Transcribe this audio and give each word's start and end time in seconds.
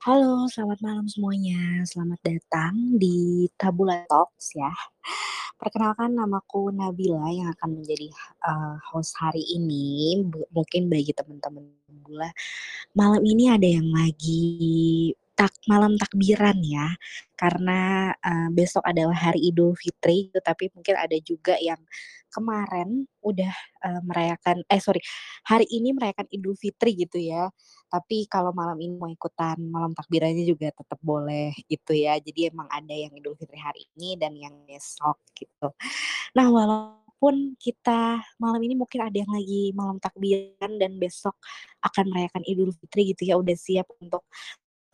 Halo, 0.00 0.48
selamat 0.48 0.80
malam 0.80 1.04
semuanya. 1.12 1.84
Selamat 1.84 2.16
datang 2.24 2.96
di 2.96 3.44
Tabula 3.60 4.00
Talks 4.08 4.56
ya. 4.56 4.72
Perkenalkan 5.60 6.16
namaku 6.16 6.72
Nabila 6.72 7.28
yang 7.28 7.52
akan 7.52 7.84
menjadi, 7.84 8.08
eee, 8.48 8.74
host 8.88 9.12
hari 9.20 9.44
ini. 9.44 10.24
Mungkin 10.56 10.88
bagi 10.88 11.12
teman-teman 11.12 11.68
Tabula, 11.84 12.32
malam 12.96 13.20
ini 13.28 13.52
ada 13.52 13.68
yang 13.68 13.92
lagi 13.92 15.12
tak 15.40 15.54
malam 15.72 15.96
takbiran 15.96 16.60
ya, 16.60 16.92
karena, 17.40 18.12
eee, 18.20 18.48
besok 18.52 18.84
adalah 18.84 19.16
hari 19.16 19.48
Idul 19.48 19.72
Fitri, 19.80 20.28
tetapi 20.36 20.68
mungkin 20.76 20.96
ada 21.00 21.16
juga 21.24 21.56
yang 21.56 21.80
kemarin 22.28 23.08
udah, 23.24 23.54
eee, 23.88 24.00
merayakan 24.04 24.60
eh 24.68 24.80
sorry, 24.84 25.00
hari 25.48 25.64
ini 25.72 25.96
merayakan 25.96 26.28
Idul 26.30 26.54
Fitri 26.60 26.92
gitu 27.00 27.16
ya. 27.18 27.48
Tapi 27.90 28.28
kalau 28.30 28.52
malam 28.54 28.76
ini 28.84 28.94
mau 29.00 29.08
ikutan 29.10 29.56
malam 29.72 29.96
takbirannya 29.96 30.44
juga 30.46 30.70
tetap 30.76 31.00
boleh 31.02 31.56
gitu 31.72 31.96
ya. 31.96 32.20
Jadi 32.20 32.52
emang 32.52 32.68
ada 32.70 32.92
yang 32.94 33.10
Idul 33.16 33.34
Fitri 33.40 33.58
hari 33.58 33.88
ini 33.98 34.14
dan 34.20 34.36
yang 34.36 34.54
besok 34.68 35.18
gitu. 35.34 35.72
Nah, 36.38 36.46
walaupun 36.52 37.56
kita 37.60 38.22
malam 38.42 38.60
ini 38.64 38.74
mungkin 38.78 39.00
ada 39.08 39.16
yang 39.16 39.30
lagi 39.32 39.72
malam 39.76 39.98
takbiran 40.02 40.76
dan 40.80 40.96
besok 41.02 41.36
akan 41.84 42.06
merayakan 42.12 42.44
Idul 42.48 42.72
Fitri 42.76 43.12
gitu 43.16 43.24
ya, 43.30 43.36
udah 43.40 43.56
siap 43.58 43.88
untuk 44.02 44.24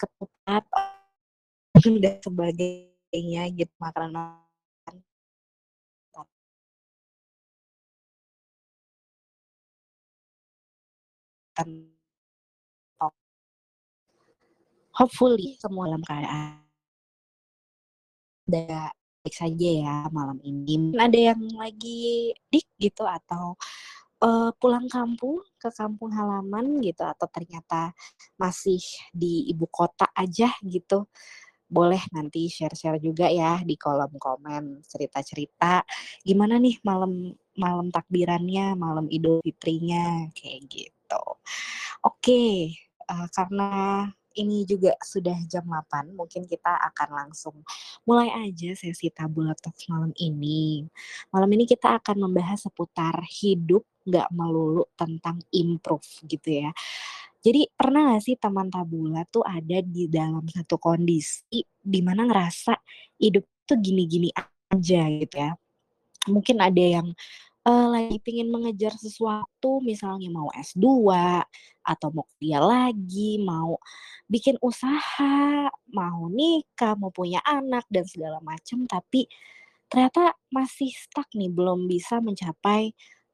ketupat 0.00 0.64
dan 2.04 2.16
sebagainya 2.24 3.42
gitu, 3.56 3.74
Kan 11.56 11.68
tok 13.00 13.12
Hopefully 14.96 15.56
semua 15.60 15.88
dalam 15.88 16.04
keadaan 16.04 16.64
da 18.46 18.94
baik 19.26 19.34
saja 19.34 19.70
ya 19.82 19.96
malam 20.14 20.38
ini. 20.46 20.94
Ada 20.94 21.34
yang 21.34 21.42
lagi 21.58 22.30
dik 22.46 22.66
gitu 22.78 23.02
atau, 23.02 23.58
eee, 24.24 24.50
pulang 24.60 24.86
kampung, 24.92 25.42
ke 25.60 25.68
kampung 25.74 26.12
halaman 26.14 26.80
gitu 26.84 27.02
atau 27.04 27.26
ternyata 27.32 27.92
masih 28.40 28.80
di 29.12 29.48
ibu 29.52 29.66
kota 29.70 30.08
aja 30.16 30.52
gitu. 30.64 31.06
Boleh 31.68 32.00
nanti 32.14 32.46
share-share 32.52 33.00
juga 33.02 33.26
ya 33.32 33.58
di 33.66 33.74
kolom 33.80 34.14
komen 34.20 34.84
cerita-cerita, 34.86 35.82
gimana 36.26 36.56
nih 36.62 36.78
malam 36.86 37.34
malam 37.58 37.88
takbirannya, 37.94 38.74
malam 38.78 39.06
Idul 39.12 39.40
Fitrinya, 39.44 40.28
kayak 40.36 40.62
gitu. 40.70 41.22
Oke, 42.06 42.72
eee, 43.10 43.26
karena 43.36 44.06
ini 44.38 44.64
juga 44.68 44.92
sudah 45.02 45.36
jam 45.50 45.64
8, 45.68 46.12
mungkin 46.16 46.44
kita 46.48 46.76
akan 46.92 47.08
langsung 47.26 47.56
mulai 48.08 48.28
aja 48.48 48.72
sesi 48.76 49.08
Tabula 49.12 49.54
Talks 49.58 49.88
malam 49.92 50.12
ini. 50.20 50.84
Malam 51.32 51.50
ini 51.56 51.64
kita 51.68 51.96
akan 52.02 52.16
membahas 52.30 52.64
seputar 52.68 53.16
hidup 53.42 53.84
nggak 54.06 54.28
melulu 54.34 54.86
tentang 54.98 55.38
improve 55.54 56.06
gitu 56.30 56.64
ya. 56.66 56.70
Jadi 57.44 57.70
pernah 57.78 58.10
nggak 58.14 58.22
sih 58.26 58.36
teman 58.40 58.68
Tabula 58.72 59.22
tuh 59.30 59.42
ada 59.46 59.78
di 59.84 60.06
dalam 60.10 60.42
satu 60.50 60.76
kondisi 60.82 61.62
di 61.78 62.00
mana 62.02 62.26
ngerasa 62.26 62.74
hidup 63.22 63.44
tuh 63.68 63.78
gini-gini 63.82 64.30
aja 64.34 65.02
gitu 65.10 65.36
ya. 65.38 65.52
Mungkin 66.30 66.58
ada 66.62 66.80
yang, 66.82 67.08
eee, 67.66 67.86
lagi 67.90 68.18
pengen 68.24 68.50
mengejar 68.54 68.94
sesuatu 68.98 69.80
misalnya 69.84 70.28
mau 70.32 70.48
S2 70.54 71.44
atau 71.86 72.08
mau 72.14 72.26
kuliah 72.38 72.62
lagi, 72.64 73.38
mau 73.42 73.78
bikin 74.30 74.56
usaha, 74.62 75.70
mau 75.90 76.26
nikah, 76.30 76.94
mau 76.98 77.10
punya 77.14 77.40
anak 77.46 77.86
dan 77.92 78.04
segala 78.08 78.38
macam, 78.44 78.86
tapi 78.90 79.26
ternyata 79.90 80.34
masih 80.52 80.90
stuck 80.94 81.28
nih 81.36 81.50
belum 81.52 81.86
bisa 81.90 82.18
mencapai, 82.22 82.92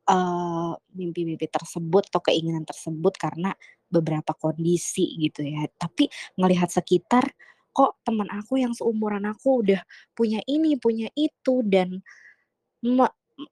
eee, 0.09 0.73
mimpi-mimpi 0.99 1.47
tersebut 1.51 2.09
atau 2.13 2.23
keinginan 2.25 2.65
tersebut 2.69 3.15
karena 3.21 3.53
beberapa 3.93 4.33
kondisi 4.37 5.17
gitu 5.21 5.45
ya. 5.47 5.67
Tapi 5.79 6.09
ngelihat 6.41 6.71
sekitar, 6.73 7.29
kok 7.77 8.01
temen 8.07 8.29
aku 8.33 8.61
yang 8.63 8.73
seumuran 8.77 9.25
aku 9.29 9.65
udah 9.67 9.81
punya 10.17 10.41
ini, 10.49 10.77
punya 10.81 11.09
itu 11.17 11.63
dan 11.67 12.01
me 12.87 13.09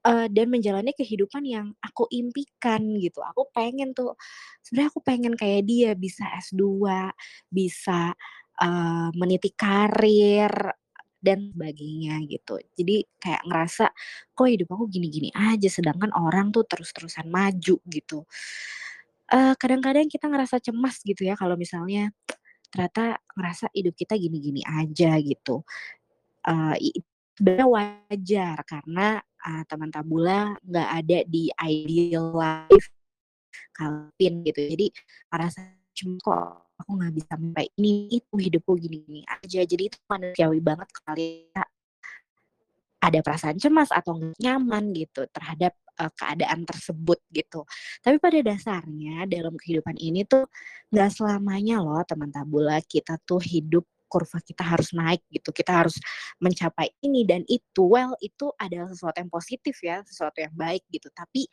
eee, 0.07 0.29
dan 0.33 0.49
menjalani 0.53 0.93
kehidupan 0.97 1.45
yang 1.49 1.73
aku 1.83 2.07
impikan 2.13 2.83
gitu. 3.03 3.21
Aku 3.25 3.49
pengen 3.55 3.93
tuh, 3.97 4.15
sebenarnya 4.65 4.91
aku 4.95 5.01
pengen 5.05 5.35
kayak 5.39 5.65
dia 5.69 5.93
bisa 5.99 6.25
S2, 6.41 7.11
bisa, 7.53 8.13
eee, 8.63 9.09
meniti 9.19 9.51
karir 9.57 10.53
dan 11.25 11.53
sebagainya 11.55 12.21
gitu. 12.29 12.59
Jadi 12.77 13.05
kayak 13.21 13.43
ngerasa, 13.49 13.87
kok 14.37 14.49
hidup 14.49 14.69
aku 14.75 14.85
gini-gini 14.93 15.31
aja 15.37 15.69
sedangkan 15.71 16.11
orang 16.17 16.51
tuh 16.55 16.65
terus-terusan 16.69 17.29
maju 17.31 17.77
gitu. 17.89 18.25
Eee, 19.29 19.55
kadang-kadang 19.61 20.09
kita 20.11 20.27
ngerasa 20.31 20.59
cemas 20.65 21.03
gitu 21.05 21.23
ya 21.29 21.37
kalau 21.39 21.55
misalnya 21.61 22.11
ternyata 22.73 23.19
ngerasa 23.39 23.67
hidup 23.77 23.95
kita 23.99 24.15
gini-gini 24.21 24.63
aja 24.67 25.17
gitu. 25.23 25.63
I 26.81 26.91
sebenarnya 27.39 27.67
wajar 27.71 28.57
karena, 28.69 29.21
eee, 29.47 29.63
teman 29.71 29.91
Tabula 29.95 30.55
nggak 30.65 30.89
ada 31.05 31.19
di 31.29 31.51
ideal 31.63 32.33
life 32.37 32.89
Kalpin 33.77 34.43
gitu. 34.47 34.61
Jadi 34.77 34.87
ngerasa 35.33 35.61
cem 35.97 36.17
kok 36.23 36.70
aku 36.81 36.91
nggak 36.99 37.13
bisa 37.17 37.29
sampai 37.37 37.67
ini, 37.81 38.09
itu, 38.13 38.35
hidupku 38.37 38.73
gini-gini 38.81 39.23
aja. 39.29 39.61
Jadi 39.65 39.83
itu 39.93 39.99
manusiawi 40.09 40.61
banget 40.65 40.89
kali 41.07 41.53
ada 43.01 43.19
perasaan 43.25 43.57
cemas 43.57 43.89
atau 43.89 44.13
nyaman 44.37 44.93
gitu 44.93 45.25
terhadap, 45.33 45.73
eee, 45.97 46.11
keadaan 46.21 46.69
tersebut 46.69 47.17
gitu. 47.33 47.65
Tapi 48.05 48.21
pada 48.21 48.39
dasarnya 48.45 49.25
dalam 49.25 49.57
kehidupan 49.57 49.97
ini 49.97 50.29
tuh 50.29 50.45
nggak 50.93 51.09
selamanya 51.17 51.81
loh 51.81 52.05
teman 52.05 52.29
Tabula 52.29 52.77
kita 52.85 53.17
tuh 53.25 53.41
hidup 53.41 53.89
kurva 54.11 54.43
kita 54.45 54.67
harus 54.67 54.91
naik 54.93 55.23
gitu, 55.33 55.49
kita 55.55 55.73
harus 55.87 55.97
mencapai 56.43 56.93
ini 57.01 57.25
dan 57.25 57.41
itu. 57.49 57.87
Well, 57.89 58.13
itu 58.21 58.53
adalah 58.61 58.91
sesuatu 58.93 59.17
yang 59.23 59.31
positif 59.33 59.81
ya, 59.81 60.03
sesuatu 60.05 60.37
yang 60.45 60.53
baik 60.53 60.85
gitu. 60.93 61.09
Tapi 61.15 61.47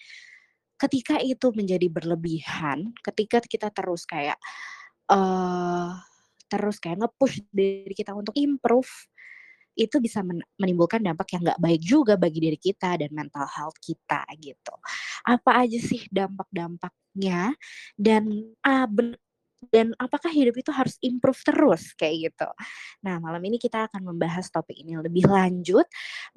ketika 0.81 1.17
itu 1.23 1.49
menjadi 1.55 1.88
berlebihan, 1.91 2.94
ketika 3.05 3.39
kita 3.45 3.69
terus 3.73 4.05
kayak, 4.09 4.38
eee, 5.12 5.90
terus 6.51 6.78
kayak 6.84 7.03
nge-push 7.07 7.44
diri 7.51 7.94
kita 7.95 8.13
untuk 8.16 8.34
improve, 8.38 8.90
itu 9.78 9.97
bisa 10.03 10.22
men 10.25 10.41
menimbulkan 10.62 11.01
dampak 11.06 11.34
yang 11.38 11.44
nggak 11.47 11.62
baik 11.62 11.81
juga 11.85 12.16
bagi 12.19 12.40
diri 12.44 12.59
kita 12.59 12.97
dan 13.01 13.12
mental 13.16 13.47
health 13.50 13.78
kita 13.81 14.25
gitu. 14.41 14.75
Apa 15.28 15.66
aja 15.68 15.79
sih 15.81 16.06
dampak-dampaknya 16.13 17.53
dan, 18.00 18.53
a 18.66 18.85
ben 18.90 19.16
dan 19.73 19.91
apakah 20.00 20.29
hidup 20.31 20.56
itu 20.59 20.69
harus 20.75 20.95
improve 21.03 21.39
terus? 21.45 21.91
Kayak 21.97 22.31
gitu. 22.34 22.50
Nah, 23.06 23.18
malam 23.24 23.41
ini 23.45 23.57
kita 23.62 23.89
akan 23.91 24.13
membahas 24.13 24.50
topik 24.53 24.78
ini 24.79 24.97
lebih 25.01 25.25
lanjut 25.29 25.85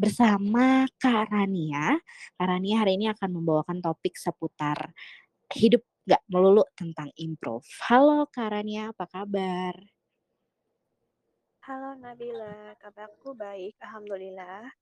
bersama 0.00 0.86
Kak 1.00 1.30
Rania. 1.32 1.98
Kak 2.40 2.46
Rania 2.48 2.82
hari 2.84 2.96
ini 3.00 3.08
akan 3.12 3.30
membawakan 3.42 3.80
topik 3.84 4.16
seputar 4.18 4.92
hidup 5.56 5.82
nggak 6.10 6.26
melulu 6.26 6.66
tentang 6.74 7.06
improve. 7.14 7.62
Halo 7.86 8.26
Kak 8.26 8.50
Rania, 8.50 8.90
apa 8.90 9.06
kabar? 9.06 9.78
Halo 11.62 11.94
Nabila, 12.02 12.74
kabarku 12.82 13.30
baik, 13.38 13.78
alhamdulillah. 13.78 14.74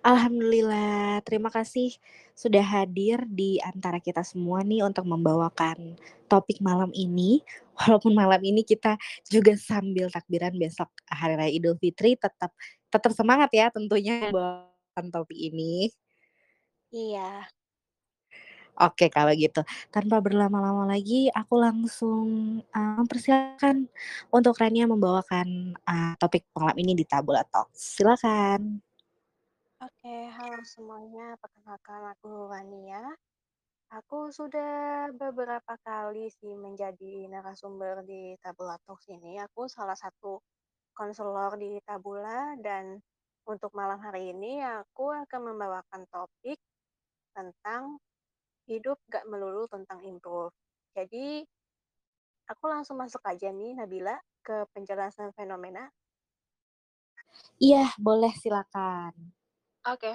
Alhamdulillah, 0.00 1.20
terima 1.20 1.52
kasih 1.52 1.92
sudah 2.32 2.64
hadir 2.64 3.28
di 3.28 3.60
antara 3.60 4.00
kita 4.00 4.24
semua 4.24 4.64
nih 4.64 4.80
untuk 4.88 5.04
membawakan 5.04 6.00
topik 6.32 6.64
malam 6.64 6.88
ini. 6.96 7.44
Walaupun 7.76 8.16
malam 8.16 8.40
ini 8.40 8.64
kita 8.64 8.96
juga 9.28 9.52
sambil 9.52 10.08
takbiran 10.08 10.56
besok 10.56 10.88
hari 11.12 11.36
raya 11.36 11.52
Idul 11.52 11.76
Fitri, 11.76 12.16
tetap 12.16 12.56
tetap 12.88 13.12
semangat 13.12 13.52
ya 13.52 13.68
tentunya 13.68 14.32
membawakan 14.32 15.12
topik 15.12 15.36
ini. 15.36 15.92
Iya. 16.88 17.57
Oke 18.78 19.10
kalau 19.10 19.34
gitu, 19.34 19.66
tanpa 19.90 20.22
berlama-lama 20.22 20.86
lagi 20.86 21.26
aku 21.34 21.58
langsung, 21.58 22.62
mempersilahkan 22.70 23.90
untuk 24.30 24.54
Rania 24.54 24.86
membawakan, 24.86 25.74
eee, 25.74 26.12
topik 26.22 26.46
malam 26.54 26.78
ini 26.78 26.94
di 26.94 27.02
Tabula 27.02 27.42
Talks, 27.42 27.98
silakan. 27.98 28.78
Oke, 29.82 30.30
halo 30.30 30.62
semuanya, 30.62 31.34
perkenalkan 31.42 32.14
aku 32.14 32.46
Rania. 32.46 33.02
Aku 33.90 34.30
sudah 34.30 35.10
beberapa 35.10 35.74
kali 35.82 36.30
sih 36.30 36.54
menjadi 36.54 37.26
narasumber 37.26 38.06
di 38.06 38.38
Tabula 38.38 38.78
Talks 38.86 39.10
ini. 39.10 39.42
Aku 39.42 39.66
salah 39.66 39.98
satu 39.98 40.38
konselor 40.94 41.58
di 41.58 41.82
Tabula 41.82 42.54
dan 42.62 43.02
untuk 43.48 43.74
malam 43.74 43.98
hari 43.98 44.30
ini 44.30 44.62
aku 44.62 45.10
akan 45.10 45.40
membawakan 45.54 46.06
topik 46.12 46.60
tentang 47.32 48.02
hidup 48.68 49.00
nggak 49.08 49.24
melulu 49.26 49.64
tentang 49.66 50.04
improve. 50.04 50.52
Jadi, 50.92 51.42
aku 52.48 52.64
langsung 52.68 53.00
masuk 53.00 53.24
aja 53.24 53.48
nih 53.48 53.74
Nabila 53.74 54.16
ke 54.44 54.68
penjelasan 54.76 55.32
fenomena? 55.32 55.88
Iya, 57.58 57.92
boleh 57.98 58.32
silakan. 58.36 59.12
Oke. 59.88 60.14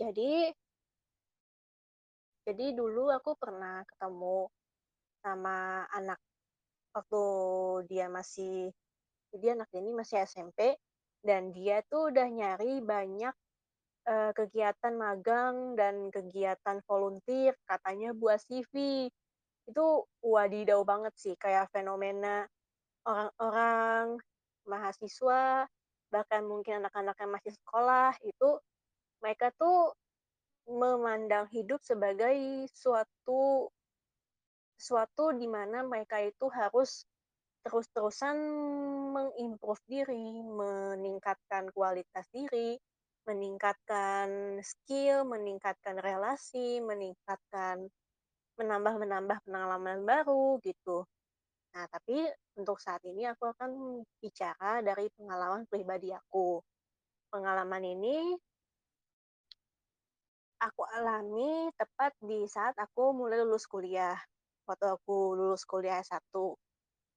Jadi 0.00 0.48
jadi 2.40 2.66
dulu 2.72 3.12
aku 3.12 3.36
pernah 3.36 3.84
ketemu 3.84 4.48
sama 5.20 5.84
anak 5.92 6.18
waktu 6.96 7.24
dia 7.86 8.08
masih 8.08 8.72
jadi 9.30 9.54
anak 9.54 9.70
ini 9.76 9.94
masih 9.94 10.24
SMP 10.26 10.74
dan 11.20 11.52
dia 11.52 11.84
tuh 11.86 12.10
udah 12.10 12.26
nyari 12.26 12.80
banyak, 12.80 13.36
eee, 14.10 14.30
kegiatan 14.38 14.94
magang 14.98 15.78
dan 15.78 16.10
kegiatan 16.10 16.78
volunteer 16.88 17.54
katanya 17.70 18.10
buat 18.16 18.38
CV. 18.42 18.74
Itu 19.70 19.86
wadidaw 20.24 20.82
banget 20.84 21.14
sih 21.16 21.34
kayak 21.38 21.70
fenomena 21.74 22.46
orang-orang, 23.06 24.20
mahasiswa, 24.68 25.66
bahkan 26.12 26.42
mungkin 26.44 26.84
anak-anak 26.84 27.16
yang 27.22 27.32
masih 27.32 27.52
sekolah 27.54 28.12
itu 28.26 28.50
mereka 29.22 29.52
tuh 29.56 29.94
memandang 30.68 31.46
hidup 31.50 31.80
sebagai 31.82 32.66
suatu 32.72 33.68
suatu 34.80 35.36
di 35.36 35.44
mana 35.44 35.84
mereka 35.84 36.24
itu 36.24 36.48
harus 36.48 37.04
terus-terusan 37.60 38.36
mengimprove 39.12 39.82
diri, 39.84 40.40
meningkatkan 40.40 41.68
kualitas 41.76 42.24
diri, 42.32 42.80
meningkatkan 43.28 44.58
skill, 44.64 45.28
meningkatkan 45.28 46.00
relasi, 46.00 46.80
meningkatkan 46.80 47.88
menambah-menambah 48.60 49.40
pengalaman 49.48 50.04
baru 50.04 50.60
gitu. 50.60 51.08
Nah, 51.72 51.86
tapi 51.86 52.26
untuk 52.58 52.82
saat 52.82 53.00
ini 53.06 53.24
aku 53.30 53.46
akan 53.46 54.02
bicara 54.18 54.82
dari 54.82 55.06
pengalaman 55.14 55.64
pribadi 55.70 56.10
aku. 56.10 56.60
Pengalaman 57.30 57.84
ini 57.86 58.34
aku 60.60 60.82
alami 60.84 61.72
tepat 61.78 62.12
di 62.20 62.44
saat 62.50 62.76
aku 62.76 63.16
mulai 63.16 63.40
lulus 63.40 63.64
kuliah. 63.64 64.18
Waktu 64.68 64.86
aku 64.98 65.38
lulus 65.38 65.62
kuliah 65.64 66.02
S1. 66.04 66.20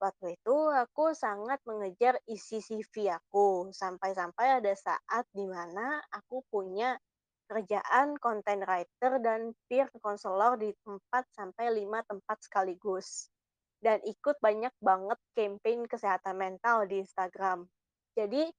Waktu 0.04 0.36
itu 0.36 0.58
aku 0.68 1.16
sangat 1.16 1.64
mengejar 1.64 2.20
isi 2.28 2.60
CV 2.60 3.08
aku, 3.08 3.72
sampai-sampai 3.72 4.60
ada 4.60 4.76
saat 4.76 5.24
di 5.32 5.48
mana 5.48 6.04
aku 6.12 6.44
punya 6.52 7.00
kerjaan 7.48 8.20
content 8.20 8.68
writer 8.68 9.24
dan 9.24 9.56
peer 9.72 9.88
counselor 10.04 10.60
di 10.60 10.76
4 10.84 11.00
sampai 11.32 11.88
5 11.88 12.04
tempat 12.04 12.38
sekaligus. 12.44 13.32
Dan 13.80 14.04
ikut 14.04 14.44
banyak 14.44 14.76
banget 14.84 15.20
campaign 15.40 15.88
kesehatan 15.88 16.36
mental 16.36 16.84
di 16.84 17.00
Instagram. 17.00 17.64
Jadi, 18.12 18.52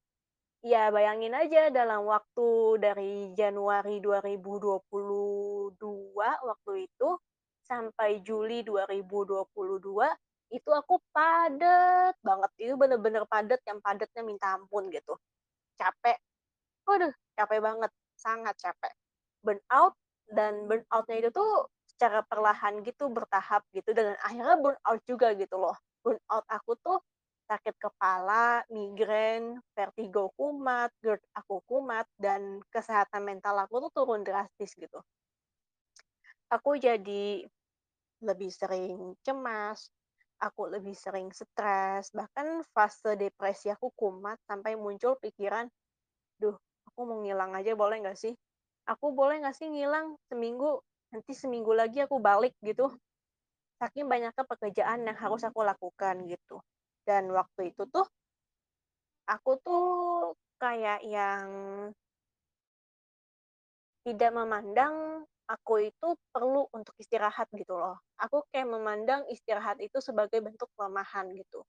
ya 0.65 0.89
bayangin 0.89 1.37
aja 1.37 1.69
dalam 1.69 2.09
waktu 2.09 2.81
dari 2.81 3.29
Januari 3.37 4.01
2022 4.01 5.77
waktu 6.41 6.89
itu, 6.89 7.09
sampai 7.69 8.25
Juli 8.25 8.65
2022, 8.65 10.24
itu 10.53 10.69
aku 10.69 11.01
padet 11.13 12.15
banget, 12.21 12.51
itu 12.61 12.73
bener-bener 12.77 13.23
padet 13.25 13.61
yang 13.65 13.79
padatnya 13.81 14.21
minta 14.21 14.55
ampun 14.55 14.87
gitu. 14.93 15.17
Capek, 15.79 16.17
waduh 16.87 17.13
capek 17.35 17.59
banget, 17.61 17.91
sangat 18.17 18.55
capek. 18.61 18.93
Burnout 19.43 19.93
dan 20.31 20.65
burnout-nya 20.69 21.15
itu 21.21 21.29
tuh 21.33 21.69
secara 21.89 22.21
perlahan 22.25 22.81
gitu, 22.83 23.07
bertahap 23.09 23.63
gitu, 23.71 23.91
dan 23.95 24.17
akhirnya 24.21 24.57
burnout 24.59 25.01
juga 25.07 25.33
gitu 25.37 25.55
loh. 25.57 25.75
Burnout 26.03 26.45
aku 26.49 26.77
tuh 26.81 26.99
sakit 27.45 27.77
kepala, 27.77 28.65
migrain, 28.73 29.61
vertigo 29.77 30.33
kumat, 30.33 30.89
GERD 30.99 31.21
aku 31.37 31.61
kumat, 31.69 32.09
dan 32.17 32.61
kesehatan 32.73 33.21
mental 33.21 33.53
aku 33.61 33.85
tuh 33.85 33.91
turun 33.93 34.25
drastis 34.25 34.73
gitu. 34.73 34.97
Aku 36.49 36.77
jadi 36.77 37.45
lebih 38.25 38.49
sering 38.49 39.13
cemas, 39.21 39.93
aku 40.41 40.69
lebih 40.73 40.93
sering 40.97 41.29
stres, 41.35 42.11
bahkan 42.15 42.61
fase 42.75 43.15
depresi 43.19 43.71
aku 43.73 43.91
kumat 43.95 44.37
sampai 44.49 44.75
muncul 44.79 45.15
pikiran, 45.19 45.67
"Duh, 46.41 46.55
aku 46.89 47.01
mau 47.07 47.19
ngilang 47.23 47.53
aja 47.57 47.73
boleh 47.77 47.97
nggak 48.03 48.17
sih? 48.19 48.33
Aku 48.89 49.13
boleh 49.15 49.41
nggak 49.43 49.55
sih 49.57 49.67
ngilang 49.71 50.17
seminggu, 50.29 50.81
nanti 51.13 51.33
seminggu 51.37 51.73
lagi 51.75 52.03
aku 52.05 52.17
balik," 52.21 52.53
gitu. 52.65 52.91
Saking 53.81 54.07
banyaknya 54.11 54.43
pekerjaan 54.47 55.07
yang 55.07 55.17
harus 55.19 55.41
aku 55.47 55.61
lakukan 55.63 56.15
gitu. 56.31 56.59
Dan 57.07 57.31
waktu 57.31 57.71
itu 57.75 57.83
tuh 57.91 58.07
aku 59.33 59.51
tuh 59.65 59.83
kayak 60.61 60.99
yang 61.05 61.47
tidak 64.05 64.31
memandang 64.37 65.25
aku 65.49 65.89
itu 65.89 66.07
perlu 66.33 66.69
untuk 66.73 66.93
istirahat 67.01 67.49
gitu 67.53 67.77
loh. 67.77 67.97
Aku 68.21 68.45
kayak 68.53 68.69
memandang 68.69 69.25
istirahat 69.29 69.77
itu 69.81 69.97
sebagai 70.01 70.41
bentuk 70.41 70.69
kelemahan 70.77 71.29
gitu. 71.37 71.65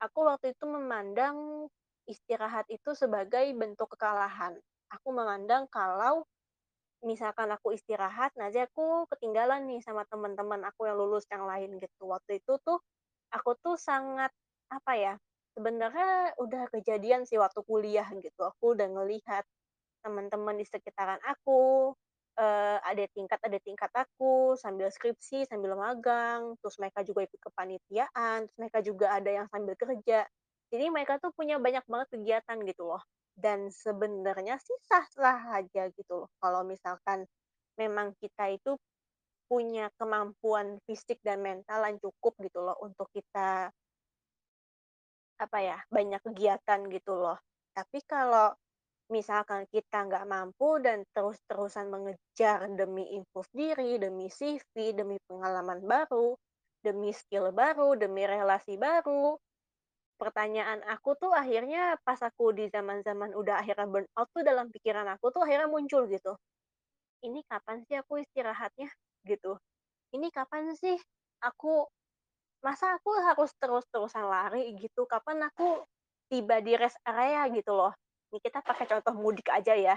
Aku 0.00 0.28
waktu 0.28 0.52
itu 0.56 0.64
memandang 0.68 1.68
istirahat 2.08 2.68
itu 2.68 2.92
sebagai 2.96 3.44
bentuk 3.56 3.92
kekalahan. 3.96 4.56
Aku 4.92 5.12
memandang 5.12 5.64
kalau 5.72 6.24
misalkan 7.04 7.52
aku 7.52 7.76
istirahat, 7.76 8.32
nanti 8.40 8.60
aku 8.64 9.04
ketinggalan 9.12 9.68
nih 9.68 9.80
sama 9.84 10.08
teman-teman 10.08 10.64
aku 10.68 10.88
yang 10.88 10.96
lulus 11.00 11.24
yang 11.28 11.44
lain 11.44 11.76
gitu. 11.80 12.08
Waktu 12.08 12.40
itu 12.40 12.56
tuh 12.64 12.80
aku 13.32 13.56
tuh 13.60 13.76
sangat 13.76 14.32
apa 14.72 14.92
ya? 14.96 15.14
Sebenarnya 15.54 16.34
udah 16.40 16.66
kejadian 16.72 17.28
sih 17.28 17.38
waktu 17.38 17.60
kuliah 17.64 18.08
gitu. 18.18 18.40
Aku 18.42 18.74
udah 18.74 18.88
ngelihat 18.90 19.44
teman-teman 20.04 20.56
di 20.60 20.66
sekitaran 20.68 21.20
aku, 21.24 21.92
eee, 22.38 22.78
ada 22.84 23.04
tingkat 23.16 23.40
ada 23.42 23.58
tingkat 23.62 23.90
aku, 23.94 24.54
sambil 24.60 24.88
skripsi, 24.92 25.46
sambil 25.50 25.74
magang, 25.78 26.54
terus 26.62 26.76
mereka 26.82 27.00
juga 27.06 27.24
ikut 27.26 27.40
kepanitiaan, 27.50 28.38
terus 28.48 28.58
mereka 28.60 28.78
juga 28.84 29.06
ada 29.18 29.30
yang 29.32 29.46
sambil 29.52 29.74
kerja. 29.78 30.26
Jadi 30.72 30.84
mereka 30.92 31.16
tuh 31.22 31.30
punya 31.34 31.56
banyak 31.62 31.84
banget 31.88 32.08
kegiatan 32.18 32.58
gitu 32.66 32.82
loh. 32.94 33.02
Dan 33.34 33.70
sebenarnya 33.74 34.56
sih 34.62 34.78
sah-sah 34.86 35.58
aja 35.62 35.90
gitu 35.94 36.26
loh, 36.26 36.28
kalau 36.42 36.62
misalkan 36.66 37.26
memang 37.78 38.14
kita 38.22 38.50
itu 38.54 38.78
punya 39.50 39.88
kemampuan 40.00 40.80
fisik 40.88 41.18
dan 41.26 41.40
mental 41.44 41.80
yang 41.88 41.98
cukup 42.02 42.34
gitu 42.42 42.60
loh 42.64 42.76
untuk 42.82 43.08
kita 43.16 43.70
apa 45.38 45.58
ya, 45.62 45.78
banyak 45.90 46.20
kegiatan 46.22 46.80
gitu 46.90 47.12
loh. 47.18 47.38
Tapi 47.74 47.98
kalau 48.06 48.54
misalkan 49.12 49.66
kita 49.72 50.06
nggak 50.08 50.24
mampu 50.28 50.80
dan 50.82 51.04
terus-terusan 51.14 51.88
mengejar 51.92 52.66
demi 52.74 53.04
improve 53.16 53.50
diri, 53.54 53.96
demi 54.00 54.28
CV, 54.32 54.92
demi 54.96 55.16
pengalaman 55.28 55.80
baru, 55.84 56.36
demi 56.84 57.10
skill 57.12 57.52
baru, 57.52 57.96
demi 57.98 58.24
relasi 58.28 58.76
baru, 58.80 59.36
pertanyaan 60.20 60.80
aku 60.86 61.16
tuh 61.18 61.32
akhirnya 61.34 61.98
pas 62.06 62.20
aku 62.22 62.54
di 62.56 62.70
zaman-zaman 62.72 63.34
udah 63.36 63.60
akhirnya 63.62 63.86
burnout 63.90 64.28
tuh 64.32 64.42
dalam 64.46 64.68
pikiran 64.72 65.06
aku 65.14 65.30
tuh 65.34 65.42
akhirnya 65.46 65.68
muncul 65.70 66.06
gitu, 66.10 66.36
"Ini 67.26 67.40
kapan 67.50 67.82
sih 67.88 67.96
aku 67.98 68.22
istirahatnya?" 68.22 68.90
Gitu. 69.26 69.58
"Ini 70.16 70.28
kapan 70.34 70.72
sih 70.78 70.96
aku 71.44 71.86
masa 72.64 72.96
aku 72.98 73.10
harus 73.22 73.52
terus-terusan 73.60 74.26
lari 74.28 74.74
gitu, 74.80 75.06
kapan 75.08 75.48
aku 75.50 75.84
tiba 76.32 76.60
di 76.64 76.74
rest 76.78 76.98
area?" 77.06 77.46
Gitu 77.52 77.72
loh. 77.74 77.94
Ini 78.34 78.42
kita 78.42 78.66
pakai 78.66 78.90
contoh 78.90 79.14
mudik 79.14 79.46
aja 79.46 79.78
ya. 79.78 79.94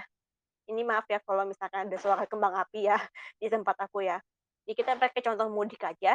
Ini 0.70 0.86
maaf 0.86 1.10
ya 1.10 1.18
kalau 1.26 1.42
misalkan 1.42 1.90
ada 1.90 1.98
suara 1.98 2.22
kembang 2.22 2.54
api 2.54 2.86
ya 2.86 2.94
di 3.34 3.50
tempat 3.50 3.74
aku 3.82 4.06
ya. 4.06 4.22
Jadi 4.62 4.78
kita 4.78 4.94
pakai 4.94 5.26
contoh 5.26 5.50
mudik 5.50 5.82
aja. 5.82 6.14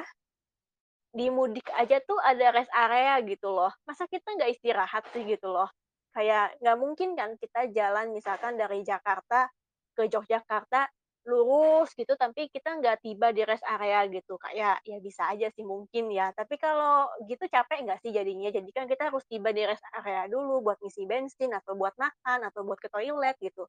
Di 1.11 1.27
mudik 1.27 1.67
aja 1.75 1.99
tuh 1.99 2.15
ada 2.23 2.55
rest 2.55 2.71
area 2.71 3.19
gitu 3.27 3.51
loh. 3.51 3.75
Masa 3.83 4.07
kita 4.07 4.39
nggak 4.39 4.55
istirahat 4.55 5.03
sih 5.11 5.27
gitu 5.27 5.51
loh. 5.51 5.67
Kayak 6.15 6.55
nggak 6.63 6.77
mungkin 6.79 7.11
kan 7.19 7.35
kita 7.35 7.67
jalan 7.75 8.15
misalkan 8.15 8.55
dari 8.55 8.87
Jakarta 8.87 9.51
ke 9.91 10.07
Yogyakarta 10.07 10.87
lurus 11.29 11.91
gitu, 11.95 12.13
tapi 12.19 12.51
kita 12.51 12.79
nggak 12.79 12.99
tiba 13.05 13.31
di 13.31 13.43
rest 13.47 13.63
area 13.63 14.03
gitu. 14.11 14.35
Kayak 14.41 14.83
ya 14.83 14.97
bisa 14.99 15.29
aja 15.31 15.47
sih 15.55 15.63
mungkin 15.63 16.11
ya. 16.11 16.31
Tapi 16.35 16.55
kalau 16.59 17.07
gitu 17.29 17.45
capek 17.47 17.87
nggak 17.87 17.99
sih 18.03 18.11
jadinya? 18.11 18.49
Jadi 18.51 18.69
kan 18.75 18.85
kita 18.91 19.09
harus 19.11 19.23
tiba 19.27 19.49
di 19.55 19.63
rest 19.63 19.83
area 19.95 20.27
dulu 20.27 20.59
buat 20.65 20.77
ngisi 20.83 21.03
bensin 21.07 21.51
atau 21.55 21.73
buat 21.79 21.95
makan 21.99 22.47
atau 22.51 22.61
buat 22.67 22.79
ke 22.81 22.89
toilet 22.91 23.35
gitu. 23.39 23.67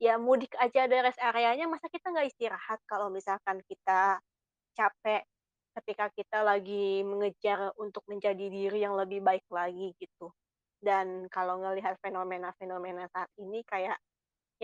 Ya 0.00 0.20
mudik 0.20 0.52
aja 0.60 0.84
ada 0.88 1.08
rest 1.08 1.20
areanya, 1.22 1.64
masa 1.70 1.88
kita 1.88 2.12
nggak 2.12 2.28
istirahat 2.36 2.80
kalau 2.84 3.08
misalkan 3.08 3.64
kita 3.64 4.20
capek 4.76 5.24
ketika 5.76 6.06
kita 6.12 6.38
lagi 6.44 7.04
mengejar 7.04 7.72
untuk 7.80 8.04
menjadi 8.08 8.46
diri 8.48 8.80
yang 8.84 8.96
lebih 8.96 9.20
baik 9.24 9.44
lagi 9.52 9.92
gitu. 10.00 10.32
Dan 10.80 11.28
kalau 11.32 11.60
ngelihat 11.64 11.96
fenomena-fenomena 12.04 13.08
saat 13.12 13.28
ini 13.40 13.64
kayak 13.64 13.96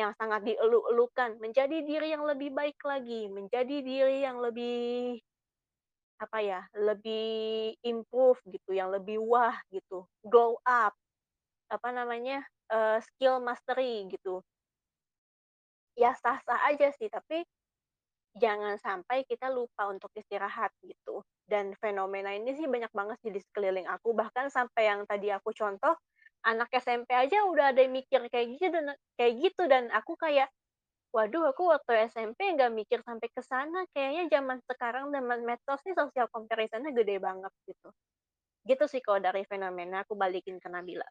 yang 0.01 0.13
sangat 0.21 0.41
dieluk-elukan, 0.49 1.37
menjadi 1.43 1.79
diri 1.85 2.09
yang 2.17 2.25
lebih 2.25 2.51
baik 2.55 2.79
lagi, 2.85 3.29
menjadi 3.29 3.77
diri 3.85 4.25
yang 4.25 4.39
lebih 4.41 5.21
apa 6.23 6.39
ya, 6.41 6.61
lebih 6.79 7.75
improve 7.83 8.39
gitu, 8.47 8.71
yang 8.77 8.89
lebih 8.95 9.19
wah 9.21 9.57
gitu, 9.75 10.07
glow 10.23 10.55
up, 10.65 10.95
apa 11.71 11.89
namanya, 11.95 12.45
eee, 12.73 12.99
skill 13.07 13.41
mastery 13.43 14.07
gitu. 14.13 14.43
Ya 15.97 16.17
sah-sah 16.17 16.61
aja 16.73 16.89
sih, 16.97 17.09
tapi 17.13 17.45
jangan 18.39 18.77
sampai 18.81 19.25
kita 19.29 19.49
lupa 19.53 19.89
untuk 19.93 20.11
istirahat 20.17 20.73
gitu. 20.85 21.23
Dan 21.45 21.77
fenomena 21.81 22.33
ini 22.33 22.55
sih 22.57 22.67
banyak 22.71 22.93
banget 22.95 23.19
sih 23.25 23.33
di 23.35 23.41
sekeliling 23.43 23.89
aku, 23.91 24.15
bahkan 24.17 24.49
sampai 24.53 24.89
yang 24.91 25.03
tadi 25.09 25.29
aku 25.35 25.53
contoh, 25.53 25.95
anak 26.43 26.71
SMP 26.75 27.11
aja 27.15 27.47
udah 27.47 27.71
ada 27.75 27.81
yang 27.83 27.95
mikir 27.95 28.21
kayak 28.31 28.59
gitu 28.59 28.67
dan 28.71 28.95
kayak 29.19 29.35
gitu 29.39 29.63
dan 29.71 29.89
aku 29.95 30.19
kayak, 30.19 30.51
waduh 31.15 31.51
aku 31.51 31.71
waktu 31.71 32.09
SMP 32.11 32.55
nggak 32.57 32.73
mikir 32.75 33.01
sampai 33.07 33.29
ke 33.31 33.43
sana, 33.45 33.87
kayaknya 33.95 34.41
zaman 34.41 34.59
sekarang 34.67 35.11
zaman 35.15 35.41
medsos 35.47 35.81
nih 35.87 35.97
sosial 35.97 36.27
comparison-nya 36.31 36.91
gede 36.95 37.17
banget 37.23 37.53
gitu. 37.69 37.89
Gitu 38.67 38.85
sih 38.91 39.01
kalau 39.03 39.19
dari 39.23 39.43
fenomena, 39.47 40.07
aku 40.07 40.15
balikin 40.19 40.59
ke 40.63 40.69
Nabila. 40.71 41.07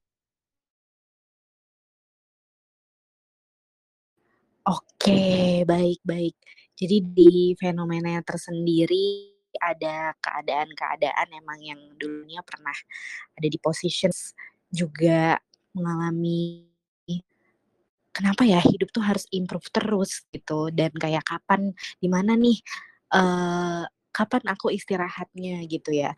Oke, 4.68 5.66
baik 5.66 6.02
baik. 6.06 6.38
Jadi 6.78 6.98
di 7.02 7.58
fenomena 7.58 8.22
tersendiri 8.22 9.34
ada 9.58 10.16
keadaan-keadaan 10.22 11.28
emang 11.34 11.60
yang 11.60 11.82
dulunya 12.00 12.40
pernah 12.46 12.74
ada 13.36 13.48
di 13.50 13.58
positions 13.60 14.32
juga 14.74 15.38
mengalami 15.76 16.68
kenapa 18.12 18.44
ya 18.44 18.60
hidup 18.60 18.92
tuh 18.92 19.04
harus 19.06 19.24
improve 19.32 19.68
terus 19.72 20.24
gitu 20.36 20.68
dan 20.76 20.92
kayak 20.96 21.24
kapan, 21.28 21.72
di 22.02 22.08
mana 22.12 22.36
nih, 22.36 22.60
eee, 23.16 23.84
kapan 24.12 24.44
aku 24.52 24.68
istirahatnya 24.76 25.64
gitu 25.72 25.92
ya. 25.96 26.12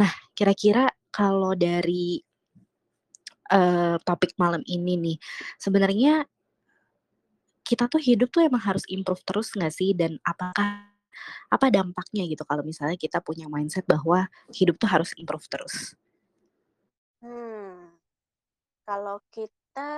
Nah 0.00 0.10
kira-kira 0.38 0.90
kalau 1.14 1.54
dari, 1.58 2.22
eee, 3.52 3.96
topik 4.06 4.32
malam 4.40 4.62
ini 4.68 4.94
nih, 5.00 5.16
sebenarnya 5.60 6.24
kita 7.68 7.84
tuh 7.92 8.00
hidup 8.08 8.28
tuh 8.34 8.42
emang 8.48 8.62
harus 8.68 8.84
improve 8.96 9.22
terus 9.28 9.48
nggak 9.56 9.72
sih? 9.78 9.90
Dan 10.00 10.12
apakah 10.24 10.68
apa 11.54 11.66
dampaknya 11.76 12.24
gitu 12.32 12.42
kalau 12.50 12.62
misalnya 12.70 12.96
kita 13.04 13.18
punya 13.26 13.46
mindset 13.54 13.84
bahwa 13.88 14.20
hidup 14.58 14.76
tuh 14.82 14.88
harus 14.94 15.10
improve 15.20 15.46
terus? 15.52 15.94
Hmm, 17.22 17.57
kalau 18.88 19.20
kita 19.28 19.92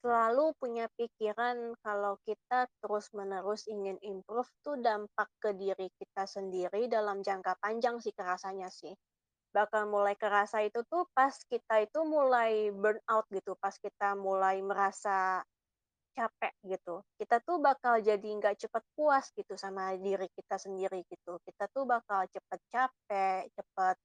selalu 0.00 0.56
punya 0.56 0.88
pikiran 0.96 1.76
kalau 1.84 2.16
kita 2.24 2.64
terus-menerus 2.80 3.68
ingin 3.68 4.00
improve 4.00 4.48
tuh 4.64 4.80
dampak 4.80 5.28
ke 5.36 5.52
diri 5.52 5.92
kita 6.00 6.24
sendiri 6.24 6.88
dalam 6.88 7.20
jangka 7.20 7.60
panjang 7.60 8.00
sih 8.00 8.16
kerasanya 8.16 8.72
sih. 8.72 8.96
Bakal 9.52 9.84
mulai 9.92 10.16
kerasa 10.16 10.64
itu 10.64 10.80
tuh 10.88 11.04
pas 11.12 11.36
kita 11.52 11.84
itu 11.84 12.00
mulai 12.08 12.72
burnout 12.72 13.28
gitu, 13.28 13.52
pas 13.60 13.76
kita 13.76 14.16
mulai 14.16 14.64
merasa 14.64 15.44
capek 16.16 16.56
gitu. 16.64 17.04
Kita 17.20 17.44
tuh 17.44 17.60
bakal 17.60 18.00
jadi 18.00 18.24
nggak 18.24 18.56
cepet 18.56 18.84
puas 18.96 19.28
gitu 19.36 19.60
sama 19.60 19.92
diri 20.00 20.32
kita 20.32 20.56
sendiri 20.56 21.04
gitu. 21.04 21.36
Kita 21.44 21.68
tuh 21.68 21.84
bakal 21.84 22.24
cepet 22.32 22.60
capek, 22.72 23.52
cepet 23.52 23.96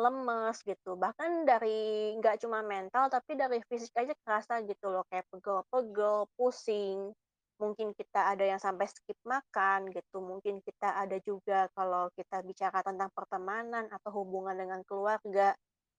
lemes 0.00 0.56
gitu. 0.64 0.96
Bahkan 0.96 1.44
dari 1.44 2.12
nggak 2.18 2.40
cuma 2.42 2.64
mental, 2.64 3.12
tapi 3.12 3.36
dari 3.36 3.60
fisik 3.68 3.92
aja 4.00 4.14
kerasa 4.24 4.64
gitu 4.64 4.88
loh, 4.92 5.04
kayak 5.12 5.26
pegel-pegel, 5.32 6.26
pusing. 6.36 7.12
Mungkin 7.60 7.92
kita 7.92 8.32
ada 8.32 8.44
yang 8.48 8.60
sampai 8.60 8.88
skip 8.88 9.18
makan 9.28 9.92
gitu. 9.92 10.18
Mungkin 10.24 10.64
kita 10.64 10.96
ada 11.04 11.16
juga 11.20 11.68
kalau 11.76 12.08
kita 12.16 12.40
bicara 12.40 12.80
tentang 12.80 13.12
pertemanan 13.12 13.84
atau 13.92 14.10
hubungan 14.24 14.56
dengan 14.56 14.80
keluarga, 14.88 15.52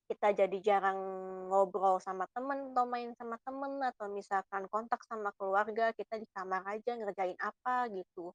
kita 0.10 0.36
jadi 0.36 0.58
jarang 0.60 1.00
ngobrol 1.48 2.01
sama 2.03 2.27
temen 2.36 2.75
atau 2.75 2.84
main 2.89 3.15
sama 3.15 3.39
temen 3.48 3.79
atau 3.79 4.12
misalkan 4.12 4.67
kontak 4.67 5.00
sama 5.08 5.31
keluarga, 5.39 5.96
kita 5.96 6.20
di 6.20 6.27
kamar 6.36 6.65
aja 6.67 6.98
ngerjain 7.00 7.38
apa 7.39 7.88
gitu. 7.93 8.34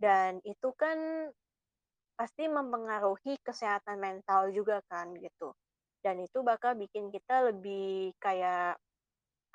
Dan 0.00 0.40
itu 0.44 0.68
kan 0.76 1.30
pasti 2.20 2.44
mempengaruhi 2.52 3.40
kesehatan 3.48 3.96
mental 4.06 4.52
juga 4.52 4.76
kan 4.92 5.08
gitu. 5.16 5.56
Dan 6.04 6.20
itu 6.26 6.38
bakal 6.44 6.76
bikin 6.82 7.08
kita 7.14 7.48
lebih 7.52 8.12
kayak 8.20 8.76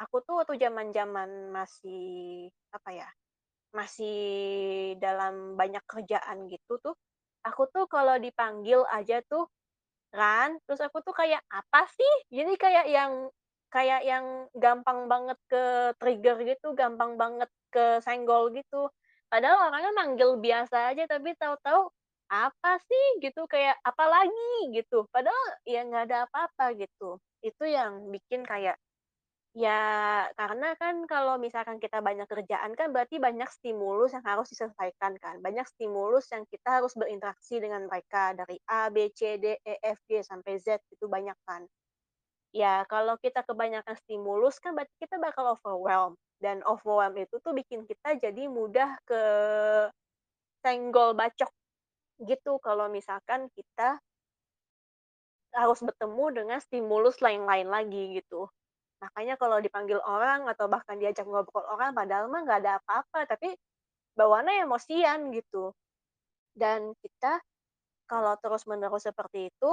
aku 0.02 0.18
tuh 0.28 0.36
waktu 0.44 0.56
zaman-zaman 0.64 1.52
masih 1.56 2.50
apa 2.76 2.90
ya, 2.96 3.10
masih 3.76 4.18
dalam 5.04 5.56
banyak 5.60 5.84
kerjaan 5.88 6.48
gitu 6.52 6.74
tuh, 6.84 6.96
aku 7.48 7.68
tuh 7.74 7.86
kalau 7.92 8.16
dipanggil 8.22 8.84
aja 8.92 9.22
tuh 9.28 9.48
kan, 10.14 10.58
terus 10.66 10.82
aku 10.86 11.00
tuh 11.06 11.14
kayak, 11.16 11.42
"Apa 11.52 11.86
sih?" 11.92 12.14
Jadi 12.34 12.54
kayak 12.60 12.86
yang 12.90 13.14
kayak 13.74 14.02
yang 14.08 14.26
gampang 14.56 15.08
banget 15.12 15.38
ke-trigger 15.52 16.38
gitu, 16.48 16.68
gampang 16.78 17.20
banget 17.20 17.50
kesenggol 17.74 18.52
gitu. 18.56 18.88
Padahal 19.28 19.70
orangnya 19.72 19.92
manggil 20.00 20.40
biasa 20.40 20.96
aja, 20.96 21.04
tapi 21.12 21.36
tahu-tahu, 21.36 21.92
"Apa 22.32 22.77
sih?" 22.84 23.05
Gitu, 23.24 23.46
kayak, 23.50 23.77
"Apa 23.86 24.05
lagi?" 24.10 24.74
Gitu. 24.75 25.05
Padahal 25.13 25.46
ya 25.67 25.84
nggak 25.88 26.03
ada 26.12 26.17
apa-apa 26.29 26.74
gitu. 26.79 27.20
Itu 27.46 27.63
yang 27.70 28.10
bikin 28.13 28.44
kayak 28.48 28.77
ya 29.55 30.27
karena 30.36 30.75
kan 30.77 31.08
kalau 31.08 31.39
misalkan 31.39 31.79
kita 31.79 32.03
banyak 32.03 32.27
kerjaan 32.27 32.75
kan 32.77 32.91
berarti 32.91 33.17
banyak 33.24 33.48
stimulus 33.51 34.12
yang 34.15 34.24
harus 34.27 34.48
diselesaikan 34.51 35.15
kan, 35.20 35.39
banyak 35.44 35.63
stimulus 35.72 36.27
yang 36.34 36.44
kita 36.51 36.79
harus 36.82 36.91
berinteraksi 37.00 37.60
dengan 37.63 37.88
mereka 37.89 38.36
dari 38.38 38.60
A, 38.70 38.91
B, 38.91 39.08
C, 39.15 39.38
D, 39.39 39.55
E, 39.63 39.74
F, 39.84 40.00
G, 40.12 40.20
sampai 40.24 40.60
Z 40.62 40.79
itu 40.91 41.05
banyak 41.10 41.36
kan. 41.48 41.65
Ya 42.55 42.86
kalau 42.88 43.20
kita 43.20 43.44
kebanyakan 43.44 43.96
stimulus 44.00 44.60
kan 44.63 44.72
berarti 44.77 44.96
kita 45.01 45.20
bakal 45.20 45.55
overwhelmed 45.60 46.15
dan 46.39 46.63
overwhelmed 46.63 47.27
itu 47.27 47.36
tuh 47.44 47.51
bikin 47.55 47.84
kita 47.89 48.15
jadi 48.20 48.48
mudah 48.48 48.96
kesenggol 49.05 49.94
bacok 51.17 51.50
gitu 52.24 52.58
kalau 52.64 52.88
misalkan 52.92 53.52
kita 53.52 54.00
harus 55.56 55.80
bertemu 55.80 56.26
dengan 56.44 56.60
stimulus 56.60 57.24
lain-lain 57.24 57.68
lagi 57.72 58.20
gitu. 58.20 58.52
Makanya 59.00 59.36
kalau 59.40 59.60
dipanggil 59.64 60.00
orang 60.04 60.48
atau 60.52 60.68
bahkan 60.68 61.00
diajak 61.00 61.28
ngobrol 61.28 61.64
orang 61.68 61.96
padahal 61.96 62.28
mah 62.28 62.44
nggak 62.44 62.60
ada 62.64 62.74
apa-apa, 62.84 63.20
tapi 63.28 63.56
bawaannya 64.20 64.68
emosian 64.68 65.32
gitu. 65.36 65.72
Dan 66.56 66.96
kita 67.04 67.40
kalau 68.08 68.36
terus-menerus 68.40 69.08
seperti 69.08 69.52
itu, 69.52 69.72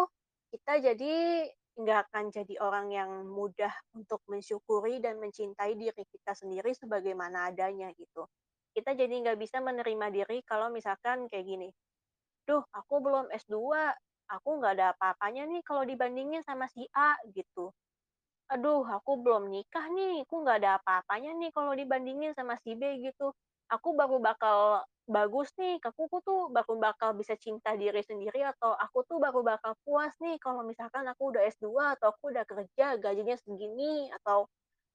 kita 0.55 0.81
jadi 0.83 1.15
nggak 1.73 1.99
akan 2.13 2.25
jadi 2.29 2.55
orang 2.61 2.87
yang 2.93 3.11
mudah 3.29 3.73
untuk 3.97 4.21
mensyukuri 4.29 5.01
dan 5.01 5.17
mencintai 5.21 5.73
diri 5.77 6.05
kita 6.05 6.37
sendiri 6.37 6.77
sebagaimana 6.77 7.49
adanya 7.53 7.89
gitu. 7.97 8.29
Kita 8.77 8.93
jadi 8.97 9.13
nggak 9.13 9.39
bisa 9.41 9.61
menerima 9.65 10.07
diri 10.13 10.45
kalau 10.45 10.69
misalkan 10.73 11.29
kayak 11.33 11.47
gini, 11.49 11.69
"Duh, 12.49 12.63
aku 12.75 12.95
belum 13.05 13.27
S2, 13.35 13.95
aku 14.31 14.49
nggak 14.59 14.73
ada 14.79 14.87
apa-apanya 14.97 15.43
nih 15.51 15.63
kalau 15.67 15.83
dibandingin 15.87 16.43
sama 16.47 16.67
si 16.71 16.87
A," 16.95 17.15
gitu. 17.35 17.71
"Aduh, 18.53 18.85
aku 18.87 19.19
belum 19.25 19.49
nikah 19.51 19.87
nih, 19.97 20.23
aku 20.27 20.35
nggak 20.45 20.59
ada 20.63 20.71
apa-apanya 20.83 21.31
nih 21.41 21.51
kalau 21.57 21.73
dibandingin 21.79 22.33
sama 22.39 22.55
si 22.63 22.75
B," 22.79 22.83
gitu. 23.07 23.33
"Aku 23.73 23.95
baru 23.99 24.19
bakal 24.23 24.85
bagus 25.11 25.51
nih, 25.59 25.81
aku 25.83 26.07
tuh 26.23 26.41
baru 26.55 26.75
bakal 26.79 27.11
bisa 27.19 27.35
cinta 27.41 27.75
diri 27.75 28.01
sendiri 28.07 28.45
atau 28.47 28.73
aku 28.79 29.03
tuh 29.09 29.19
baru 29.19 29.43
bakal 29.43 29.75
puas 29.87 30.15
nih 30.23 30.39
kalau 30.39 30.63
misalkan 30.67 31.05
aku 31.11 31.35
udah 31.35 31.43
S2 31.49 31.97
atau 31.99 32.13
aku 32.15 32.31
udah 32.35 32.45
kerja 32.47 32.97
gajinya 33.03 33.35
segini 33.41 34.09
atau 34.15 34.47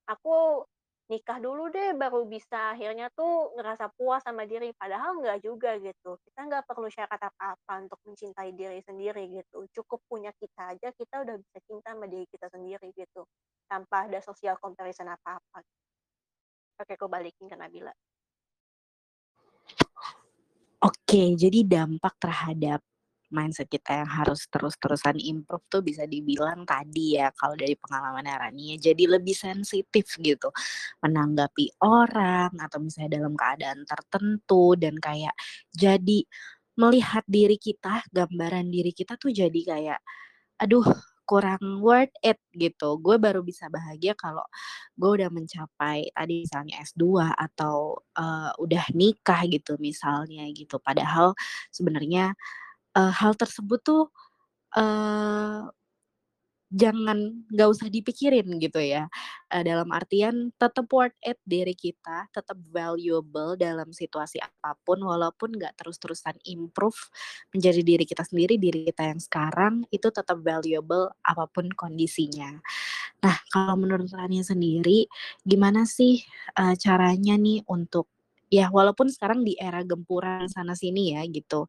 aku 0.09 0.63
nikah 1.07 1.39
dulu 1.39 1.71
deh 1.71 1.95
baru 1.95 2.27
bisa 2.27 2.75
akhirnya 2.75 3.07
tuh 3.15 3.55
ngerasa 3.55 3.91
puas 3.95 4.23
sama 4.23 4.43
diri." 4.43 4.71
Padahal 4.75 5.19
nggak 5.19 5.39
juga 5.43 5.75
gitu. 5.79 6.19
Kita 6.27 6.39
nggak 6.47 6.67
perlu 6.67 6.87
syarat 6.91 7.19
apa-apa 7.19 7.73
untuk 7.83 7.99
mencintai 8.03 8.51
diri 8.55 8.79
sendiri 8.83 9.27
gitu. 9.31 9.67
Cukup 9.71 10.03
punya 10.07 10.31
kita 10.35 10.75
aja, 10.75 10.91
kita 10.91 11.23
udah 11.23 11.35
bisa 11.39 11.57
cinta 11.65 11.95
sama 11.95 12.05
diri 12.07 12.27
kita 12.27 12.47
sendiri 12.51 12.91
gitu, 12.95 13.23
tanpa 13.67 14.07
ada 14.07 14.19
social 14.19 14.59
comparison 14.59 15.07
apa-apa. 15.07 15.63
Oke, 16.77 16.93
aku 16.93 17.09
balikin 17.09 17.49
ke 17.49 17.57
Nabila. 17.57 17.89
Oke, 20.85 21.33
jadi 21.33 21.65
dampak 21.65 22.21
terhadap 22.21 22.85
mindset 23.33 23.67
kita 23.71 24.03
yang 24.03 24.09
harus 24.09 24.47
terus-terusan 24.51 25.19
improve 25.21 25.63
tuh 25.71 25.81
bisa 25.85 26.03
dibilang 26.07 26.63
tadi 26.67 27.19
ya, 27.19 27.29
kalau 27.35 27.55
dari 27.59 27.75
pengalamannya 27.79 28.35
Rani 28.39 28.63
ya, 28.75 28.91
jadi 28.93 29.03
lebih 29.19 29.35
sensitif 29.37 30.15
gitu 30.21 30.49
menanggapi 31.03 31.77
orang 31.83 32.51
atau 32.59 32.79
misalnya 32.83 33.19
dalam 33.21 33.33
keadaan 33.37 33.83
tertentu 33.87 34.75
dan 34.79 34.95
kayak 35.01 35.35
jadi 35.75 36.23
melihat 36.79 37.23
diri 37.29 37.57
kita, 37.59 38.05
gambaran 38.13 38.69
diri 38.73 38.91
kita 38.95 39.17
tuh 39.19 39.31
jadi 39.33 39.61
kayak, 39.65 39.99
aduh 40.61 40.85
kurang 41.29 41.81
worth 41.83 42.13
it 42.25 42.39
gitu. 42.55 42.97
Gue 43.03 43.17
baru 43.21 43.41
bisa 43.45 43.67
bahagia 43.71 44.13
kalau 44.19 44.43
gue 44.99 45.11
udah 45.21 45.29
mencapai 45.33 46.09
tadi 46.15 46.43
misalnya 46.47 46.75
S2 46.83 47.33
atau, 47.35 47.99
eee, 48.17 48.51
udah 48.63 48.85
nikah 48.95 49.41
gitu 49.51 49.75
misalnya 49.81 50.45
gitu. 50.55 50.77
Padahal 50.81 51.33
sebenarnya, 51.73 52.33
eee, 52.97 53.11
hal 53.21 53.33
tersebut 53.37 53.79
tuh, 53.85 54.03
eee 54.77 55.69
Jangan 56.67 57.47
nggak 57.47 57.69
usah 57.71 57.87
dipikirin 57.87 58.43
gitu 58.59 58.83
ya, 58.83 59.07
eee, 59.55 59.63
dalam 59.63 59.87
artian 59.95 60.51
tetap 60.59 60.83
worth 60.91 61.15
it 61.23 61.39
diri 61.47 61.71
kita, 61.71 62.27
tetap 62.35 62.59
valuable 62.75 63.55
dalam 63.55 63.95
situasi 63.95 64.35
apa 64.43 64.75
pun 64.83 64.99
walaupun 64.99 65.55
nggak 65.55 65.79
terus-terusan 65.79 66.35
improve 66.43 66.99
menjadi 67.55 67.79
diri 67.87 68.03
kita 68.03 68.27
sendiri, 68.27 68.59
diri 68.59 68.83
kita 68.83 69.07
yang 69.07 69.23
sekarang 69.23 69.87
itu 69.95 70.11
tetap 70.11 70.43
valuable 70.43 71.07
apa 71.23 71.47
pun 71.47 71.71
kondisinya. 71.71 72.59
Nah, 73.23 73.37
kalau 73.51 73.75
menurut 73.79 74.11
Rania 74.13 74.43
sendiri, 74.43 75.07
gimana 75.47 75.87
sih, 75.87 76.21
eee, 76.57 76.75
caranya 76.79 77.35
nih 77.39 77.63
untuk 77.71 78.11
ya 78.47 78.71
walaupun 78.71 79.11
sekarang 79.11 79.43
di 79.43 79.59
era 79.59 79.83
gempuran 79.83 80.47
sana 80.47 80.71
sini 80.75 81.15
ya 81.15 81.23
gitu, 81.27 81.67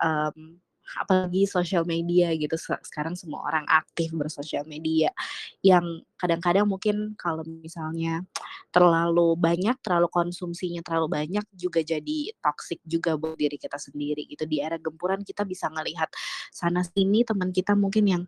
mmm, 0.00 0.58
apalagi 0.98 1.46
sosial 1.46 1.86
media 1.86 2.34
gitu 2.34 2.58
se 2.58 2.74
sekarang 2.90 3.14
semua 3.14 3.46
orang 3.46 3.62
aktif 3.70 4.10
bersosial 4.16 4.66
media, 4.66 5.14
yang 5.62 6.02
kadang-kadang 6.18 6.66
mungkin 6.66 7.14
kalau 7.20 7.46
misalnya 7.46 8.26
terlalu 8.74 9.34
banyak, 9.38 9.76
terlalu 9.86 10.08
konsumsinya 10.10 10.82
terlalu 10.86 11.08
banyak 11.22 11.44
juga 11.54 11.80
jadi 11.86 12.34
toxic 12.42 12.80
juga 12.86 13.14
buat 13.20 13.38
diri 13.38 13.56
kita 13.60 13.78
sendiri 13.78 14.26
gitu. 14.30 14.46
Di 14.50 14.62
era 14.64 14.78
gempuran 14.82 15.22
kita 15.26 15.46
bisa 15.46 15.70
ngelihat 15.70 16.10
sana 16.54 16.82
sini 16.86 17.22
teman 17.26 17.50
kita 17.54 17.74
mungkin 17.78 18.04
yang, 18.10 18.22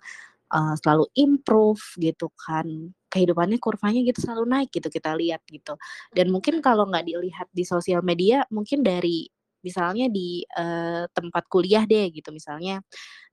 eee, 0.55 0.75
selalu 0.83 1.07
improve 1.19 1.83
gitu 2.01 2.31
kan, 2.39 2.67
kehidupannya 3.13 3.59
kurvanya 3.63 4.03
gitu 4.07 4.21
selalu 4.27 4.45
naik 4.51 4.71
gitu 4.75 4.89
kita 4.93 5.15
lihat 5.19 5.43
gitu. 5.51 5.77
Dan 6.15 6.31
mungkin 6.35 6.61
kalau 6.65 6.87
nggak 6.91 7.07
dilihat 7.09 7.49
di 7.55 7.65
sosial 7.69 8.03
media 8.07 8.45
mungkin 8.55 8.83
dari 8.87 9.29
Misalnya 9.65 10.07
di, 10.11 10.43
eee, 10.47 11.07
tempat 11.15 11.45
kuliah 11.51 11.87
deh 11.89 12.11
gitu, 12.15 12.31
misalnya 12.35 12.83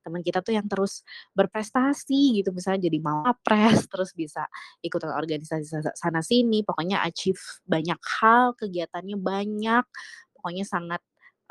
teman 0.04 0.22
kita 0.24 0.40
tuh 0.44 0.54
yang 0.56 0.66
terus 0.70 1.02
berprestasi 1.36 2.40
gitu, 2.42 2.50
misalnya 2.56 2.88
jadi 2.90 2.98
mawapres, 3.02 3.86
terus 3.92 4.12
bisa 4.16 4.46
ikutan 4.84 5.12
organisasi 5.16 5.64
sa 5.68 5.80
sana 5.96 6.20
sini, 6.24 6.62
pokoknya 6.66 7.02
achieve 7.06 7.40
banyak 7.68 8.00
hal, 8.20 8.54
kegiatannya 8.58 9.16
banyak, 9.20 9.84
pokoknya 10.36 10.64
sangat, 10.68 11.02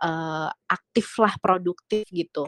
eee, 0.03 0.50
aktif 0.69 1.07
lah, 1.21 1.33
produktif 1.41 2.05
gitu. 2.13 2.48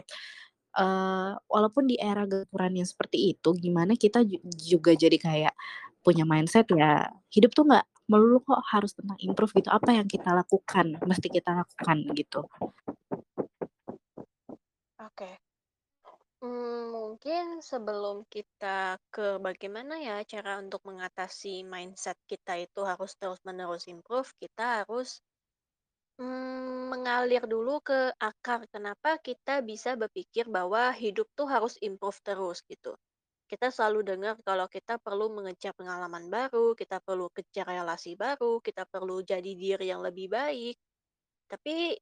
Eee, 0.72 1.32
walaupun 1.52 1.84
di 1.90 2.00
era 2.00 2.24
gempuran 2.24 2.72
yang 2.80 2.88
seperti 2.88 3.36
itu, 3.36 3.52
gimana 3.60 3.92
kita 3.98 4.24
ju 4.24 4.40
juga 4.56 4.96
jadi 4.96 5.16
kayak 5.20 5.54
punya 6.04 6.24
mindset 6.24 6.64
ya, 6.72 7.12
hidup 7.34 7.52
tuh 7.52 7.68
nggak 7.68 7.84
melulu 8.10 8.38
kok 8.44 8.60
harus 8.72 8.92
tentang 8.98 9.18
improve 9.22 9.52
gitu, 9.58 9.68
apa 9.72 9.90
yang 9.98 10.06
kita 10.10 10.30
lakukan, 10.34 10.86
mesti 11.08 11.28
kita 11.30 11.50
lakukan 11.54 11.98
gitu. 12.18 12.46
Oke. 14.98 15.38
Hmm, 16.44 16.82
mungkin 16.96 17.44
sebelum 17.70 18.16
kita 18.34 18.80
ke 19.14 19.26
bagaimana 19.46 19.94
ya 20.08 20.16
cara 20.32 20.52
untuk 20.64 20.80
mengatasi 20.88 21.54
mindset 21.72 22.18
kita 22.30 22.52
itu 22.66 22.80
harus 22.90 23.10
terus-menerus 23.20 23.84
improve, 23.94 24.28
kita 24.42 24.64
harus 24.84 25.08
Mmm, 26.20 26.82
mengalir 26.92 27.42
dulu 27.54 27.74
ke 27.88 27.98
akar 28.28 28.60
kenapa 28.72 29.10
kita 29.26 29.54
bisa 29.70 29.90
berpikir 30.02 30.44
bahwa 30.56 30.82
hidup 31.02 31.28
tuh 31.38 31.44
harus 31.54 31.74
improve 31.88 32.18
terus 32.28 32.58
gitu. 32.72 32.92
Kita 33.52 33.68
selalu 33.68 34.00
dengar 34.16 34.40
kalau 34.40 34.64
kita 34.64 34.96
perlu 34.96 35.28
mengejar 35.28 35.76
pengalaman 35.76 36.32
baru, 36.32 36.72
kita 36.72 37.04
perlu 37.04 37.28
kejar 37.28 37.68
relasi 37.68 38.16
baru, 38.16 38.64
kita 38.64 38.88
perlu 38.88 39.20
jadi 39.20 39.52
diri 39.52 39.92
yang 39.92 40.00
lebih 40.00 40.32
baik. 40.32 40.80
Tapi 41.52 41.92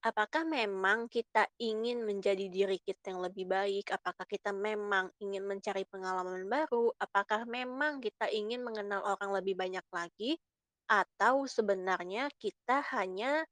apakah 0.00 0.48
memang 0.48 1.04
kita 1.12 1.44
ingin 1.60 2.08
menjadi 2.08 2.48
diri 2.48 2.80
kita 2.80 3.12
yang 3.12 3.20
lebih 3.20 3.44
baik? 3.44 3.92
Apakah 3.92 4.24
kita 4.24 4.56
memang 4.56 5.12
ingin 5.20 5.44
mencari 5.44 5.84
pengalaman 5.84 6.48
baru? 6.48 6.96
Apakah 6.96 7.44
memang 7.44 8.00
kita 8.00 8.32
ingin 8.32 8.64
mengenal 8.64 9.04
orang 9.04 9.36
lebih 9.36 9.60
banyak 9.60 9.84
lagi? 9.92 10.40
Atau 10.88 11.44
sebenarnya 11.44 12.32
kita 12.40 12.80
hanya 12.96 13.44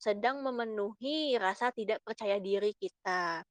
sedang 0.00 0.40
memenuhi 0.40 1.36
rasa 1.36 1.68
tidak 1.68 2.00
percaya 2.00 2.40
diri 2.40 2.72
kita. 2.80 3.44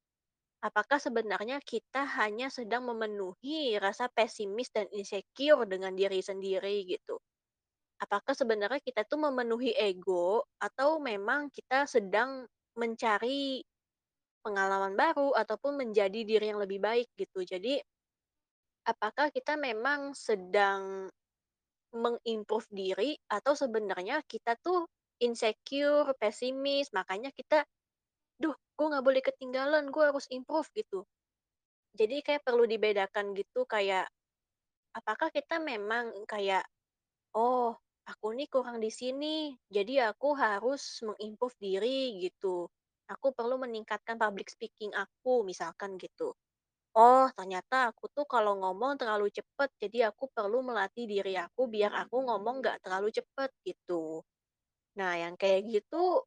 Apakah 0.61 1.01
sebenarnya 1.01 1.57
kita 1.65 2.05
hanya 2.21 2.53
sedang 2.53 2.85
memenuhi 2.85 3.81
rasa 3.81 4.05
pesimis 4.13 4.69
dan 4.69 4.85
insecure 4.93 5.65
dengan 5.65 5.97
diri 5.97 6.21
sendiri 6.21 6.85
gitu? 6.85 7.17
Apakah 8.01 8.33
sebenarnya 8.37 8.81
kita 8.81 9.05
tuh 9.09 9.17
memenuhi 9.21 9.73
ego 9.77 10.45
atau 10.61 11.01
memang 11.01 11.49
kita 11.53 11.89
sedang 11.89 12.45
mencari 12.77 13.65
pengalaman 14.41 14.97
baru 14.97 15.33
ataupun 15.37 15.77
menjadi 15.81 16.21
diri 16.25 16.45
yang 16.53 16.61
lebih 16.61 16.81
baik 16.81 17.07
gitu. 17.17 17.45
Jadi 17.45 17.77
apakah 18.85 19.29
kita 19.29 19.53
memang 19.57 20.13
sedang 20.17 21.09
mengimprove 21.91 22.67
diri 22.71 23.17
atau 23.29 23.53
sebenarnya 23.53 24.23
kita 24.25 24.55
tuh 24.63 24.87
insecure, 25.21 26.15
pesimis, 26.17 26.89
makanya 26.95 27.29
kita 27.35 27.61
Duh, 28.41 28.55
gue 28.77 28.85
nggak 28.91 29.05
boleh 29.07 29.21
ketinggalan, 29.29 29.85
gue 29.93 30.03
harus 30.09 30.25
improve 30.37 30.65
gitu. 30.79 30.99
Jadi 31.99 32.17
kayak 32.25 32.43
perlu 32.47 32.63
dibedakan 32.73 33.25
gitu 33.39 33.61
kayak, 33.75 34.05
apakah 34.99 35.29
kita 35.37 35.57
memang 35.71 36.05
kayak, 36.33 36.63
"Oh, 37.37 37.71
aku 38.11 38.27
nih 38.37 38.47
kurang 38.53 38.77
di 38.85 38.91
sini, 39.01 39.55
jadi 39.77 40.11
aku 40.13 40.29
harus 40.37 40.83
mengimprove 41.07 41.57
diri," 41.61 42.19
gitu. 42.25 42.67
"Aku 43.13 43.27
perlu 43.37 43.55
meningkatkan 43.61 44.17
public 44.21 44.49
speaking 44.53 44.91
aku," 44.95 45.43
misalkan 45.47 45.97
gitu. 46.01 46.33
"Oh, 46.97 47.27
ternyata 47.37 47.91
aku 47.93 48.05
tuh 48.13 48.25
kalau 48.29 48.53
ngomong 48.61 48.99
terlalu 49.01 49.29
cepet, 49.33 49.69
jadi 49.83 49.99
aku 50.13 50.29
perlu 50.33 50.61
melatih 50.65 51.05
diri 51.09 51.35
aku 51.39 51.67
biar 51.71 51.91
aku 52.03 52.17
ngomong 52.27 52.61
nggak 52.63 52.77
terlalu 52.85 53.09
cepet," 53.15 53.51
gitu. 53.67 54.23
Nah, 54.99 55.13
yang 55.19 55.35
kayak 55.39 55.67
gitu 55.71 56.23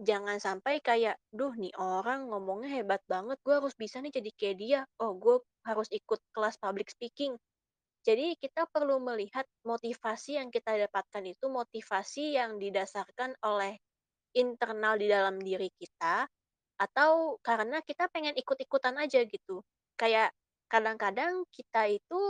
Jangan 0.00 0.38
sampai 0.42 0.80
kayak, 0.84 1.16
"Duh 1.32 1.52
nih 1.56 1.72
orang 1.78 2.28
ngomongnya 2.32 2.70
hebat 2.82 3.00
banget, 3.08 3.38
gue 3.44 3.54
harus 3.60 3.74
bisa 3.76 4.00
nih 4.04 4.12
jadi 4.18 4.30
kayak 4.38 4.56
dia. 4.60 4.80
Oh 5.00 5.12
gue 5.16 5.36
harus 5.68 5.88
ikut 5.92 6.20
kelas 6.34 6.56
public 6.60 6.88
speaking." 6.92 7.36
Jadi 8.06 8.34
kita 8.40 8.66
perlu 8.70 8.98
melihat 9.02 9.46
motivasi 9.66 10.38
yang 10.40 10.50
kita 10.54 10.74
dapatkan 10.88 11.24
itu 11.26 11.46
motivasi 11.52 12.34
yang 12.38 12.58
didasarkan 12.62 13.36
oleh 13.46 13.78
internal 14.36 14.96
di 15.00 15.06
dalam 15.10 15.36
diri 15.42 15.68
kita, 15.76 16.26
atau 16.80 17.38
karena 17.44 17.80
kita 17.84 18.08
pengen 18.12 18.34
ikut-ikutan 18.38 18.96
aja 19.00 19.22
gitu. 19.28 19.62
Kayak 20.00 20.32
kadang-kadang 20.72 21.44
kita 21.54 21.88
itu 21.90 22.22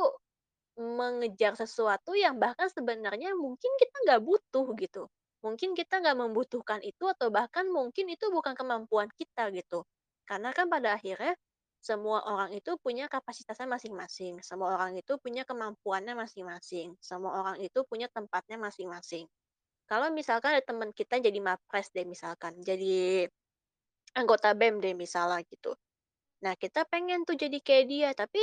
Mengejar 0.77 1.53
sesuatu 1.61 2.17
yang 2.17 2.41
bahkan 2.41 2.69
sebenarnya 2.73 3.37
mungkin 3.37 3.73
kita 3.77 3.97
nggak 4.09 4.23
butuh 4.25 4.67
gitu. 4.81 5.03
Mungkin 5.43 5.75
kita 5.75 5.99
nggak 6.03 6.19
membutuhkan 6.19 6.81
itu 6.87 7.05
atau 7.11 7.29
bahkan 7.35 7.67
mungkin 7.71 8.07
itu 8.15 8.31
bukan 8.31 8.55
kemampuan 8.55 9.11
kita 9.19 9.51
gitu. 9.55 9.83
Karena 10.27 10.51
kan 10.55 10.71
pada 10.71 10.95
akhirnya 10.99 11.35
semua 11.83 12.23
orang 12.23 12.55
itu 12.55 12.79
punya 12.79 13.11
kapasitasnya 13.11 13.67
masing-masing, 13.67 14.39
semua 14.47 14.79
orang 14.79 14.95
itu 14.99 15.19
punya 15.19 15.43
kemampuannya 15.43 16.15
masing-masing, 16.15 16.95
semua 17.03 17.33
orang 17.43 17.59
itu 17.59 17.83
punya 17.91 18.07
tempatnya 18.07 18.55
masing-masing. 18.63 19.27
Kalau 19.91 20.09
misalkan 20.15 20.57
ada 20.59 20.65
teman 20.65 20.91
kita 20.95 21.19
jadi 21.23 21.39
mapres 21.43 21.91
deh 21.95 22.07
misalkan, 22.09 22.59
jadi 22.63 23.29
anggota 24.17 24.53
BEM 24.57 24.81
deh 24.85 24.95
misalnya 24.97 25.41
gitu. 25.49 25.73
Nah, 26.45 26.55
kita 26.59 26.85
pengen 26.91 27.25
tuh 27.29 27.37
jadi 27.39 27.59
kayak 27.63 27.87
dia, 27.91 28.11
tapi 28.17 28.43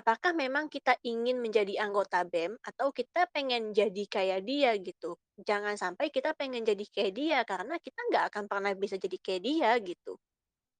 apakah 0.00 0.32
memang 0.42 0.66
kita 0.74 0.92
ingin 1.12 1.36
menjadi 1.44 1.74
anggota 1.84 2.18
BEM 2.32 2.52
atau 2.70 2.88
kita 2.98 3.22
pengen 3.34 3.62
jadi 3.78 4.04
kayak 4.14 4.40
dia 4.50 4.70
gitu? 4.88 5.10
Jangan 5.48 5.74
sampai 5.82 6.06
kita 6.16 6.30
pengen 6.40 6.62
jadi 6.70 6.84
kayak 6.94 7.12
dia 7.20 7.38
karena 7.50 7.74
kita 7.86 8.00
nggak 8.10 8.24
akan 8.32 8.44
pernah 8.50 8.72
bisa 8.82 8.96
jadi 9.04 9.18
kayak 9.24 9.42
dia 9.48 9.70
gitu. 9.90 10.12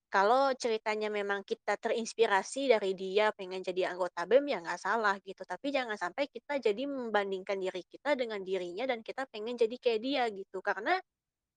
Kalau 0.09 0.52
ceritanya 0.57 1.09
memang 1.12 1.44
kita 1.44 1.76
terinspirasi 1.76 2.72
dari 2.72 2.92
dia 2.96 3.28
pengen 3.37 3.61
jadi 3.61 3.92
anggota 3.92 4.24
BEM 4.31 4.46
ya 4.52 4.59
nggak 4.64 4.81
salah 4.81 5.16
gitu. 5.24 5.42
Tapi 5.44 5.68
jangan 5.76 5.96
sampai 6.00 6.24
kita 6.33 6.57
jadi 6.62 6.83
membandingkan 6.88 7.59
diri 7.61 7.83
kita 7.92 8.16
dengan 8.16 8.40
dirinya 8.48 8.85
dan 8.88 9.00
kita 9.04 9.28
pengen 9.33 9.57
jadi 9.61 9.76
kayak 9.81 10.00
dia 10.04 10.22
gitu. 10.33 10.59
Karena 10.64 10.96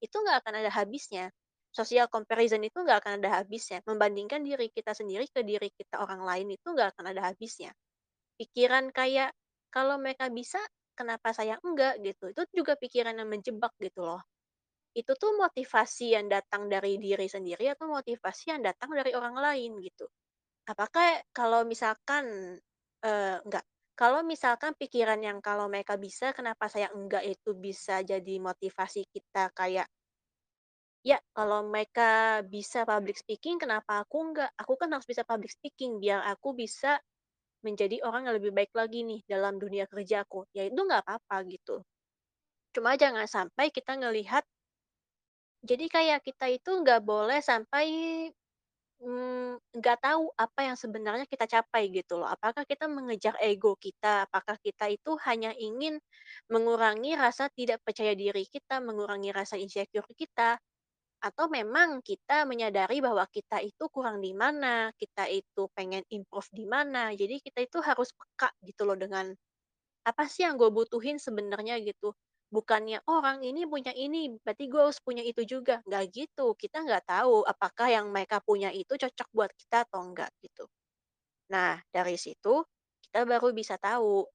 itu 0.04 0.16
nggak 0.18 0.38
akan 0.46 0.54
ada 0.66 0.72
habisnya. 0.74 1.32
Social 1.72 2.08
comparison 2.12 2.62
itu 2.64 2.78
nggak 2.84 3.00
akan 3.04 3.14
ada 3.24 3.30
habisnya. 3.44 3.80
Membandingkan 3.88 4.44
diri 4.44 4.68
kita 4.72 4.92
sendiri 4.96 5.26
ke 5.32 5.42
diri 5.48 5.70
kita 5.74 6.04
orang 6.04 6.22
lain 6.24 6.48
itu 6.56 6.68
nggak 6.76 6.96
akan 6.98 7.06
ada 7.16 7.22
habisnya. 7.32 7.72
Pikiran 8.40 8.92
kayak, 8.96 9.32
kalau 9.74 9.98
mereka 10.02 10.28
bisa, 10.34 10.60
kenapa 10.98 11.32
saya 11.36 11.56
enggak 11.64 12.00
gitu. 12.04 12.32
Itu 12.34 12.44
juga 12.56 12.76
pikiran 12.80 13.16
yang 13.20 13.30
menjebak 13.32 13.74
gitu 13.82 14.04
loh. 14.08 14.22
Itu 14.96 15.16
tuh 15.16 15.32
motivasi 15.40 16.16
yang 16.20 16.28
datang 16.32 16.68
dari 16.68 17.00
diri 17.00 17.28
sendiri 17.32 17.72
atau 17.72 17.88
motivasi 17.92 18.52
yang 18.56 18.62
datang 18.64 18.92
dari 18.96 19.12
orang 19.16 19.36
lain 19.40 19.80
gitu. 19.84 20.08
apakah 20.70 21.22
kalau 21.36 21.62
misalkan, 21.68 22.58
eee, 23.06 23.38
enggak, 23.46 23.66
kalau 23.98 24.22
misalkan 24.26 24.74
pikiran 24.80 25.20
yang 25.22 25.40
kalau 25.44 25.68
mereka 25.70 25.96
bisa 26.00 26.32
kenapa 26.38 26.66
saya 26.72 26.90
enggak 26.96 27.24
itu 27.28 27.52
bisa 27.58 28.02
jadi 28.06 28.36
motivasi 28.42 29.06
kita 29.12 29.52
kayak 29.54 29.88
Ya, 31.10 31.18
kalau 31.38 31.60
mereka 31.74 32.10
bisa 32.56 32.80
public 32.92 33.18
speaking, 33.24 33.58
kenapa 33.64 33.92
aku 34.06 34.18
enggak? 34.28 34.50
Aku 34.62 34.74
kan 34.82 34.90
harus 34.94 35.06
bisa 35.12 35.24
public 35.26 35.50
speaking 35.58 35.92
biar 36.04 36.20
aku 36.34 36.50
bisa 36.62 36.92
menjadi 37.66 37.98
orang 38.08 38.24
yang 38.30 38.36
lebih 38.40 38.54
baik 38.58 38.72
lagi 38.80 39.00
nih 39.10 39.22
dalam 39.34 39.56
dunia 39.64 39.86
kerjaku. 39.94 40.40
Ya 40.58 40.64
itu 40.70 40.80
nggak 40.88 41.04
apa-apa 41.06 41.38
gitu. 41.54 41.76
Cuma 42.76 42.92
jangan 43.02 43.28
sampai 43.36 43.68
kita 43.78 43.94
ngelihat 44.02 44.44
jadi 45.62 45.86
kayak 45.96 46.20
kita 46.28 46.46
itu 46.58 46.72
nggak 46.82 47.02
boleh 47.06 47.40
sampai 47.42 47.86
Mmm, 49.02 49.58
nggak 49.82 49.98
tahu 50.06 50.30
apa 50.38 50.62
yang 50.70 50.78
sebenarnya 50.78 51.26
kita 51.26 51.46
capai 51.50 51.90
gitu 51.90 52.22
loh. 52.22 52.30
Apakah 52.30 52.64
kita 52.70 52.86
mengejar 52.86 53.34
ego 53.42 53.74
kita, 53.76 54.30
apakah 54.30 54.56
kita 54.62 54.86
itu 54.94 55.18
hanya 55.26 55.52
ingin 55.58 55.98
mengurangi 56.54 57.18
rasa 57.18 57.50
tidak 57.50 57.82
percaya 57.82 58.14
diri 58.14 58.46
kita, 58.46 58.78
mengurangi 58.78 59.34
rasa 59.34 59.58
insecure 59.58 60.06
kita, 60.14 60.62
atau 61.28 61.46
memang 61.58 61.90
kita 62.10 62.38
menyadari 62.52 62.98
bahwa 63.08 63.26
kita 63.30 63.58
itu 63.64 63.86
kurang 63.96 64.18
di 64.26 64.34
mana, 64.44 64.90
kita 65.02 65.24
itu 65.32 65.64
pengen 65.78 66.04
improve 66.18 66.50
di 66.54 66.66
mana. 66.76 67.14
Jadi 67.22 67.36
kita 67.46 67.60
itu 67.68 67.78
harus 67.90 68.10
peka 68.20 68.50
gitu 68.68 68.82
loh 68.90 68.98
dengan 69.00 69.32
apa 70.10 70.24
sih 70.30 70.44
yang 70.48 70.56
gue 70.62 70.70
butuhin 70.74 71.18
sebenarnya 71.22 71.76
gitu. 71.84 72.14
Bukannya, 72.56 73.00
"Oh, 73.08 73.22
"Orang 73.24 73.42
ini 73.48 73.64
punya 73.70 73.94
ini, 73.96 74.36
berarti 74.44 74.66
gue 74.72 74.82
harus 74.84 75.00
punya 75.02 75.24
itu 75.24 75.42
juga." 75.48 75.80
Nggak 75.88 76.06
gitu, 76.18 76.48
kita 76.60 76.78
nggak 76.86 77.04
tahu 77.08 77.46
apakah 77.48 77.88
yang 77.96 78.08
mereka 78.16 78.38
punya 78.44 78.70
itu 78.76 78.94
cocok 79.00 79.30
buat 79.36 79.52
kita 79.56 79.88
atau 79.88 80.02
enggak 80.04 80.30
gitu. 80.44 80.66
Nah, 81.54 81.80
dari 81.96 82.16
situ 82.18 82.64
kita 83.04 83.28
baru 83.28 83.52
bisa 83.56 83.76
tahu 83.82 84.26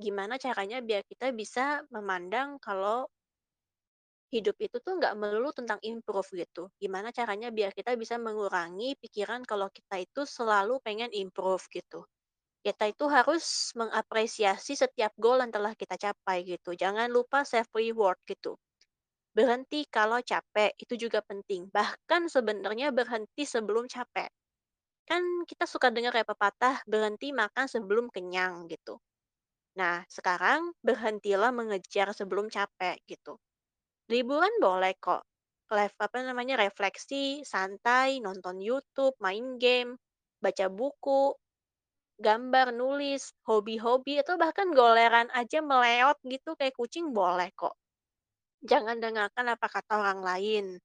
gimana 0.00 0.38
caranya 0.40 0.78
biar 0.80 1.02
kita 1.04 1.32
bisa 1.36 1.84
memandang 1.92 2.56
kalau 2.62 3.06
hidup 4.34 4.56
itu 4.66 4.76
tuh 4.86 4.92
nggak 4.98 5.14
melulu 5.20 5.50
tentang 5.58 5.78
improve 5.92 6.28
gitu. 6.42 6.62
Gimana 6.82 7.08
caranya 7.18 7.48
biar 7.56 7.70
kita 7.78 7.92
bisa 8.02 8.16
mengurangi 8.26 8.94
pikiran 9.02 9.42
kalau 9.50 9.68
kita 9.72 9.96
itu 10.06 10.22
selalu 10.36 10.74
pengen 10.86 11.10
improve 11.22 11.64
gitu. 11.78 12.00
Kita 12.66 12.84
itu 12.92 13.06
harus 13.16 13.72
mengapresiasi 13.80 14.74
setiap 14.78 15.12
goal 15.24 15.38
yang 15.44 15.52
telah 15.54 15.74
kita 15.78 15.96
capai 16.04 16.38
gitu. 16.48 16.70
Jangan 16.76 17.08
lupa 17.12 17.44
self 17.48 17.68
reward 17.76 18.18
gitu. 18.28 18.56
Berhenti 19.36 19.80
kalau 19.96 20.18
capek, 20.22 20.70
itu 20.82 20.94
juga 21.08 21.20
penting. 21.30 21.62
Bahkan 21.76 22.22
sebenarnya 22.34 22.88
berhenti 22.98 23.44
sebelum 23.54 23.86
capek. 23.90 24.30
Kan 25.10 25.24
kita 25.50 25.64
suka 25.72 25.88
dengar 25.96 26.14
ya 26.20 26.24
pepatah, 26.32 26.76
berhenti 26.92 27.28
makan 27.34 27.66
sebelum 27.74 28.06
kenyang 28.14 28.54
gitu. 28.72 28.94
Nah, 29.80 30.04
sekarang 30.16 30.72
berhentilah 30.86 31.50
mengejar 31.54 32.08
sebelum 32.18 32.46
capek 32.56 32.96
gitu. 33.08 33.34
Liburan 34.10 34.50
boleh 34.58 34.98
kok. 34.98 35.22
Live 35.70 35.94
apa 36.02 36.18
namanya 36.26 36.58
refleksi, 36.58 37.46
santai, 37.46 38.18
nonton 38.18 38.58
YouTube, 38.58 39.14
main 39.22 39.54
game, 39.54 39.94
baca 40.42 40.66
buku, 40.66 41.30
gambar, 42.18 42.74
nulis, 42.74 43.30
hobi-hobi, 43.46 44.18
atau 44.18 44.34
bahkan 44.34 44.74
goleran 44.74 45.30
aja 45.30 45.62
meleot 45.62 46.18
gitu 46.26 46.58
kayak 46.58 46.74
kucing 46.74 47.14
boleh 47.14 47.54
kok. 47.54 47.78
Jangan 48.66 48.98
dengarkan 48.98 49.54
apa 49.54 49.66
kata 49.70 50.02
orang 50.02 50.26
lain. 50.26 50.82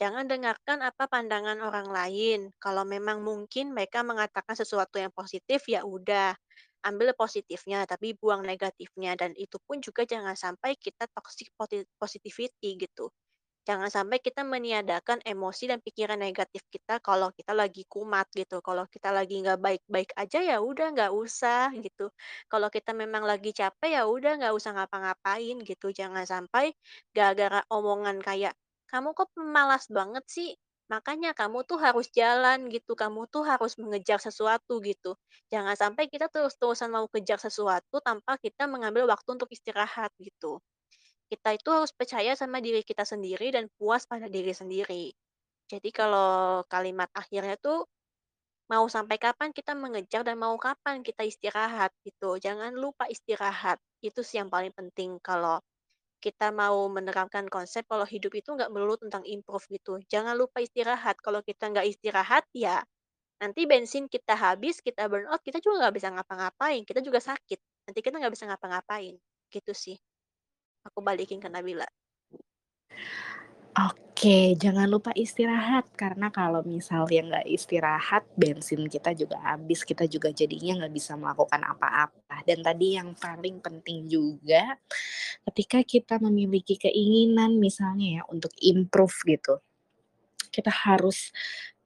Jangan 0.00 0.24
dengarkan 0.24 0.80
apa 0.80 1.04
pandangan 1.12 1.60
orang 1.60 1.92
lain. 1.92 2.48
Kalau 2.56 2.88
memang 2.88 3.20
mungkin 3.20 3.76
mereka 3.76 4.00
mengatakan 4.00 4.56
sesuatu 4.56 4.96
yang 4.96 5.12
positif, 5.12 5.68
ya 5.68 5.84
udah, 5.84 6.32
ambil 6.88 7.14
positifnya, 7.16 7.84
tapi 7.88 8.14
buang 8.20 8.42
negatifnya. 8.46 9.12
Dan 9.20 9.32
itu 9.38 9.56
pun 9.66 9.78
juga 9.86 10.02
jangan 10.08 10.34
sampai 10.38 10.74
kita 10.78 11.04
toxic 11.16 11.48
positivity 12.00 12.70
gitu. 12.80 13.10
Jangan 13.68 13.90
sampai 13.94 14.18
kita 14.18 14.42
meniadakan 14.42 15.22
emosi 15.22 15.70
dan 15.70 15.78
pikiran 15.86 16.18
negatif 16.18 16.62
kita 16.74 16.98
kalau 16.98 17.30
kita 17.30 17.54
lagi 17.54 17.86
kumat 17.86 18.26
gitu. 18.34 18.58
Kalau 18.58 18.84
kita 18.90 19.14
lagi 19.14 19.38
nggak 19.42 19.60
baik-baik 19.62 20.10
aja 20.18 20.38
ya 20.42 20.58
udah 20.58 20.86
nggak 20.94 21.12
usah 21.14 21.70
gitu. 21.78 22.10
Kalau 22.50 22.68
kita 22.74 22.90
memang 22.96 23.22
lagi 23.22 23.50
capek 23.54 23.90
ya 23.98 24.02
udah 24.10 24.32
nggak 24.42 24.54
usah 24.58 24.70
ngapa-ngapain 24.76 25.56
gitu. 25.62 25.86
Jangan 25.94 26.24
sampai 26.26 26.74
gara-gara 27.14 27.62
omongan 27.70 28.18
kayak 28.18 28.54
kamu 28.90 29.14
kok 29.14 29.30
pemalas 29.36 29.86
banget 29.90 30.24
sih. 30.26 30.50
Makanya 30.90 31.32
kamu 31.34 31.64
tuh 31.68 31.78
harus 31.80 32.06
jalan 32.12 32.68
gitu. 32.70 32.92
Kamu 32.98 33.26
tuh 33.30 33.42
harus 33.46 33.74
mengejar 33.80 34.18
sesuatu 34.22 34.78
gitu. 34.82 35.16
Jangan 35.52 35.74
sampai 35.78 36.06
kita 36.10 36.26
terus-terusan 36.30 36.90
mau 36.92 37.06
kejar 37.10 37.38
sesuatu 37.40 37.98
tanpa 38.02 38.36
kita 38.38 38.66
mengambil 38.70 39.06
waktu 39.10 39.28
untuk 39.38 39.48
istirahat 39.54 40.10
gitu. 40.20 40.58
Kita 41.30 41.50
itu 41.56 41.68
harus 41.72 41.90
percaya 41.94 42.32
sama 42.38 42.60
diri 42.60 42.82
kita 42.86 43.04
sendiri 43.08 43.50
dan 43.54 43.66
puas 43.78 44.04
pada 44.06 44.28
diri 44.30 44.52
sendiri. 44.54 45.10
Jadi 45.70 45.90
kalau 45.94 46.62
kalimat 46.70 47.08
akhirnya 47.14 47.56
tuh, 47.60 47.86
mau 48.72 48.86
sampai 48.90 49.16
kapan 49.20 49.50
kita 49.54 49.72
mengejar 49.76 50.22
dan 50.26 50.36
mau 50.40 50.56
kapan 50.58 51.02
kita 51.06 51.22
istirahat 51.26 51.90
gitu. 52.06 52.38
Jangan 52.40 52.72
lupa 52.76 53.04
istirahat. 53.10 53.78
Itu 54.02 54.20
sih 54.26 54.40
yang 54.40 54.50
paling 54.54 54.72
penting 54.74 55.20
kalau 55.22 55.60
kita 56.22 56.54
mau 56.54 56.86
menerapkan 56.86 57.50
konsep 57.50 57.82
kalau 57.90 58.06
hidup 58.06 58.30
itu 58.38 58.54
nggak 58.54 58.70
melulu 58.70 58.94
tentang 58.94 59.26
improve 59.26 59.66
gitu. 59.66 59.98
Jangan 60.06 60.38
lupa 60.38 60.62
istirahat. 60.62 61.18
Kalau 61.18 61.42
kita 61.42 61.66
nggak 61.74 61.86
istirahat 61.90 62.46
ya 62.54 62.78
nanti 63.42 63.66
bensin 63.66 64.06
kita 64.06 64.38
habis, 64.38 64.78
kita 64.78 65.10
burn 65.10 65.26
out, 65.26 65.42
kita 65.42 65.58
juga 65.58 65.82
nggak 65.82 65.94
bisa 65.98 66.08
ngapa-ngapain. 66.14 66.86
Kita 66.86 67.02
juga 67.02 67.18
sakit. 67.18 67.58
Nanti 67.90 67.98
kita 67.98 68.22
nggak 68.22 68.30
bisa 68.30 68.46
ngapa-ngapain. 68.46 69.18
Gitu 69.50 69.72
sih. 69.74 69.98
Aku 70.86 71.02
balikin 71.02 71.42
ke 71.42 71.50
Nabila. 71.50 71.86
Oke, 73.72 74.52
jangan 74.60 74.84
lupa 74.84 75.16
istirahat 75.16 75.88
karena 75.96 76.28
kalau 76.28 76.60
misalnya 76.60 77.40
nggak 77.40 77.48
istirahat, 77.56 78.28
bensin 78.36 78.84
kita 78.84 79.16
juga 79.16 79.40
habis, 79.40 79.80
kita 79.80 80.04
juga 80.04 80.28
jadinya 80.28 80.84
nggak 80.84 80.92
bisa 80.92 81.16
melakukan 81.16 81.64
apa-apa. 81.64 82.44
Dan 82.44 82.60
tadi 82.60 83.00
yang 83.00 83.16
paling 83.16 83.64
penting 83.64 84.12
juga, 84.12 84.76
ketika 85.48 85.80
kita 85.88 86.20
memiliki 86.20 86.76
keinginan 86.76 87.56
misalnya 87.56 88.20
ya 88.20 88.22
untuk 88.28 88.52
improve 88.60 89.16
gitu, 89.24 89.56
kita 90.52 90.68
harus 90.68 91.32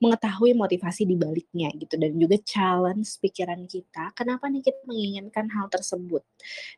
mengetahui 0.02 0.52
motivasi 0.58 1.08
di 1.08 1.16
baliknya 1.16 1.72
gitu 1.72 1.96
dan 1.96 2.18
juga 2.18 2.36
challenge 2.42 3.16
pikiran 3.22 3.64
kita, 3.64 4.12
kenapa 4.12 4.50
nih 4.50 4.60
kita 4.60 4.80
menginginkan 4.90 5.46
hal 5.54 5.70
tersebut. 5.70 6.26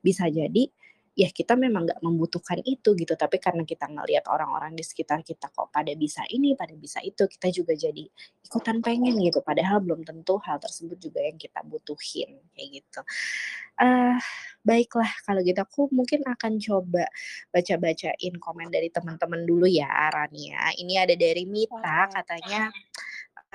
Bisa 0.04 0.28
jadi 0.28 0.70
ya 1.18 1.34
kita 1.34 1.58
memang 1.58 1.82
nggak 1.82 1.98
membutuhkan 1.98 2.62
itu 2.62 2.94
gitu 2.94 3.18
tapi 3.18 3.42
karena 3.42 3.66
kita 3.66 3.90
ngelihat 3.90 4.30
orang-orang 4.30 4.78
di 4.78 4.86
sekitar 4.86 5.26
kita 5.26 5.50
kok 5.50 5.74
pada 5.74 5.90
bisa 5.98 6.22
ini 6.30 6.54
pada 6.54 6.78
bisa 6.78 7.02
itu 7.02 7.26
kita 7.26 7.50
juga 7.50 7.74
jadi 7.74 8.06
ikutan 8.46 8.78
pengen 8.78 9.18
gitu. 9.18 9.42
Padahal 9.42 9.82
belum 9.82 10.06
tentu 10.06 10.38
hal 10.46 10.62
tersebut 10.62 10.94
juga 11.02 11.26
yang 11.26 11.34
kita 11.34 11.58
butuhin 11.66 12.38
kayak 12.54 12.68
gitu. 12.78 13.00
Uh, 13.78 14.14
baiklah 14.62 15.10
kalau 15.26 15.42
gitu 15.42 15.58
aku 15.58 15.90
mungkin 15.90 16.22
akan 16.22 16.62
coba 16.62 17.10
baca-bacain 17.50 18.34
komen 18.38 18.70
dari 18.70 18.88
teman-teman 18.94 19.42
dulu 19.42 19.66
ya 19.66 19.90
Rania. 20.14 20.70
Ini 20.78 21.02
ada 21.02 21.14
dari 21.18 21.50
Mita 21.50 22.06
katanya 22.14 22.70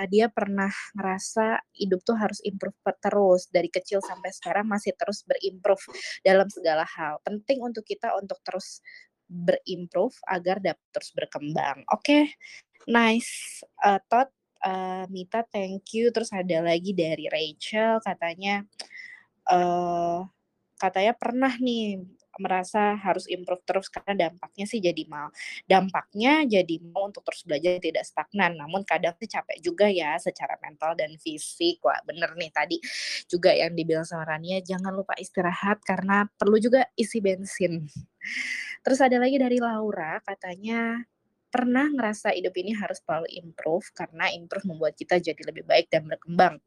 dia 0.10 0.26
pernah 0.28 0.74
ngerasa 0.98 1.62
hidup 1.78 2.02
tuh 2.02 2.18
harus 2.18 2.42
improve 2.42 2.74
terus 2.98 3.46
dari 3.54 3.70
kecil 3.70 4.02
sampai 4.02 4.34
sekarang 4.34 4.66
masih 4.66 4.98
terus 4.98 5.22
berimprove 5.24 5.82
dalam 6.26 6.50
segala 6.50 6.84
hal. 6.98 7.22
Penting 7.22 7.62
untuk 7.62 7.86
kita 7.86 8.18
untuk 8.18 8.42
terus 8.42 8.82
berimprove 9.30 10.14
agar 10.30 10.58
dapat 10.62 10.88
terus 10.94 11.12
berkembang. 11.14 11.86
Oke, 11.94 12.02
okay. 12.02 12.24
nice. 12.90 13.62
Uh, 13.82 14.02
Tot, 14.10 14.30
uh, 14.66 15.06
Mita, 15.14 15.46
thank 15.50 15.94
you. 15.94 16.10
Terus 16.10 16.34
ada 16.34 16.66
lagi 16.66 16.92
dari 16.94 17.30
Rachel 17.30 18.02
katanya, 18.02 18.66
uh, 19.50 20.26
katanya 20.82 21.14
pernah 21.14 21.54
nih 21.58 22.02
merasa 22.42 22.98
harus 22.98 23.30
improve 23.30 23.62
terus 23.66 23.88
karena 23.90 24.30
dampaknya 24.30 24.66
sih 24.66 24.80
jadi 24.82 25.04
mau 25.06 25.30
dampaknya 25.66 26.46
jadi 26.48 26.76
mau 26.90 27.10
untuk 27.10 27.22
terus 27.26 27.46
belajar 27.46 27.78
tidak 27.78 28.04
stagnan 28.08 28.58
namun 28.58 28.82
kadang 28.86 29.14
sih 29.22 29.30
capek 29.30 29.58
juga 29.62 29.88
ya 29.90 30.18
secara 30.18 30.58
mental 30.62 30.98
dan 30.98 31.16
fisik. 31.20 31.84
Wah 31.86 32.00
bener 32.08 32.34
nih 32.38 32.52
tadi 32.54 32.78
juga 33.30 33.52
yang 33.54 33.74
dibilang 33.76 34.08
sama 34.08 34.26
Rania 34.26 34.62
jangan 34.64 34.94
lupa 34.94 35.14
istirahat 35.20 35.82
karena 35.86 36.26
perlu 36.38 36.58
juga 36.58 36.88
isi 36.98 37.20
bensin. 37.20 37.86
Terus 38.84 39.00
ada 39.04 39.18
lagi 39.20 39.36
dari 39.40 39.60
Laura 39.60 40.20
katanya 40.24 41.04
pernah 41.54 41.86
ngerasa 41.86 42.34
hidup 42.34 42.58
ini 42.58 42.74
harus 42.74 42.98
selalu 43.06 43.30
improve 43.38 43.86
karena 43.94 44.26
improve 44.34 44.66
membuat 44.66 44.98
kita 44.98 45.22
jadi 45.22 45.38
lebih 45.46 45.70
baik 45.70 45.86
dan 45.94 46.10
berkembang 46.10 46.58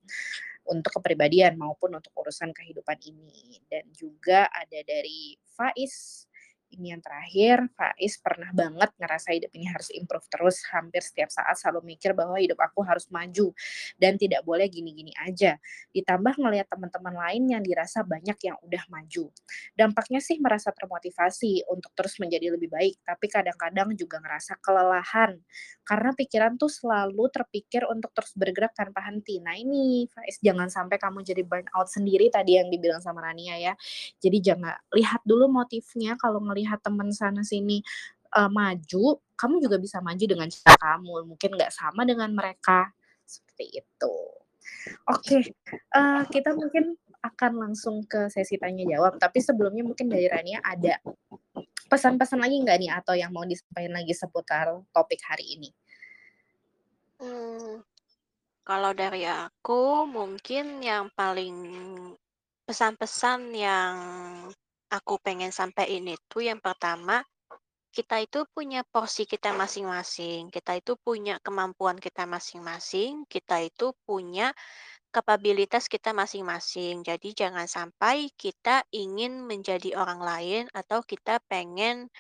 untuk 0.71 1.01
kepribadian 1.01 1.55
maupun 1.59 1.97
untuk 1.97 2.13
urusan 2.17 2.51
kehidupan 2.53 2.99
ini. 3.07 3.63
Dan 3.71 3.87
juga 3.95 4.51
ada 4.51 4.81
dari 4.83 5.39
Faiz 5.57 6.27
Ini 6.67 6.99
yang 6.99 7.03
terakhir, 7.03 7.71
Faiz 7.79 8.19
pernah 8.19 8.51
banget 8.51 8.91
ngerasa 8.99 9.31
hidup 9.31 9.55
ini 9.55 9.71
harus 9.71 9.87
improve 9.95 10.27
terus, 10.27 10.67
hampir 10.75 10.99
setiap 10.99 11.31
saat 11.31 11.55
selalu 11.55 11.95
mikir 11.95 12.11
bahwa 12.11 12.35
hidup 12.43 12.59
aku 12.59 12.83
harus 12.83 13.07
maju 13.07 13.55
dan 13.95 14.19
tidak 14.19 14.43
boleh 14.43 14.67
gini-gini 14.67 15.15
aja. 15.23 15.63
Ditambah 15.95 16.35
ngelihat 16.43 16.67
teman-teman 16.67 17.15
lain 17.15 17.43
yang 17.55 17.63
dirasa 17.63 18.03
banyak 18.03 18.35
yang 18.43 18.59
udah 18.67 18.83
maju. 18.91 19.31
Dampaknya 19.79 20.19
sih 20.19 20.43
merasa 20.43 20.75
termotivasi 20.75 21.71
untuk 21.71 21.95
terus 21.95 22.19
menjadi 22.19 22.59
lebih 22.59 22.67
baik, 22.67 22.99
tapi 23.07 23.31
kadang-kadang 23.31 23.95
juga 23.95 24.19
ngerasa 24.19 24.59
kelelahan 24.59 25.39
karena 25.87 26.11
pikiran 26.19 26.59
tuh 26.59 26.67
selalu 26.67 27.31
terpikir 27.31 27.87
untuk 27.87 28.11
terus 28.11 28.35
bergerak 28.35 28.75
tanpa 28.75 29.07
henti. 29.07 29.39
Nah 29.39 29.55
ini 29.55 30.11
Faiz 30.11 30.43
jangan 30.43 30.67
sampai 30.67 30.99
kamu 30.99 31.23
jadi 31.23 31.47
burnout 31.47 31.87
sendiri 31.87 32.27
tadi 32.27 32.59
yang 32.59 32.67
dibilang 32.75 32.99
sama 32.99 33.23
Rania 33.23 33.55
ya. 33.55 33.73
Jadi 34.19 34.43
jangan 34.43 34.75
lihat 34.91 35.23
dulu 35.23 35.47
motifnya 35.47 36.19
kalau 36.19 36.43
ngelihat 36.57 36.81
teman 36.81 37.13
sana 37.13 37.45
sini 37.45 37.85
uh, 38.33 38.49
maju, 38.49 39.21
kamu 39.37 39.61
juga 39.61 39.77
bisa 39.77 40.01
maju 40.01 40.25
dengan 40.25 40.49
cara 40.49 40.97
kamu. 40.97 41.37
Mungkin 41.37 41.51
nggak 41.61 41.73
sama 41.77 42.09
dengan 42.09 42.33
mereka 42.33 42.89
seperti 43.29 43.85
itu. 43.85 44.17
Oke, 45.13 45.21
okay. 45.21 45.43
uh, 45.93 46.25
kita 46.33 46.57
mungkin 46.57 46.97
akan 47.21 47.53
langsung 47.69 48.01
ke 48.09 48.33
sesi 48.33 48.57
tanya 48.57 48.89
jawab. 48.89 49.21
Tapi 49.21 49.45
sebelumnya 49.45 49.85
mungkin 49.85 50.09
dari 50.09 50.27
Rania 50.33 50.65
ada 50.65 50.97
pesan-pesan 51.87 52.43
lagi 52.43 52.57
nggak 52.65 52.79
nih 52.81 52.91
atau 52.91 53.15
yang 53.15 53.31
mau 53.31 53.47
disampaikan 53.47 53.95
lagi 53.95 54.15
seputar 54.17 54.73
topik 54.91 55.21
hari 55.23 55.59
ini? 55.59 55.71
Hmm, 57.17 57.83
kalau 58.67 58.93
dari 58.93 59.25
aku 59.25 60.05
mungkin 60.05 60.83
yang 60.83 61.09
paling 61.15 61.55
pesan-pesan 62.67 63.55
yang 63.55 63.95
aku 64.97 65.21
pengen 65.21 65.53
sampaikan 65.53 66.09
itu 66.09 66.39
yang 66.41 66.59
pertama, 66.59 67.21
kita 67.93 68.21
itu 68.21 68.45
punya 68.53 68.85
porsi 68.85 69.25
kita 69.25 69.57
masing-masing, 69.57 70.53
kita 70.53 70.77
itu 70.77 71.01
punya 71.01 71.41
kemampuan 71.41 71.97
kita 71.97 72.29
masing-masing, 72.29 73.25
kita 73.25 73.65
itu 73.65 73.97
punya 74.05 74.53
kapabilitas 75.09 75.89
kita 75.89 76.13
masing-masing. 76.13 77.01
Jadi 77.01 77.33
jangan 77.33 77.65
sampai 77.65 78.29
kita 78.37 78.85
ingin 78.93 79.49
menjadi 79.49 79.97
orang 79.97 80.21
lain 80.21 80.63
atau 80.77 81.01
kita 81.01 81.41
pengen 81.49 82.13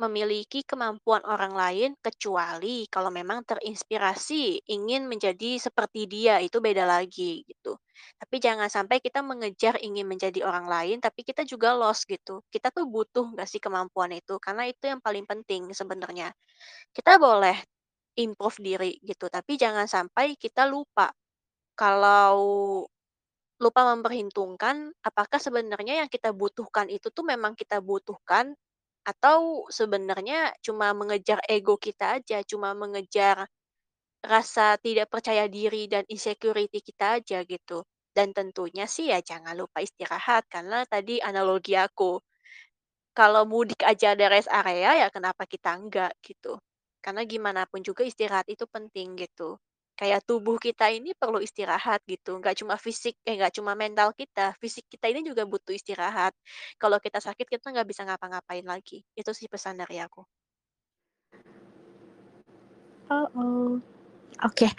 memiliki 0.00 0.66
kemampuan 0.66 1.22
orang 1.26 1.54
lain 1.54 1.90
kecuali 2.02 2.84
kalau 2.90 3.14
memang 3.14 3.46
terinspirasi 3.46 4.66
ingin 4.66 5.06
menjadi 5.06 5.56
seperti 5.62 6.10
dia 6.10 6.42
itu 6.42 6.58
beda 6.58 6.82
lagi 6.88 7.46
gitu. 7.46 7.78
Tapi 8.18 8.36
jangan 8.42 8.66
sampai 8.66 8.98
kita 8.98 9.22
mengejar 9.22 9.78
ingin 9.78 10.06
menjadi 10.10 10.42
orang 10.42 10.66
lain 10.66 10.98
tapi 10.98 11.22
kita 11.22 11.46
juga 11.46 11.72
lost 11.78 12.04
gitu. 12.10 12.42
Kita 12.50 12.74
tuh 12.74 12.90
butuh 12.90 13.30
nggak 13.38 13.46
sih 13.46 13.62
kemampuan 13.62 14.10
itu 14.18 14.34
karena 14.42 14.66
itu 14.66 14.84
yang 14.90 14.98
paling 14.98 15.24
penting 15.30 15.70
sebenarnya. 15.70 16.34
Kita 16.94 17.18
boleh 17.20 17.56
improve 18.18 18.58
diri 18.62 18.92
gitu 19.02 19.26
tapi 19.32 19.56
jangan 19.58 19.86
sampai 19.90 20.34
kita 20.38 20.66
lupa 20.70 21.10
kalau 21.78 22.38
lupa 23.62 23.82
memperhitungkan 23.94 24.90
apakah 25.06 25.38
sebenarnya 25.38 26.02
yang 26.04 26.10
kita 26.10 26.30
butuhkan 26.34 26.86
itu 26.90 27.08
tuh 27.14 27.22
memang 27.26 27.54
kita 27.54 27.78
butuhkan 27.82 28.54
atau 29.10 29.68
sebenarnya 29.78 30.52
cuma 30.66 30.88
mengejar 31.00 31.40
ego 31.50 31.76
kita 31.80 32.06
aja, 32.20 32.38
cuma 32.50 32.72
mengejar 32.76 33.46
rasa 34.24 34.76
tidak 34.86 35.08
percaya 35.14 35.44
diri 35.56 35.82
dan 35.92 36.04
insecurity 36.14 36.80
kita 36.88 37.06
aja 37.20 37.38
gitu. 37.54 37.78
Dan 38.16 38.28
tentunya 38.38 38.86
sih 38.90 39.06
ya 39.12 39.20
jangan 39.30 39.54
lupa 39.60 39.78
istirahat 39.86 40.44
karena 40.54 40.78
tadi 40.88 41.18
analogi 41.22 41.74
aku, 41.78 42.20
kalau 43.18 43.42
mudik 43.52 43.82
aja 43.90 44.14
ada 44.14 44.26
rest 44.34 44.50
area 44.60 44.90
ya 45.06 45.08
kenapa 45.16 45.42
kita 45.52 45.70
enggak 45.80 46.12
gitu. 46.28 46.58
Karena 47.04 47.22
gimana 47.32 47.62
pun 47.70 47.80
juga 47.88 48.02
istirahat 48.10 48.46
itu 48.54 48.64
penting 48.74 49.08
gitu. 49.22 49.58
Kayak 49.94 50.26
tubuh 50.26 50.58
kita 50.58 50.90
ini 50.90 51.14
perlu 51.14 51.38
istirahat 51.38 52.02
gitu, 52.06 52.42
nggak 52.42 52.58
cuma 52.58 52.74
fisik 52.74 53.14
eh, 53.22 53.38
nggak 53.38 53.54
cuma 53.58 53.78
mental 53.78 54.10
kita, 54.10 54.54
fisik 54.58 54.90
kita 54.90 55.06
ini 55.06 55.22
juga 55.22 55.46
butuh 55.46 55.70
istirahat. 55.70 56.34
Kalau 56.78 56.98
kita 56.98 57.22
sakit 57.22 57.46
kita 57.46 57.70
nggak 57.70 57.86
bisa 57.86 58.02
ngapa-ngapain 58.02 58.66
lagi. 58.66 59.06
Itu 59.14 59.30
sih 59.30 59.46
pesan 59.46 59.78
dari 59.78 60.02
aku. 60.02 60.26
Oh, 63.12 63.28
oh. 63.38 63.72
Oke, 64.42 64.66
okay. 64.66 64.70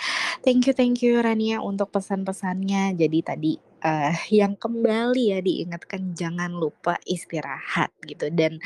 thank 0.44 0.68
you 0.68 0.76
thank 0.76 1.00
you 1.00 1.16
Rania 1.24 1.64
untuk 1.64 1.88
pesan-pesannya. 1.96 3.00
Jadi 3.00 3.20
tadi 3.24 3.54
uh, 3.86 4.16
yang 4.28 4.60
kembali 4.60 5.38
ya 5.38 5.40
diingatkan 5.40 6.12
jangan 6.12 6.52
lupa 6.52 7.00
istirahat 7.08 7.94
gitu 8.04 8.28
dan 8.34 8.58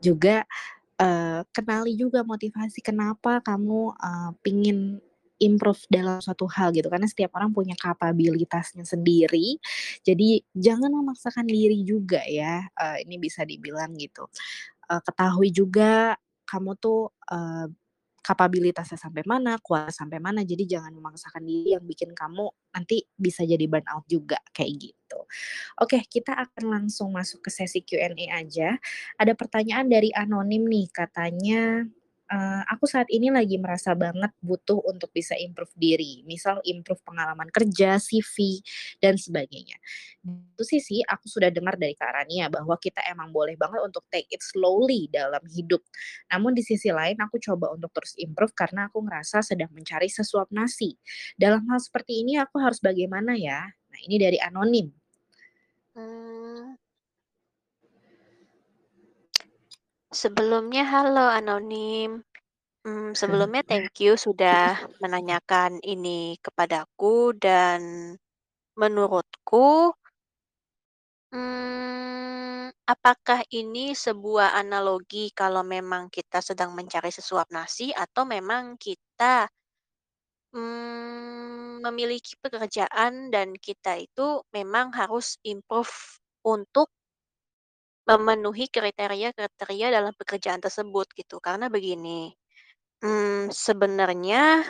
juga 0.00 0.46
uh, 1.02 1.42
kenali 1.50 1.98
juga 1.98 2.22
motivasi 2.22 2.80
kenapa 2.80 3.42
kamu 3.42 3.92
uh, 3.92 4.30
pingin 4.40 5.02
improve 5.38 5.82
dalam 5.90 6.18
suatu 6.18 6.46
hal 6.50 6.74
gitu 6.74 6.90
karena 6.90 7.06
setiap 7.06 7.34
orang 7.38 7.54
punya 7.54 7.74
kapabilitasnya 7.78 8.82
sendiri 8.86 9.58
jadi 10.02 10.42
jangan 10.54 10.90
memaksakan 10.92 11.46
diri 11.46 11.82
juga 11.82 12.22
ya 12.26 12.66
uh, 12.74 12.96
ini 13.02 13.16
bisa 13.18 13.46
dibilang 13.46 13.94
gitu 13.98 14.26
uh, 14.90 15.00
ketahui 15.02 15.50
juga 15.54 16.18
kamu 16.48 16.80
tuh 16.80 17.12
uh, 17.28 17.68
kapabilitasnya 18.28 19.00
sampai 19.00 19.24
mana, 19.24 19.56
kuat 19.56 19.88
sampai 19.88 20.20
mana. 20.20 20.44
Jadi 20.44 20.68
jangan 20.68 20.92
memaksakan 20.92 21.40
diri 21.48 21.72
yang 21.72 21.84
bikin 21.88 22.12
kamu 22.12 22.44
nanti 22.76 23.00
bisa 23.16 23.40
jadi 23.48 23.64
burnout 23.64 24.04
juga 24.04 24.36
kayak 24.52 24.72
gitu. 24.76 25.18
Oke, 25.80 26.04
kita 26.04 26.36
akan 26.36 26.68
langsung 26.68 27.08
masuk 27.16 27.40
ke 27.40 27.48
sesi 27.48 27.80
Q&A 27.80 28.12
aja. 28.36 28.76
Ada 29.16 29.32
pertanyaan 29.32 29.88
dari 29.88 30.12
anonim 30.12 30.68
nih, 30.68 30.92
katanya 30.92 31.88
uh, 32.28 32.62
aku 32.68 32.84
saat 32.84 33.08
ini 33.08 33.32
lagi 33.32 33.56
merasa 33.56 33.96
banget 33.96 34.30
butuh 34.44 34.78
untuk 34.86 35.10
bisa 35.12 35.34
improve 35.36 35.72
diri. 35.74 36.22
Misal 36.28 36.60
improve 36.64 37.00
pengalaman 37.02 37.48
kerja, 37.48 37.96
CV, 37.96 38.60
dan 39.00 39.16
sebagainya. 39.16 39.76
Itu 40.24 40.62
sih 40.64 40.80
sih 40.80 41.00
aku 41.04 41.26
sudah 41.26 41.48
dengar 41.48 41.80
dari 41.80 41.96
Kak 41.96 42.12
Rania 42.12 42.52
bahwa 42.52 42.76
kita 42.76 43.00
emang 43.08 43.32
boleh 43.32 43.56
banget 43.56 43.80
untuk 43.80 44.04
take 44.12 44.28
it 44.30 44.44
slowly 44.44 45.08
dalam 45.08 45.40
hidup. 45.48 45.80
Namun 46.32 46.52
di 46.52 46.62
sisi 46.62 46.92
lain 46.92 47.16
aku 47.18 47.40
coba 47.40 47.72
untuk 47.72 47.90
terus 47.96 48.14
improve 48.20 48.52
karena 48.52 48.86
aku 48.92 49.00
ngerasa 49.02 49.40
sedang 49.40 49.72
mencari 49.72 50.08
sesuap 50.12 50.52
nasi. 50.52 50.94
Dalam 51.34 51.64
hal 51.68 51.80
seperti 51.80 52.22
ini 52.22 52.36
aku 52.36 52.60
harus 52.60 52.78
bagaimana 52.78 53.34
ya? 53.34 53.64
Nah 53.66 54.00
ini 54.04 54.16
dari 54.20 54.38
anonim. 54.38 54.92
Hmm. 55.98 56.87
Sebelumnya 60.18 60.82
halo 60.82 61.30
anonim. 61.30 62.26
Hmm, 62.82 63.14
sebelumnya 63.14 63.62
thank 63.70 64.02
you 64.02 64.18
sudah 64.18 64.74
menanyakan 64.98 65.78
ini 65.78 66.34
kepadaku 66.42 67.38
dan 67.38 67.78
menurutku 68.74 69.94
hmm, 71.30 72.74
apakah 72.82 73.46
ini 73.54 73.94
sebuah 73.94 74.58
analogi 74.58 75.30
kalau 75.30 75.62
memang 75.62 76.10
kita 76.10 76.42
sedang 76.42 76.74
mencari 76.74 77.14
sesuap 77.14 77.54
nasi 77.54 77.94
atau 77.94 78.26
memang 78.26 78.74
kita 78.74 79.46
hmm, 80.50 81.78
memiliki 81.86 82.34
pekerjaan 82.42 83.30
dan 83.30 83.54
kita 83.54 84.02
itu 84.02 84.42
memang 84.50 84.90
harus 84.98 85.38
improve 85.46 86.18
untuk 86.42 86.90
Memenuhi 88.08 88.72
kriteria-kriteria 88.72 89.86
dalam 89.92 90.16
pekerjaan 90.16 90.64
tersebut 90.64 91.12
gitu. 91.12 91.36
Karena 91.44 91.68
begini, 91.68 92.32
mmm, 93.04 93.52
sebenarnya 93.52 94.64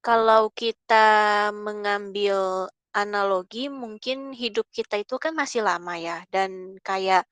kalau 0.00 0.48
kita 0.50 1.48
mengambil 1.52 2.66
analogi 2.90 3.70
mungkin 3.70 4.34
hidup 4.34 4.66
kita 4.74 4.98
itu 4.98 5.14
kan 5.22 5.32
masih 5.36 5.62
lama 5.62 5.94
ya 5.94 6.26
dan 6.34 6.74
kayak 6.82 7.22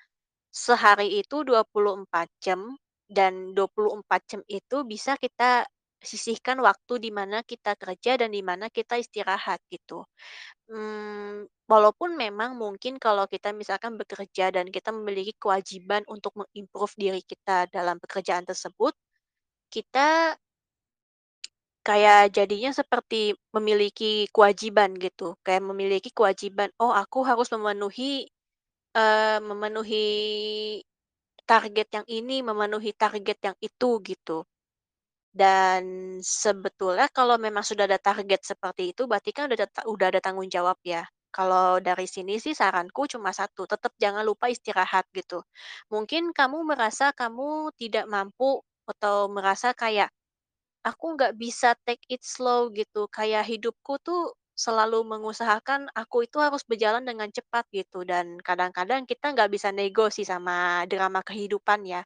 sehari 0.52 1.18
itu 1.18 1.42
24 1.42 2.30
jam 2.38 2.78
dan 3.10 3.56
24 3.56 4.22
jam 4.30 4.40
itu 4.46 4.84
bisa 4.86 5.16
kita 5.18 5.66
sisihkan 6.02 6.58
waktu 6.62 6.94
di 7.02 7.10
mana 7.14 7.42
kita 7.46 7.74
kerja 7.78 8.16
dan 8.20 8.30
di 8.34 8.42
mana 8.44 8.70
kita 8.72 8.96
istirahat 9.00 9.60
gitu. 9.72 10.04
Mmm, 10.70 11.46
walaupun 11.70 12.16
memang 12.18 12.56
mungkin 12.58 12.96
kalau 13.02 13.26
kita 13.30 13.50
misalkan 13.56 13.96
bekerja 14.00 14.52
dan 14.54 14.68
kita 14.72 14.90
memiliki 14.94 15.34
kewajiban 15.38 16.02
untuk 16.10 16.32
mengimprove 16.40 16.94
diri 16.98 17.22
kita 17.24 17.66
dalam 17.72 17.98
pekerjaan 18.02 18.44
tersebut, 18.48 18.94
kita 19.72 20.36
kayak 21.86 22.22
jadinya 22.36 22.70
seperti 22.80 23.22
memiliki 23.56 24.12
kewajiban 24.34 24.90
gitu, 25.06 25.34
kayak 25.46 25.62
memiliki 25.70 26.10
kewajiban, 26.18 26.68
"Oh 26.82 26.92
aku 27.02 27.18
harus 27.28 27.48
memenuhi, 27.54 28.28
eee, 28.98 29.38
memenuhi 29.50 30.06
target 31.50 31.88
yang 31.96 32.06
ini, 32.18 32.36
memenuhi 32.48 32.90
target 33.02 33.38
yang 33.46 33.56
itu," 33.68 33.90
gitu. 34.10 34.44
Dan 35.38 35.82
sebetulnya 36.42 37.06
kalau 37.18 37.36
memang 37.46 37.62
sudah 37.70 37.84
ada 37.90 38.00
target 38.08 38.40
seperti 38.50 38.82
itu 38.92 39.02
berarti 39.10 39.30
kan 39.36 39.44
udah 39.50 39.56
ada 39.60 39.82
udah 39.94 40.06
ada 40.12 40.20
tanggung 40.24 40.50
jawab 40.56 40.78
ya. 40.94 41.02
Kalau 41.36 41.78
dari 41.88 42.06
sini 42.14 42.34
sih 42.44 42.54
saranku 42.60 43.02
cuma 43.12 43.30
satu, 43.40 43.62
tetap 43.72 43.92
jangan 44.02 44.24
lupa 44.28 44.46
istirahat 44.54 45.04
gitu. 45.18 45.38
Mungkin 45.92 46.22
kamu 46.38 46.58
merasa 46.70 47.06
kamu 47.20 47.48
tidak 47.80 48.06
mampu 48.14 48.50
atau 48.90 49.16
merasa 49.36 49.68
kayak 49.76 50.10
Aku 50.86 51.06
nggak 51.18 51.34
bisa 51.42 51.74
take 51.86 52.02
it 52.08 52.22
slow 52.24 52.70
gitu, 52.72 53.06
kayak 53.12 53.44
hidupku 53.50 53.98
tuh 54.06 54.32
selalu 54.58 55.06
mengusahakan 55.06 55.86
aku 55.94 56.26
itu 56.26 56.38
harus 56.42 56.62
berjalan 56.66 57.04
dengan 57.06 57.30
cepat 57.30 57.64
gitu 57.70 58.02
dan 58.02 58.26
kadang-kadang 58.42 59.06
kita 59.06 59.30
nggak 59.34 59.50
bisa 59.54 59.68
nego 59.70 60.10
sih 60.10 60.26
sama 60.26 60.82
drama 60.90 61.22
kehidupan 61.22 61.86
ya. 61.86 62.02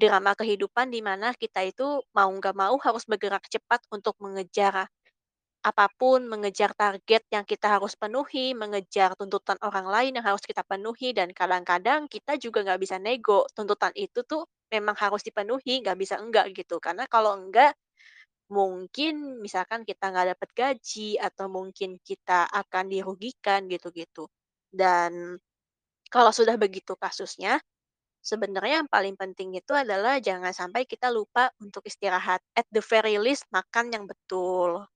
Drama 0.00 0.32
kehidupan 0.38 0.92
di 0.94 1.00
mana 1.08 1.32
kita 1.36 1.62
itu 1.66 2.02
mau 2.16 2.30
nggak 2.30 2.56
mau 2.56 2.76
harus 2.82 3.04
bergerak 3.08 3.44
cepat 3.50 3.80
untuk 3.94 4.14
mengejar 4.24 4.88
apa 5.70 5.86
pun, 6.00 6.24
mengejar 6.32 6.70
target 6.72 7.22
yang 7.34 7.44
kita 7.44 7.66
harus 7.76 7.92
penuhi, 7.98 8.54
mengejar 8.56 9.12
tuntutan 9.18 9.58
orang 9.60 9.86
lain 9.90 10.12
yang 10.16 10.26
harus 10.26 10.40
kita 10.46 10.62
penuhi 10.64 11.12
dan 11.12 11.28
kadang-kadang 11.34 12.06
kita 12.08 12.38
juga 12.40 12.62
nggak 12.64 12.80
bisa 12.80 12.96
nego, 13.02 13.44
tuntutan 13.56 13.92
itu 13.98 14.22
tuh 14.24 14.46
memang 14.72 14.94
harus 14.96 15.20
dipenuhi, 15.26 15.82
nggak 15.84 15.98
bisa 15.98 16.16
enggak 16.22 16.46
gitu. 16.56 16.78
Karena 16.80 17.04
kalau 17.10 17.34
enggak 17.36 17.74
Mungkin 18.48 19.40
misalkan 19.44 19.84
kita 19.84 20.08
nggak 20.12 20.28
dapat 20.36 20.50
gaji 20.56 21.20
atau 21.20 21.46
mungkin 21.52 22.00
kita 22.00 22.48
akan 22.48 22.84
dirugikan 22.88 23.68
gitu-gitu. 23.68 24.24
Dan 24.72 25.36
kalau 26.08 26.32
sudah 26.32 26.56
begitu 26.60 26.94
kasusnya, 26.96 27.60
sebenarnya 28.24 28.84
yang 28.84 28.90
paling 28.90 29.16
penting 29.18 29.56
itu 29.58 29.72
adalah 29.76 30.18
jangan 30.22 30.52
sampai 30.56 30.84
kita 30.88 31.08
lupa 31.12 31.50
untuk 31.62 31.84
istirahat. 31.88 32.40
At 32.58 32.66
the 32.74 32.82
very 32.84 33.16
least 33.20 33.46
makan 33.54 33.92
yang 33.94 34.04
betul. 34.10 34.86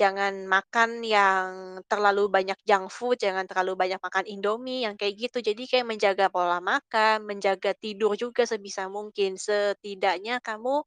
Jangan 0.00 0.48
makan 0.48 1.04
yang 1.04 1.48
terlalu 1.86 2.26
banyak 2.32 2.56
junk 2.64 2.88
food, 2.90 3.20
jangan 3.20 3.44
terlalu 3.44 3.76
banyak 3.76 4.00
makan 4.00 4.24
Indomie 4.26 4.88
yang 4.88 4.96
kayak 4.96 5.14
gitu. 5.28 5.38
Jadi 5.44 5.68
kayak 5.68 5.86
menjaga 5.86 6.26
pola 6.32 6.58
makan, 6.64 7.28
menjaga 7.28 7.76
tidur 7.76 8.16
juga 8.16 8.48
sebisa 8.48 8.88
mungkin. 8.88 9.36
Setidaknya 9.36 10.40
kamu 10.40 10.82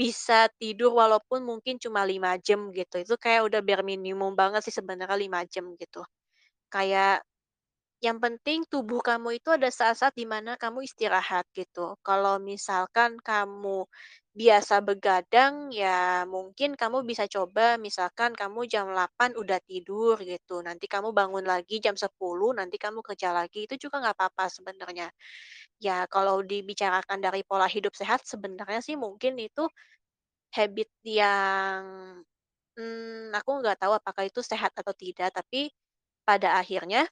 bisa 0.00 0.38
tidur 0.60 0.90
walaupun 1.00 1.40
mungkin 1.50 1.76
cuma 1.84 2.02
5 2.12 2.32
jam 2.46 2.60
gitu, 2.78 2.96
itu 3.04 3.14
kayak 3.24 3.42
udah 3.48 3.60
bare 3.68 3.82
minimum 3.92 4.32
banget 4.40 4.60
sih 4.66 4.74
sebenarnya 4.78 5.18
5 5.24 5.40
jam 5.52 5.64
gitu. 5.82 6.00
Kayak 6.74 7.22
yang 8.06 8.18
penting 8.24 8.64
tubuh 8.72 9.00
kamu 9.04 9.28
itu 9.42 9.48
ada 9.56 9.68
saat-saat 9.68 10.14
di 10.16 10.24
mana 10.34 10.56
kamu 10.62 10.78
istirahat 10.88 11.44
gitu. 11.52 11.96
Kalau 12.08 12.34
misalkan 12.40 13.20
kamu 13.20 13.84
biasa 14.40 14.74
begadang, 14.88 15.54
ya 15.80 16.24
mungkin 16.34 16.70
kamu 16.80 16.98
bisa 17.10 17.24
coba 17.34 17.66
misalkan 17.86 18.32
kamu 18.40 18.60
jam 18.72 18.86
8 18.94 19.30
udah 19.42 19.58
tidur 19.68 20.16
gitu, 20.32 20.54
nanti 20.66 20.86
kamu 20.94 21.08
bangun 21.20 21.44
lagi 21.52 21.76
jam 21.84 21.96
10, 22.04 22.50
nanti 22.58 22.76
kamu 22.84 23.00
kerja 23.08 23.28
lagi, 23.38 23.58
itu 23.68 23.74
juga 23.84 23.96
nggak 24.02 24.16
apa-apa 24.18 24.44
sebenarnya. 24.56 25.08
Ya 25.82 26.06
kalau 26.14 26.40
dibicarakan 26.44 27.18
dari 27.26 27.42
pola 27.48 27.66
hidup 27.70 27.94
sehat 28.00 28.20
sebenarnya 28.28 28.80
sih 28.86 28.96
mungkin 29.00 29.36
itu 29.42 29.64
Habit 30.56 30.90
yang, 31.06 31.82
mmm, 32.78 33.30
aku 33.38 33.50
nggak 33.60 33.78
tahu 33.82 33.92
apakah 33.98 34.24
itu 34.28 34.40
sehat 34.44 34.72
atau 34.76 34.94
tidak, 34.96 35.30
tapi 35.34 35.70
pada 36.28 36.58
akhirnya, 36.62 37.06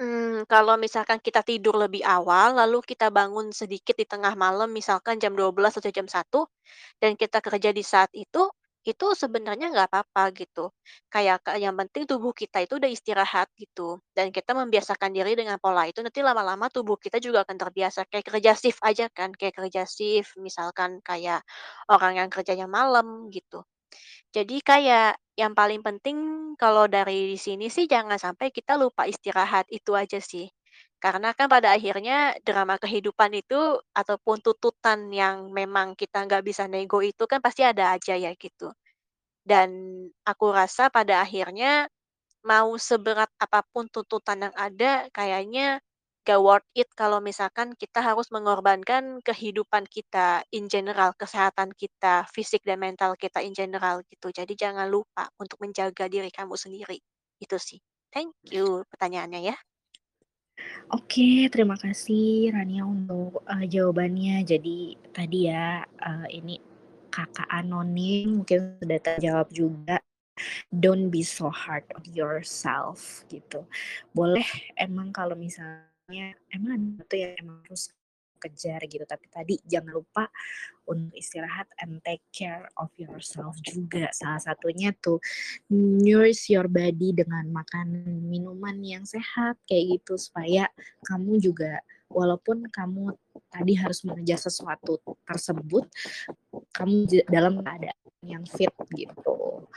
mmm, 0.00 0.48
kalau 0.52 0.74
misalkan 0.84 1.18
kita 1.26 1.40
tidur 1.50 1.74
lebih 1.84 2.02
awal, 2.16 2.48
lalu 2.60 2.78
kita 2.90 3.06
bangun 3.18 3.46
sedikit 3.60 3.94
di 4.00 4.06
tengah 4.12 4.34
malam, 4.44 4.68
misalkan 4.78 5.16
jam 5.22 5.32
dua 5.38 5.50
belas 5.56 5.76
atau 5.78 5.90
jam 5.92 6.06
satu 6.10 6.40
dan 7.02 7.12
kita 7.20 7.38
kerja 7.44 7.70
di 7.78 7.84
saat 7.92 8.10
itu, 8.16 8.42
itu 8.88 9.06
sebenarnya 9.22 9.66
nggak 9.74 9.88
apa-apa 9.92 10.24
gitu. 10.40 10.72
Kayak 11.12 11.38
ka 11.46 11.52
yang 11.60 11.76
penting 11.80 12.04
tubuh 12.10 12.32
kita 12.34 12.64
itu 12.64 12.80
udah 12.80 12.90
istirahat 12.90 13.48
gitu, 13.60 14.00
dan 14.16 14.32
kita 14.34 14.52
membiasakan 14.56 15.10
diri 15.16 15.32
dengan 15.38 15.58
pola 15.62 15.84
itu, 15.90 16.00
nanti 16.04 16.20
lama-lama 16.24 16.66
tubuh 16.72 16.96
kita 17.00 17.18
juga 17.22 17.44
akan 17.46 17.56
terbiasa. 17.60 18.08
Kayak 18.10 18.26
kerja 18.36 18.52
shift 18.58 18.80
aja 18.84 19.06
kan, 19.12 19.30
kayak 19.36 19.54
kerja 19.60 19.82
shift, 19.88 20.34
misalkan 20.40 20.98
kayak 21.04 21.44
orang 21.92 22.18
yang 22.24 22.28
kerjanya 22.32 22.66
malam 22.70 23.28
gitu. 23.34 23.62
Jadi 24.34 24.62
kayak 24.62 25.18
yang 25.38 25.52
paling 25.58 25.80
penting 25.82 26.16
kalau 26.60 26.86
dari 26.86 27.34
sini 27.40 27.66
sih 27.72 27.86
jangan 27.90 28.18
sampai 28.20 28.52
kita 28.54 28.76
lupa 28.78 29.06
istirahat, 29.08 29.66
itu 29.72 29.92
aja 29.98 30.18
sih. 30.22 30.46
Karena 31.00 31.32
kan 31.32 31.48
pada 31.48 31.72
akhirnya 31.76 32.36
drama 32.44 32.76
kehidupan 32.76 33.32
itu 33.34 33.80
ataupun 33.96 34.38
tuntutan 34.44 35.08
yang 35.10 35.48
memang 35.50 35.96
kita 35.96 36.28
nggak 36.28 36.44
bisa 36.44 36.68
nego 36.68 37.00
itu 37.00 37.24
kan 37.24 37.40
pasti 37.42 37.64
ada 37.64 37.96
aja 37.96 38.14
ya 38.20 38.32
gitu. 38.36 38.70
Dan 39.44 39.70
aku 40.24 40.46
rasa 40.54 40.88
pada 40.92 41.22
akhirnya 41.24 41.88
Mau 42.46 42.76
seberat 42.76 43.32
apa 43.40 43.64
pun 43.72 43.88
tuntutan 43.88 44.50
yang 44.50 44.56
ada, 44.58 45.08
kayaknya 45.16 45.80
gak 46.26 46.40
worth 46.40 46.68
it 46.76 46.88
kalau 46.94 47.18
misalkan 47.22 47.72
kita 47.76 48.00
harus 48.04 48.28
mengorbankan 48.34 49.20
kehidupan 49.24 49.88
kita 49.88 50.44
in 50.52 50.68
general, 50.68 51.12
kesehatan 51.16 51.72
kita, 51.74 52.28
fisik 52.30 52.62
dan 52.64 52.78
mental 52.80 53.16
kita 53.16 53.40
in 53.44 53.56
general 53.56 54.04
gitu. 54.08 54.28
Jadi 54.32 54.52
jangan 54.56 54.86
lupa 54.88 55.28
untuk 55.40 55.58
menjaga 55.64 56.06
diri 56.12 56.28
kamu 56.32 56.54
sendiri. 56.56 56.98
Itu 57.40 57.56
sih. 57.56 57.80
Thank 58.12 58.36
you 58.52 58.84
pertanyaannya 58.90 59.54
ya. 59.54 59.56
Oke, 60.90 61.46
terima 61.54 61.78
kasih 61.78 62.50
Rania 62.50 62.82
untuk, 62.82 63.46
eee, 63.46 63.66
jawabannya. 63.70 64.42
Jadi 64.42 64.98
tadi 65.14 65.46
ya, 65.46 65.86
eee, 65.86 66.42
ini 66.42 66.56
Kakak 67.10 67.46
anonim 67.50 68.42
mungkin 68.42 68.78
sudah 68.78 68.98
terjawab 69.02 69.50
juga, 69.50 69.98
don't 70.70 71.10
be 71.10 71.22
so 71.26 71.50
hard 71.50 71.82
on 71.98 72.06
yourself 72.14 73.26
gitu. 73.30 73.66
Boleh 74.14 74.46
emang 74.78 75.10
kalau 75.10 75.34
misalnya 75.34 75.89
emang 76.50 76.70
ada 76.76 76.84
sesuatu 76.84 77.14
yang 77.16 77.32
emang 77.38 77.58
harus 77.66 77.84
kejar 78.40 78.80
gitu, 78.88 79.04
tapi 79.04 79.28
tadi 79.28 79.60
jangan 79.68 80.00
lupa 80.00 80.24
untuk 80.88 81.12
istirahat 81.12 81.68
and 81.84 82.00
take 82.00 82.24
care 82.32 82.72
of 82.80 82.88
yourself 82.96 83.52
juga. 83.60 84.08
Salah 84.16 84.40
satunya 84.40 84.96
tuh 84.96 85.20
nourish 85.70 86.48
your 86.48 86.64
body 86.66 87.12
dengan 87.12 87.52
makan 87.52 88.00
minuman 88.24 88.80
yang 88.80 89.04
sehat 89.04 89.60
kayak 89.68 90.00
gitu 90.00 90.16
supaya 90.16 90.72
kamu 91.04 91.36
juga 91.36 91.84
walaupun 92.08 92.66
kamu 92.72 93.14
tadi 93.52 93.76
harus 93.76 94.02
mengejar 94.08 94.40
sesuatu 94.40 94.98
tersebut, 95.28 95.86
kamu 96.74 97.06
dalam 97.28 97.60
keadaan 97.60 98.00
yang 98.24 98.44
fit 98.48 98.72
gitu. 98.96 99.68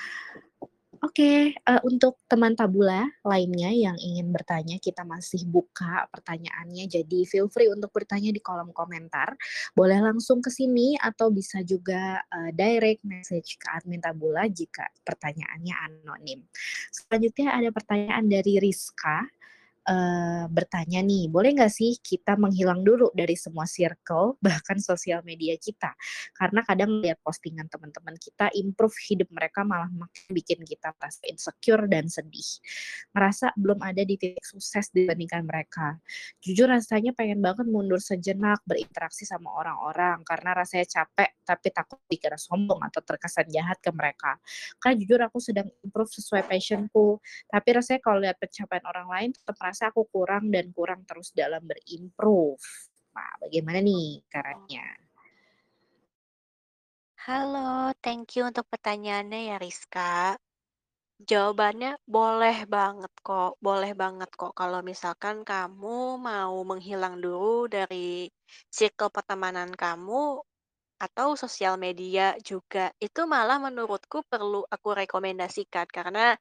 Oke, 1.04 1.52
uh, 1.68 1.84
untuk 1.84 2.24
teman 2.32 2.56
tabula 2.56 3.04
lainnya 3.28 3.68
yang 3.76 4.00
ingin 4.00 4.32
bertanya, 4.32 4.80
kita 4.80 5.04
masih 5.04 5.44
buka 5.44 6.08
pertanyaannya, 6.08 6.88
jadi 6.88 7.28
feel 7.28 7.52
free 7.52 7.68
untuk 7.68 7.92
bertanya 7.92 8.32
di 8.32 8.40
kolom 8.40 8.72
komentar. 8.72 9.36
Boleh 9.76 10.00
langsung 10.00 10.40
ke 10.40 10.48
sini 10.48 10.96
atau 10.96 11.28
bisa 11.28 11.60
juga, 11.60 12.24
uh, 12.24 12.56
direct 12.56 13.04
message 13.04 13.60
ke 13.60 13.68
admin 13.76 14.00
tabula 14.00 14.48
jika 14.48 14.88
pertanyaannya 15.04 15.76
anonim. 15.76 16.40
Selanjutnya 16.88 17.52
ada 17.52 17.70
pertanyaan 17.76 18.24
dari 18.32 18.64
Rizka 18.64 19.28
uh, 19.88 20.46
bertanya 20.48 21.04
nih, 21.04 21.28
boleh 21.28 21.56
nggak 21.56 21.72
sih 21.72 22.00
kita 22.00 22.40
menghilang 22.40 22.82
dulu 22.84 23.12
dari 23.12 23.36
semua 23.36 23.68
circle, 23.68 24.38
bahkan 24.46 24.80
sosial 24.80 25.22
media 25.28 25.56
kita? 25.60 25.92
Karena 26.36 26.64
kadang 26.64 27.04
lihat 27.04 27.20
postingan 27.24 27.68
teman-teman 27.68 28.16
kita, 28.20 28.52
improve 28.56 28.96
hidup 29.12 29.30
mereka 29.32 29.68
malah 29.68 29.92
makin 29.92 30.32
bikin 30.32 30.64
kita 30.64 30.96
merasa 30.96 31.22
insecure 31.28 31.84
dan 31.92 32.08
sedih. 32.08 32.48
Merasa 33.12 33.52
belum 33.60 33.80
ada 33.84 34.02
di 34.08 34.16
titik 34.16 34.46
sukses 34.46 34.90
dibandingkan 34.96 35.44
mereka. 35.44 36.00
Jujur 36.40 36.72
rasanya 36.72 37.12
pengen 37.12 37.44
banget 37.44 37.68
mundur 37.68 38.00
sejenak, 38.00 38.64
berinteraksi 38.64 39.28
sama 39.28 39.52
orang-orang, 39.52 40.24
karena 40.24 40.56
rasanya 40.56 40.88
capek, 40.88 41.30
tapi 41.44 41.68
takut 41.76 42.00
dikira 42.08 42.40
sombong 42.40 42.80
atau 42.88 43.04
terkesan 43.04 43.52
jahat 43.52 43.78
ke 43.84 43.92
mereka. 43.92 44.40
Karena 44.80 44.96
jujur 45.00 45.20
aku 45.24 45.38
sedang 45.44 45.68
improve 45.84 46.12
sesuai 46.12 46.48
passionku, 46.48 47.20
tapi 47.52 47.70
rasanya 47.76 48.00
kalau 48.00 48.20
lihat 48.24 48.38
pencapaian 48.40 48.86
orang 48.88 49.08
lain 49.10 49.30
tetap 49.36 49.56
merasa 49.60 49.73
aku 49.82 50.06
kurang 50.12 50.54
dan 50.54 50.70
kurang 50.76 51.08
terus 51.10 51.34
dalam 51.34 51.66
berimprove. 51.66 52.62
Nah, 53.16 53.34
bagaimana 53.42 53.80
nih 53.82 54.22
caranya? 54.30 54.86
Halo, 57.24 57.96
thank 58.04 58.36
you 58.36 58.44
untuk 58.44 58.68
pertanyaannya 58.68 59.56
ya 59.56 59.58
Rizka. 59.58 60.36
Jawabannya 61.24 61.96
boleh 62.04 62.68
banget 62.68 63.14
kok, 63.24 63.56
boleh 63.64 63.96
banget 63.96 64.28
kok 64.36 64.52
kalau 64.52 64.84
misalkan 64.84 65.48
kamu 65.48 66.20
mau 66.20 66.56
menghilang 66.68 67.24
dulu 67.24 67.72
dari 67.72 68.28
circle 68.68 69.08
pertemanan 69.08 69.72
kamu 69.72 70.44
atau 71.00 71.40
sosial 71.40 71.80
media 71.80 72.36
juga. 72.44 72.92
Itu 73.00 73.24
malah 73.24 73.56
menurutku 73.56 74.28
perlu 74.28 74.68
aku 74.68 74.90
rekomendasikan 75.08 75.88
karena 75.88 76.36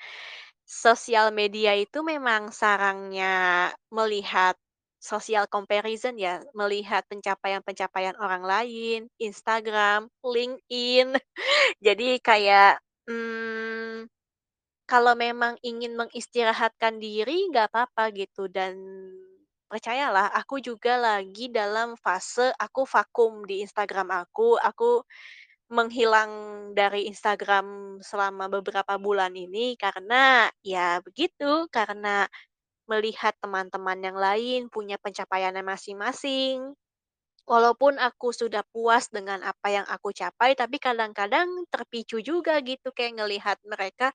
sosial 0.73 1.29
media 1.37 1.77
itu 1.77 2.01
memang 2.01 2.49
sarangnya 2.49 3.69
melihat 3.93 4.57
social 5.03 5.45
comparison 5.51 6.17
ya, 6.17 6.41
melihat 6.57 7.05
pencapaian-pencapaian 7.11 8.17
orang 8.23 8.43
lain, 8.47 9.01
Instagram, 9.21 10.09
LinkedIn. 10.25 11.13
Jadi 11.87 12.09
kayak, 12.23 12.81
mmm 13.11 14.09
kalau 14.87 15.15
memang 15.17 15.57
ingin 15.65 15.97
mengistirahatkan 15.97 17.01
diri 17.01 17.49
nggak 17.51 17.73
apa-apa 17.73 18.13
gitu 18.13 18.51
dan 18.53 18.77
percayalah 19.71 20.29
aku 20.37 20.61
juga 20.61 21.01
lagi 21.01 21.49
dalam 21.49 21.97
fase 21.97 22.53
aku 22.61 22.85
vakum 22.85 23.41
di 23.49 23.65
Instagram 23.65 24.13
aku, 24.13 24.61
aku 24.61 25.01
menghilang 25.73 26.33
dari 26.79 27.09
Instagram 27.11 27.99
selama 28.05 28.45
beberapa 28.53 28.95
bulan 29.01 29.33
ini 29.37 29.75
karena 29.81 30.49
ya 30.65 31.01
begitu, 31.07 31.67
karena 31.73 32.29
melihat 32.91 33.35
teman-teman 33.45 33.99
yang 34.09 34.19
lain 34.27 34.61
punya 34.75 34.97
pencapaiannya 35.01 35.65
masing-masing. 35.67 36.75
Walaupun 37.47 37.99
aku 37.99 38.31
sudah 38.35 38.63
puas 38.75 39.11
dengan 39.11 39.41
apa 39.43 39.69
yang 39.77 39.87
aku 39.91 40.11
capai, 40.15 40.55
tapi 40.55 40.79
kadang-kadang 40.79 41.49
terpicu 41.75 42.19
juga 42.23 42.59
gitu 42.63 42.91
kayak 42.95 43.15
ngelihat 43.23 43.59
mereka 43.67 44.15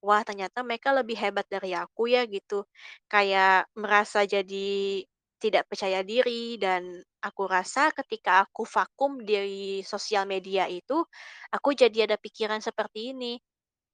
Wah, 0.00 0.24
ternyata 0.24 0.64
mereka 0.64 0.96
lebih 0.96 1.16
hebat 1.20 1.44
dari 1.52 1.76
aku 1.76 2.08
ya 2.08 2.24
gitu. 2.24 2.64
Kayak 3.12 3.68
merasa 3.76 4.24
jadi 4.24 5.04
tidak 5.42 5.64
percaya 5.70 6.00
diri 6.04 6.60
dan 6.60 6.82
aku 7.24 7.42
rasa 7.48 7.90
ketika 7.96 8.44
aku 8.46 8.62
vakum 8.68 9.12
di 9.24 9.80
sosial 9.82 10.24
media 10.28 10.64
itu, 10.68 10.98
aku 11.56 11.68
jadi 11.74 11.98
ada 12.10 12.16
pikiran 12.20 12.60
seperti 12.62 13.12
ini. 13.16 13.34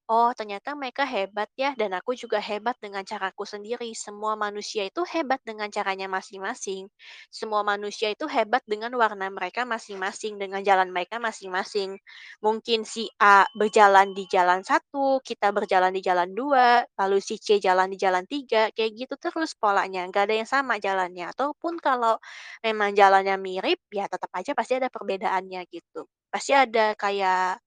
Oh, 0.08 0.30
ternyata 0.38 0.70
mereka 0.78 1.02
hebat 1.02 1.50
ya, 1.58 1.74
dan 1.74 1.90
aku 1.98 2.14
juga 2.14 2.38
hebat 2.38 2.78
dengan 2.78 3.02
caraku 3.02 3.42
sendiri. 3.42 3.90
Semua 3.90 4.38
manusia 4.38 4.86
itu 4.86 5.02
hebat 5.02 5.42
dengan 5.42 5.66
caranya 5.66 6.06
masing-masing. 6.06 6.86
Semua 7.26 7.66
manusia 7.66 8.14
itu 8.14 8.22
hebat 8.30 8.62
dengan 8.70 8.94
warna 8.94 9.26
mereka 9.34 9.66
masing-masing, 9.66 10.38
dengan 10.38 10.62
jalan 10.62 10.94
mereka 10.94 11.18
masing-masing. 11.18 11.98
Mungkin 12.38 12.86
si 12.86 13.10
A 13.18 13.50
berjalan 13.58 14.14
di 14.14 14.30
jalan 14.30 14.62
satu, 14.62 15.18
kita 15.26 15.50
berjalan 15.50 15.90
di 15.90 15.98
jalan 16.06 16.30
dua, 16.38 16.86
lalu 17.02 17.18
si 17.18 17.34
C 17.42 17.58
jalan 17.58 17.90
di 17.90 17.98
jalan 17.98 18.22
tiga, 18.30 18.70
kayak 18.78 18.94
gitu 18.94 19.14
terus 19.18 19.58
polanya. 19.58 20.06
Nggak 20.06 20.22
ada 20.30 20.34
yang 20.38 20.46
sama 20.46 20.78
jalannya. 20.78 21.34
Ataupun 21.34 21.82
kalau 21.82 22.14
memang 22.62 22.94
jalannya 22.94 23.34
mirip, 23.42 23.82
ya 23.90 24.06
tetap 24.06 24.30
aja 24.38 24.54
pasti 24.54 24.78
ada 24.78 24.86
perbedaannya 24.86 25.66
gitu. 25.66 26.06
Pasti 26.30 26.54
ada 26.54 26.94
kayak 26.94 27.58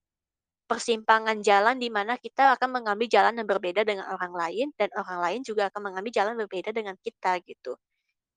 Persimpangan 0.70 1.42
jalan 1.42 1.82
di 1.82 1.90
mana 1.90 2.14
kita 2.14 2.54
akan 2.54 2.78
mengambil 2.78 3.10
jalan 3.10 3.34
yang 3.34 3.48
berbeda 3.50 3.82
dengan 3.82 4.06
orang 4.06 4.30
lain 4.30 4.66
dan 4.78 4.86
orang 4.94 5.18
lain 5.18 5.40
juga 5.42 5.66
akan 5.66 5.90
mengambil 5.90 6.12
jalan 6.14 6.34
berbeda 6.38 6.70
dengan 6.70 6.94
kita 7.02 7.42
gitu. 7.42 7.74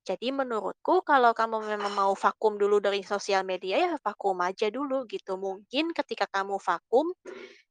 Jadi 0.04 0.34
menurutku 0.34 1.06
kalau 1.06 1.32
kamu 1.32 1.64
memang 1.78 1.94
mau 1.94 2.12
vakum 2.18 2.58
dulu 2.58 2.82
dari 2.82 3.06
sosial 3.06 3.46
media 3.46 3.78
ya 3.78 3.92
vakum 4.02 4.36
aja 4.42 4.68
dulu 4.74 5.06
gitu. 5.06 5.38
Mungkin 5.38 5.94
ketika 5.94 6.26
kamu 6.28 6.58
vakum, 6.58 7.14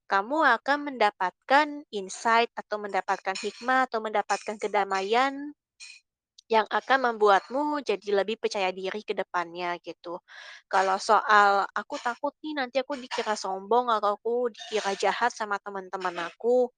kamu 0.06 0.38
akan 0.62 0.78
mendapatkan 0.94 1.66
insight 1.90 2.48
atau 2.54 2.78
mendapatkan 2.78 3.34
hikmah 3.34 3.90
atau 3.90 3.98
mendapatkan 3.98 4.56
kedamaian 4.62 5.52
yang 6.50 6.66
akan 6.70 6.98
membuatmu 7.14 7.80
jadi 7.86 8.08
lebih 8.22 8.36
percaya 8.42 8.70
diri 8.74 9.00
ke 9.06 9.14
depannya 9.16 9.78
gitu. 9.82 10.18
Kalau 10.70 10.96
soal 11.00 11.64
aku 11.74 11.96
takut 12.02 12.34
nih 12.44 12.54
nanti 12.58 12.76
aku 12.82 12.94
dikira 12.98 13.34
sombong 13.38 13.88
atau 13.92 14.16
aku 14.18 14.50
dikira 14.52 14.92
jahat 14.98 15.30
sama 15.34 15.56
teman-teman 15.62 16.16
aku, 16.28 16.68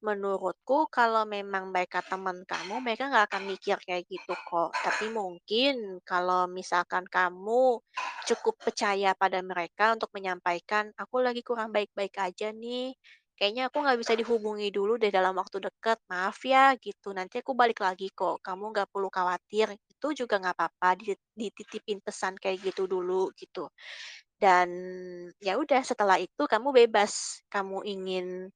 menurutku 0.00 0.78
kalau 0.88 1.22
memang 1.28 1.64
mereka 1.74 2.00
teman 2.10 2.38
kamu, 2.48 2.74
mereka 2.84 3.04
nggak 3.12 3.26
akan 3.32 3.42
mikir 3.52 3.76
kayak 3.86 4.04
gitu 4.08 4.32
kok. 4.48 4.70
Tapi 4.86 5.06
mungkin 5.12 6.00
kalau 6.10 6.48
misalkan 6.48 7.04
kamu 7.16 7.62
cukup 8.28 8.54
percaya 8.64 9.12
pada 9.22 9.40
mereka 9.44 9.92
untuk 9.96 10.08
menyampaikan, 10.16 10.84
aku 10.96 11.16
lagi 11.26 11.42
kurang 11.44 11.70
baik-baik 11.76 12.16
aja 12.16 12.48
nih. 12.52 12.96
Kayaknya 13.40 13.62
aku 13.72 13.78
nggak 13.80 13.98
bisa 14.04 14.12
dihubungi 14.20 14.68
dulu 14.68 15.00
deh 15.00 15.08
dalam 15.08 15.32
waktu 15.40 15.58
dekat. 15.64 15.96
Maaf 16.12 16.38
ya 16.44 16.76
gitu. 16.76 17.08
Nanti 17.16 17.40
aku 17.40 17.52
balik 17.56 17.80
lagi 17.80 18.12
kok. 18.12 18.36
Kamu 18.44 18.64
nggak 18.72 18.88
perlu 18.92 19.08
khawatir. 19.08 19.72
Itu 19.92 20.12
juga 20.12 20.36
nggak 20.42 20.54
apa-apa. 20.60 20.88
Di- 21.00 21.16
Dititipin 21.40 22.04
pesan 22.04 22.36
kayak 22.36 22.60
gitu 22.68 22.84
dulu 22.84 23.32
gitu. 23.40 23.64
Dan 24.40 24.68
ya 25.40 25.56
udah 25.60 25.82
setelah 25.86 26.18
itu 26.20 26.42
kamu 26.48 26.68
bebas. 26.86 27.42
Kamu 27.52 27.84
ingin 27.88 28.48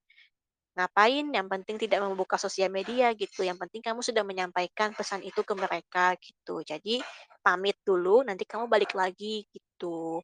Ngapain, 0.78 1.26
yang 1.36 1.46
penting 1.52 1.76
tidak 1.82 2.00
membuka 2.02 2.36
sosial 2.38 2.70
media 2.78 3.06
gitu, 3.14 3.40
yang 3.46 3.58
penting 3.62 3.78
kamu 3.86 4.00
sudah 4.02 4.24
menyampaikan 4.26 4.90
pesan 4.98 5.22
itu 5.22 5.40
ke 5.48 5.54
mereka 5.54 6.06
gitu. 6.18 6.66
Jadi 6.70 6.98
pamit 7.46 7.78
dulu, 7.86 8.26
nanti 8.26 8.42
kamu 8.42 8.66
balik 8.66 8.92
lagi 8.98 9.46
gitu. 9.54 10.18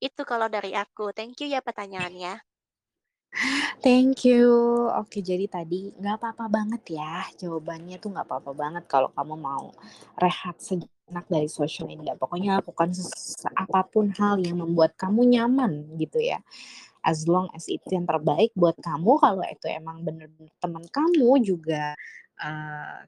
Itu 0.00 0.22
kalau 0.30 0.48
dari 0.56 0.72
aku. 0.76 1.12
Thank 1.16 1.44
you 1.44 1.48
ya 1.54 1.60
pertanyaannya. 1.64 2.34
Thank 3.84 4.24
you. 4.26 4.48
Oke, 4.96 5.20
jadi 5.20 5.46
tadi 5.46 5.92
nggak 5.94 6.16
apa-apa 6.18 6.50
banget 6.50 6.98
ya. 6.98 7.22
Jawabannya 7.36 8.00
tuh 8.02 8.10
nggak 8.14 8.26
apa-apa 8.26 8.52
banget 8.56 8.84
kalau 8.88 9.12
kamu 9.12 9.34
mau 9.36 9.70
rehat 10.18 10.56
sejenak 10.58 11.26
dari 11.28 11.46
social 11.46 11.86
media. 11.86 12.16
Pokoknya 12.16 12.58
lakukan 12.58 12.90
apa 13.54 13.80
pun 13.86 14.10
hal 14.16 14.40
yang 14.40 14.58
membuat 14.64 14.96
kamu 14.96 15.28
nyaman 15.38 15.94
gitu 16.00 16.18
ya. 16.18 16.40
As 17.04 17.28
long 17.30 17.46
as 17.54 17.70
itu 17.70 17.86
yang 17.94 18.02
terbaik 18.08 18.50
buat 18.58 18.74
kamu, 18.82 19.22
kalau 19.22 19.44
itu 19.46 19.66
emang 19.70 20.02
bener-bener 20.02 20.50
teman 20.58 20.82
kamu 20.90 21.38
juga 21.46 21.94
uh, 22.42 22.98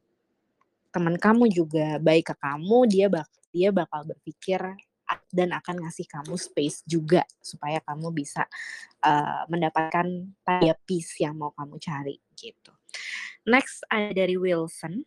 teman 0.94 1.18
kamu 1.18 1.50
juga 1.50 1.98
baik 1.98 2.30
ke 2.30 2.34
kamu, 2.38 2.78
dia 2.86 3.06
bak 3.10 3.26
dia 3.50 3.74
bakal 3.74 4.06
berpikir 4.06 4.60
dan 5.32 5.52
akan 5.56 5.84
ngasih 5.84 6.06
kamu 6.08 6.36
space 6.36 6.84
juga 6.84 7.24
supaya 7.40 7.80
kamu 7.84 8.12
bisa 8.12 8.44
uh, 9.04 9.44
mendapatkan 9.48 10.06
taya 10.44 10.74
peace 10.84 11.20
yang 11.20 11.36
mau 11.36 11.52
kamu 11.56 11.80
cari 11.80 12.16
gitu. 12.36 12.72
Next 13.48 13.84
ada 13.88 14.12
dari 14.12 14.36
Wilson. 14.36 15.04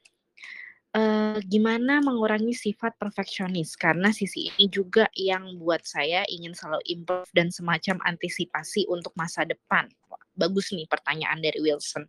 Uh, 0.91 1.39
gimana 1.47 2.03
mengurangi 2.03 2.51
sifat 2.51 2.99
perfeksionis 2.99 3.79
karena 3.79 4.11
sisi 4.11 4.51
ini 4.51 4.67
juga 4.67 5.07
yang 5.15 5.55
buat 5.55 5.87
saya 5.87 6.27
ingin 6.27 6.51
selalu 6.51 6.83
improve 6.91 7.31
dan 7.31 7.47
semacam 7.47 7.95
antisipasi 8.03 8.83
untuk 8.91 9.15
masa 9.15 9.47
depan. 9.47 9.87
Wah, 10.11 10.19
bagus 10.35 10.75
nih 10.75 10.83
pertanyaan 10.91 11.39
dari 11.39 11.63
Wilson. 11.63 12.03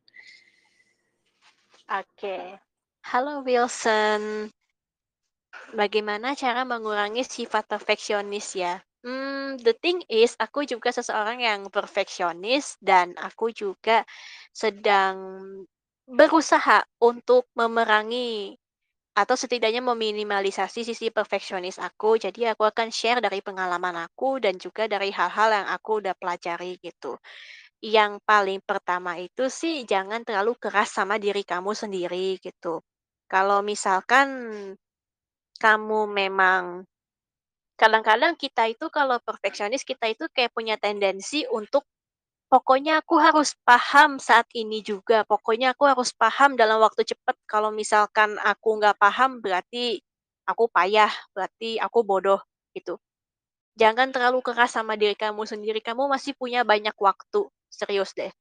Oke. 1.94 2.10
Okay. 2.18 2.46
Halo 3.06 3.46
Wilson. 3.46 4.50
Bagaimana 5.80 6.32
cara 6.42 6.62
mengurangi 6.72 7.22
sifat 7.24 7.64
perfeksionis 7.68 8.46
ya? 8.56 8.74
Hmm, 9.04 9.58
the 9.60 9.74
thing 9.84 9.98
is, 10.08 10.32
aku 10.44 10.60
juga 10.72 10.88
seseorang 10.94 11.38
yang 11.48 11.60
perfeksionis 11.76 12.78
dan 12.80 13.12
aku 13.28 13.50
juga 13.52 14.04
sedang 14.54 15.16
berusaha 16.08 16.78
untuk 17.02 17.44
memerangi 17.58 18.54
atau 19.22 19.36
setidaknya 19.36 19.82
meminimalisasi 19.84 20.80
sisi 20.88 21.08
perfeksionis 21.12 21.76
aku. 21.82 22.10
Jadi 22.24 22.48
aku 22.52 22.64
akan 22.72 22.88
share 22.94 23.20
dari 23.26 23.40
pengalaman 23.44 23.96
aku 24.06 24.40
dan 24.44 24.56
juga 24.60 24.84
dari 24.94 25.10
hal-hal 25.12 25.50
yang 25.58 25.68
aku 25.76 25.90
udah 26.04 26.14
pelajari 26.20 26.78
gitu. 26.80 27.18
Yang 27.82 28.12
paling 28.28 28.60
pertama 28.64 29.18
itu 29.20 29.44
sih 29.52 29.84
jangan 29.88 30.22
terlalu 30.26 30.54
keras 30.62 30.90
sama 30.98 31.16
diri 31.20 31.42
kamu 31.46 31.72
sendiri 31.76 32.38
gitu. 32.40 32.80
Kalau 33.28 33.60
misalkan 33.64 34.28
kamu 35.62 36.00
memang 36.20 36.62
kadang-kadang 37.80 38.34
kita 38.42 38.62
itu 38.74 38.86
kalau 38.96 39.16
perfeksionis 39.28 39.82
kita 39.90 40.06
itu 40.14 40.24
kayak 40.36 40.52
punya 40.56 40.76
tendensi 40.84 41.40
untuk 41.58 41.82
pokoknya 42.52 43.02
aku 43.02 43.16
harus 43.26 43.50
paham 43.68 44.10
saat 44.28 44.46
ini 44.54 44.78
juga, 44.84 45.18
pokoknya 45.32 45.74
aku 45.74 45.84
harus 45.92 46.10
paham 46.22 46.54
dalam 46.60 46.78
waktu 46.86 47.02
cepat. 47.10 47.36
Kalau 47.48 47.70
misalkan 47.74 48.36
aku 48.42 48.68
nggak 48.80 48.96
paham 49.00 49.40
berarti 49.44 50.00
aku 50.50 50.64
payah, 50.70 51.10
berarti 51.34 51.80
aku 51.82 51.98
bodoh 52.06 52.40
gitu. 52.76 52.98
Jangan 53.80 54.12
terlalu 54.14 54.40
keras 54.44 54.76
sama 54.76 54.94
diri 55.00 55.16
kamu 55.16 55.48
sendiri, 55.48 55.80
kamu 55.80 56.08
masih 56.12 56.36
punya 56.36 56.60
banyak 56.66 56.94
waktu, 57.00 57.48
serius 57.72 58.12
deh. 58.16 58.32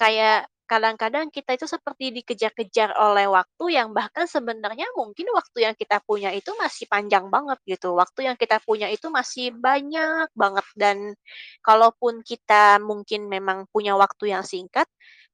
Kayak 0.00 0.48
kadang-kadang 0.70 1.32
kita 1.32 1.56
itu 1.56 1.66
seperti 1.66 2.12
dikejar-kejar 2.20 2.92
oleh 3.00 3.26
waktu 3.26 3.64
yang 3.72 3.90
bahkan 3.96 4.28
sebenarnya 4.28 4.84
mungkin 4.94 5.26
waktu 5.32 5.58
yang 5.66 5.74
kita 5.74 5.98
punya 6.04 6.30
itu 6.36 6.52
masih 6.60 6.84
panjang 6.86 7.26
banget 7.32 7.58
gitu. 7.64 7.96
Waktu 7.96 8.28
yang 8.30 8.36
kita 8.36 8.60
punya 8.62 8.86
itu 8.92 9.08
masih 9.08 9.56
banyak 9.56 10.28
banget 10.36 10.66
dan 10.76 11.16
kalaupun 11.64 12.20
kita 12.22 12.78
mungkin 12.84 13.26
memang 13.32 13.66
punya 13.72 13.96
waktu 13.96 14.34
yang 14.36 14.44
singkat, 14.44 14.86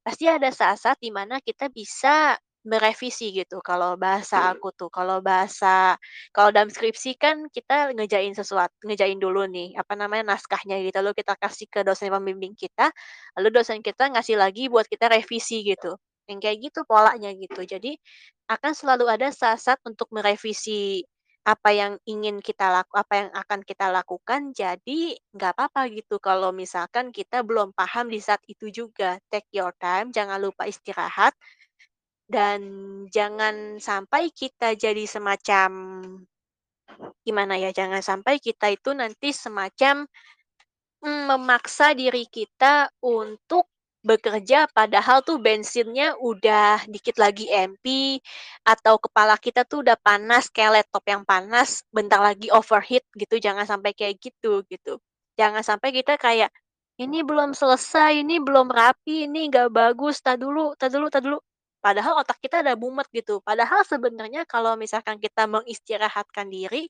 pasti 0.06 0.30
ada 0.30 0.48
saat-saat 0.54 0.98
di 1.02 1.10
mana 1.10 1.42
kita 1.42 1.68
bisa 1.72 2.38
Merevisi 2.64 3.28
gitu 3.36 3.60
kalau 3.60 3.92
bahasa 4.00 4.48
aku 4.48 4.72
tuh, 4.72 4.88
kalau 4.88 5.20
bahasa 5.20 6.00
kalau 6.32 6.48
dalam 6.48 6.72
skripsi 6.72 7.12
kan 7.20 7.44
kita 7.52 7.92
ngejain 7.92 8.32
sesuatu 8.32 8.72
ngejain 8.88 9.20
dulu 9.20 9.44
nih, 9.44 9.76
apa 9.76 9.92
namanya, 10.00 10.32
naskahnya 10.32 10.80
gitu, 10.80 10.96
lalu 11.04 11.12
kita 11.20 11.36
kasih 11.36 11.68
ke 11.68 11.84
dosen 11.84 12.08
pembimbing 12.08 12.56
kita, 12.56 12.88
lalu 13.36 13.52
dosen 13.60 13.84
kita 13.84 14.08
ngasih 14.16 14.40
lagi 14.40 14.72
buat 14.72 14.88
kita 14.88 15.12
revisi 15.12 15.60
gitu. 15.60 16.00
Yang 16.24 16.38
kayak 16.40 16.58
gitu 16.72 16.80
polanya 16.88 17.36
gitu. 17.36 17.60
Jadi, 17.68 18.00
akan 18.48 18.72
selalu 18.72 19.12
ada 19.12 19.28
saat-saat 19.28 19.84
untuk 19.84 20.08
merevisi 20.16 21.04
apa 21.44 21.68
yang 21.76 22.00
ingin 22.08 22.40
kita 22.40 22.72
laku 22.72 22.96
apa 22.96 23.12
yang 23.20 23.30
akan 23.36 23.60
kita 23.60 23.92
lakukan. 23.92 24.56
Jadi 24.56 25.12
nggak 25.36 25.52
apa-apa 25.60 25.92
gitu 25.92 26.16
kalau 26.16 26.48
misalkan 26.56 27.12
kita 27.12 27.44
belum 27.44 27.76
paham 27.76 28.08
di 28.08 28.16
saat 28.24 28.40
itu 28.48 28.72
juga. 28.72 29.20
Take 29.28 29.52
your 29.52 29.76
time, 29.76 30.08
jangan 30.16 30.40
lupa 30.40 30.64
istirahat, 30.64 31.36
dan 32.34 32.60
jangan 33.16 33.56
sampai 33.88 34.22
kita 34.40 34.68
jadi 34.84 35.04
semacam 35.14 35.70
gimana 37.26 37.54
ya, 37.56 37.70
jangan 37.72 38.02
sampai 38.04 38.36
kita 38.42 38.66
itu 38.76 38.90
nanti 38.92 39.32
semacam, 39.32 40.04
mmm, 41.04 41.22
memaksa 41.32 41.92
diri 41.98 42.24
kita 42.30 42.90
untuk 43.04 43.66
bekerja 44.06 44.68
padahal 44.72 45.20
tuh 45.26 45.38
bensinnya 45.42 46.14
udah 46.20 46.84
dikit 46.90 47.16
lagi 47.20 47.46
empty, 47.52 48.20
atau 48.66 48.96
kepala 49.02 49.36
kita 49.40 49.62
tuh 49.68 49.84
udah 49.86 49.96
panas 50.00 50.48
kayak 50.52 50.84
laptop 50.84 51.04
yang 51.08 51.24
panas, 51.28 51.82
bentar 51.94 52.20
lagi 52.22 52.48
overheat 52.54 53.04
gitu, 53.18 53.36
jangan 53.42 53.66
sampai 53.68 53.92
kayak 53.96 54.18
gitu, 54.22 54.62
gitu. 54.72 54.98
Jangan 55.40 55.62
sampai 55.66 55.90
kita 55.96 56.16
kayak, 56.20 56.50
"Ini 57.00 57.22
belum 57.26 57.52
selesai, 57.56 58.20
ini 58.24 58.38
belum 58.42 58.68
rapi, 58.72 59.26
ini 59.30 59.48
nggak 59.52 59.70
bagus, 59.74 60.20
entar 60.24 60.36
dulu 60.40 60.74
entar 60.76 60.90
dulu 60.92 61.06
entar 61.10 61.22
dulu." 61.24 61.38
Padahal 61.84 62.16
otak 62.24 62.40
kita 62.40 62.64
udah 62.64 62.76
mumet 62.80 63.04
gitu. 63.12 63.44
Padahal 63.44 63.84
sebenarnya 63.84 64.48
kalau 64.48 64.72
misalkan 64.72 65.20
kita 65.20 65.44
mengistirahatkan 65.44 66.48
diri, 66.48 66.88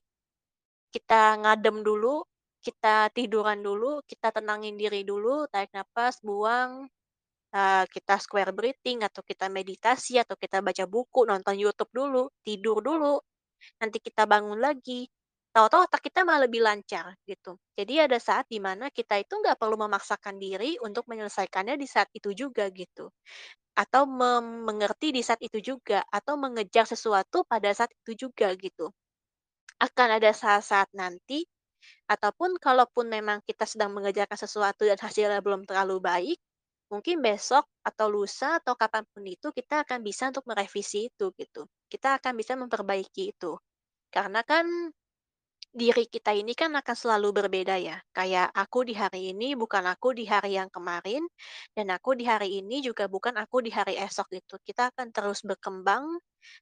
kita 0.93 1.39
ngadem 1.43 1.83
dulu, 1.85 2.25
kita 2.63 3.09
tiduran 3.15 3.61
dulu, 3.63 4.01
kita 4.09 4.31
tenangin 4.35 4.75
diri 4.79 5.03
dulu, 5.07 5.45
tarik 5.53 5.71
nafas, 5.75 6.19
buang, 6.23 6.87
eee, 7.55 7.83
kita 7.93 8.19
square 8.21 8.51
breathing, 8.55 9.03
atau 9.07 9.21
kita 9.25 9.47
meditasi, 9.51 10.19
atau 10.21 10.35
kita 10.39 10.59
baca 10.65 10.85
buku, 10.89 11.25
nonton 11.29 11.55
YouTube 11.57 11.91
dulu, 11.93 12.29
tidur 12.45 12.81
dulu, 12.83 13.19
nanti 13.81 13.99
kita 14.03 14.25
bangun 14.29 14.59
lagi, 14.61 15.07
tahu-tahu 15.55 15.87
otak 15.87 16.03
kita 16.11 16.27
malah 16.27 16.45
lebih 16.51 16.61
lancar, 16.67 17.15
gitu. 17.23 17.55
Jadi 17.79 18.03
ada 18.03 18.19
saat 18.19 18.45
di 18.51 18.59
mana 18.59 18.91
kita 18.91 19.15
itu 19.23 19.33
nggak 19.39 19.55
perlu 19.61 19.79
memaksakan 19.79 20.35
diri 20.37 20.75
untuk 20.83 21.07
menyelesaikannya 21.07 21.79
di 21.79 21.87
saat 21.87 22.09
itu 22.11 22.35
juga, 22.35 22.67
gitu. 22.75 23.07
Atau 23.77 24.05
mengerti 24.09 25.11
di 25.15 25.21
saat 25.25 25.41
itu 25.43 25.59
juga, 25.63 26.03
atau 26.11 26.35
mengejar 26.39 26.85
sesuatu 26.89 27.43
pada 27.47 27.71
saat 27.75 27.91
itu 28.05 28.27
juga, 28.29 28.53
gitu. 28.59 28.91
Akan 29.79 30.09
ada 30.15 30.31
saat-saat 30.35 30.89
nanti, 30.95 31.43
ataupun 32.09 32.57
kalaupun 32.61 33.07
memang 33.11 33.41
kita 33.47 33.65
sedang 33.69 33.91
mengerjakan 33.95 34.37
sesuatu 34.39 34.83
dan 34.87 34.99
hasilnya 35.01 35.41
belum 35.45 35.65
terlalu 35.69 35.97
baik, 36.03 36.39
mungkin 36.93 37.21
besok 37.25 37.65
atau 37.85 38.07
lusa 38.11 38.59
atau 38.61 38.75
kapan 38.79 39.03
pun 39.11 39.23
itu 39.27 39.49
kita 39.55 39.83
akan 39.87 40.01
bisa 40.05 40.29
untuk 40.33 40.45
merevisi 40.49 41.09
itu, 41.11 41.31
gitu. 41.39 41.67
Kita 41.91 42.19
akan 42.21 42.33
bisa 42.39 42.53
memperbaiki 42.59 43.33
itu. 43.35 43.57
Karena 44.13 44.41
kan 44.47 44.67
diri 45.75 46.07
kita 46.07 46.31
ini 46.31 46.55
kan 46.55 46.71
akan 46.79 46.95
selalu 46.95 47.29
berbeda 47.43 47.75
ya, 47.77 47.99
kayak 48.15 48.47
aku 48.55 48.87
di 48.87 48.95
hari 48.95 49.35
ini 49.35 49.53
bukan 49.59 49.83
aku 49.93 50.15
di 50.15 50.23
hari 50.25 50.55
yang 50.59 50.71
kemarin, 50.71 51.27
dan 51.75 51.91
aku 51.91 52.15
di 52.19 52.23
hari 52.25 52.49
ini 52.63 52.79
juga 52.87 53.05
bukan 53.11 53.35
aku 53.43 53.59
di 53.65 53.71
hari 53.75 53.99
esok, 53.99 54.27
gitu. 54.39 54.55
Kita 54.63 54.89
akan 54.95 55.11
terus 55.11 55.43
berkembang 55.43 56.07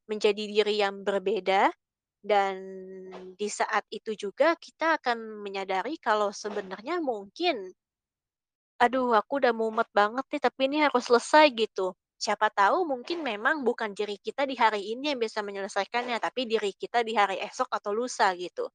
menjadi 0.09 0.43
diri 0.49 0.76
yang 0.82 1.05
berbeda, 1.05 1.70
dan 2.26 2.55
di 3.38 3.49
saat 3.51 3.86
itu 3.93 4.14
juga 4.18 4.55
kita 4.57 4.97
akan 5.01 5.41
menyadari 5.45 5.97
kalau 6.01 6.30
sebenarnya 6.34 6.97
mungkin 7.03 7.74
"Aduh, 8.82 9.14
aku 9.14 9.38
udah 9.41 9.53
mumet 9.53 9.86
banget 9.93 10.26
nih, 10.34 10.41
tapi 10.41 10.61
ini 10.70 10.78
harus 10.86 11.05
selesai," 11.05 11.45
gitu. 11.53 11.93
Siapa 12.18 12.47
tahu 12.49 12.88
mungkin 12.89 13.22
memang 13.22 13.61
bukan 13.68 13.91
diri 13.93 14.18
kita 14.18 14.47
di 14.49 14.55
hari 14.57 14.82
ini 14.97 15.14
yang 15.14 15.20
bisa 15.22 15.45
menyelesaikannya, 15.45 16.18
tapi 16.18 16.49
diri 16.49 16.72
kita 16.74 17.05
di 17.05 17.14
hari 17.14 17.38
esok 17.43 17.70
atau 17.70 17.91
lusa, 17.93 18.34
gitu. 18.34 18.66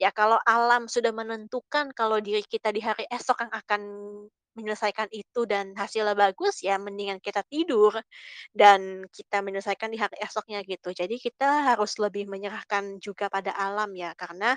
Ya 0.00 0.08
kalau 0.14 0.40
alam 0.48 0.88
sudah 0.88 1.12
menentukan 1.12 1.92
kalau 1.92 2.16
diri 2.22 2.40
kita 2.46 2.72
di 2.72 2.80
hari 2.80 3.04
esok 3.12 3.44
yang 3.44 3.52
akan 3.52 3.82
menyelesaikan 4.52 5.08
itu 5.16 5.48
dan 5.48 5.72
hasilnya 5.76 6.12
bagus, 6.12 6.60
ya 6.60 6.76
mendingan 6.76 7.20
kita 7.24 7.40
tidur 7.48 7.96
dan 8.52 9.04
kita 9.12 9.40
menyelesaikan 9.44 9.88
di 9.92 9.96
hari 10.00 10.16
esoknya, 10.20 10.60
gitu. 10.68 10.92
Jadi 10.92 11.16
kita 11.20 11.72
harus 11.72 11.96
lebih 12.00 12.28
menyerahkan 12.28 13.00
juga 13.00 13.28
pada 13.32 13.52
alam 13.56 13.92
ya, 13.96 14.12
karena 14.16 14.56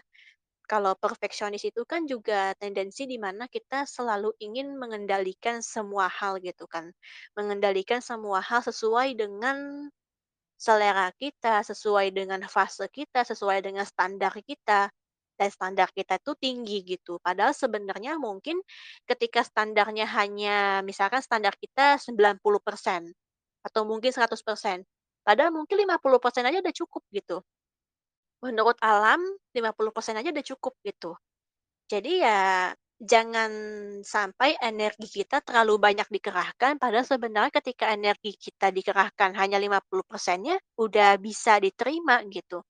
kalau 0.67 0.95
perfeksionis 0.99 1.63
itu 1.67 1.83
kan 1.87 2.05
juga 2.09 2.53
tendensi 2.59 3.05
di 3.09 3.17
mana 3.21 3.47
kita 3.51 3.85
selalu 3.89 4.33
ingin 4.41 4.75
mengendalikan 4.79 5.61
semua 5.65 6.07
hal, 6.11 6.39
gitu 6.43 6.65
kan. 6.69 6.91
Mengendalikan 7.39 7.99
semua 8.03 8.39
hal 8.43 8.63
sesuai 8.65 9.15
dengan 9.19 9.87
selera 10.59 11.11
kita, 11.19 11.61
sesuai 11.67 12.11
dengan 12.15 12.41
fase 12.49 12.87
kita, 12.91 13.23
sesuai 13.27 13.61
dengan 13.65 13.83
standar 13.87 14.33
kita, 14.45 14.89
dan 15.39 15.49
standar 15.53 15.89
kita 15.95 16.17
itu 16.21 16.33
tinggi, 16.39 16.77
gitu. 16.87 17.19
Padahal 17.23 17.53
sebenarnya 17.55 18.17
mungkin 18.21 18.59
ketika 19.09 19.41
standarnya 19.45 20.07
hanya 20.17 20.81
misalkan 20.85 21.21
standar 21.23 21.55
kita 21.59 21.97
90% 22.01 23.09
atau 23.65 23.83
mungkin 23.87 24.11
100%, 24.13 24.83
padahal 25.27 25.51
mungkin 25.55 25.77
50% 25.87 26.45
aja 26.47 26.59
udah 26.63 26.75
cukup, 26.75 27.03
gitu. 27.13 27.41
Menurut 28.43 28.75
alam 28.83 29.21
50% 29.55 30.19
aja 30.19 30.29
udah 30.35 30.45
cukup, 30.45 30.73
gitu. 30.83 31.15
Jadi 31.91 32.23
ya 32.25 32.71
jangan 33.01 33.51
sampai 34.05 34.55
energi 34.63 35.07
kita 35.23 35.41
terlalu 35.43 35.77
banyak 35.81 36.07
dikerahkan, 36.11 36.79
padahal 36.81 37.03
sebenarnya 37.07 37.51
ketika 37.53 37.91
energi 37.93 38.35
kita 38.39 38.71
dikerahkan 38.71 39.35
hanya 39.37 39.57
50%-nya 39.61 40.55
udah 40.79 41.17
bisa 41.21 41.59
diterima, 41.63 42.23
gitu. 42.31 42.63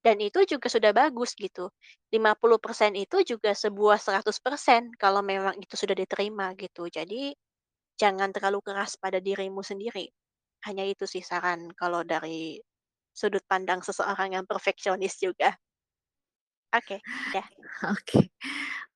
Dan 0.00 0.16
itu 0.24 0.40
juga 0.48 0.72
sudah 0.72 0.92
bagus, 0.96 1.36
gitu. 1.36 1.68
50% 2.08 2.96
itu 2.96 3.20
juga 3.36 3.52
sebuah 3.52 4.00
100% 4.00 4.96
kalau 4.96 5.20
memang 5.20 5.56
itu 5.60 5.76
sudah 5.76 5.92
diterima, 5.92 6.56
gitu. 6.56 6.88
Jadi 6.88 7.36
jangan 8.00 8.32
terlalu 8.32 8.60
keras 8.64 8.96
pada 8.96 9.20
dirimu 9.20 9.60
sendiri. 9.64 10.08
Hanya 10.68 10.84
itu 10.88 11.04
sih 11.08 11.20
saran 11.24 11.68
kalau 11.76 12.04
dari 12.04 12.60
sudut 13.12 13.44
pandang 13.48 13.84
seseorang 13.84 14.36
yang 14.40 14.46
perfeksionis 14.48 15.20
juga. 15.20 15.52
Oke, 16.72 17.02
udah. 17.02 17.46
Oke. 17.98 18.30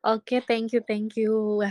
Oke, 0.04 0.36
thank 0.46 0.72
you 0.72 0.80
thank 0.86 1.16
you. 1.16 1.64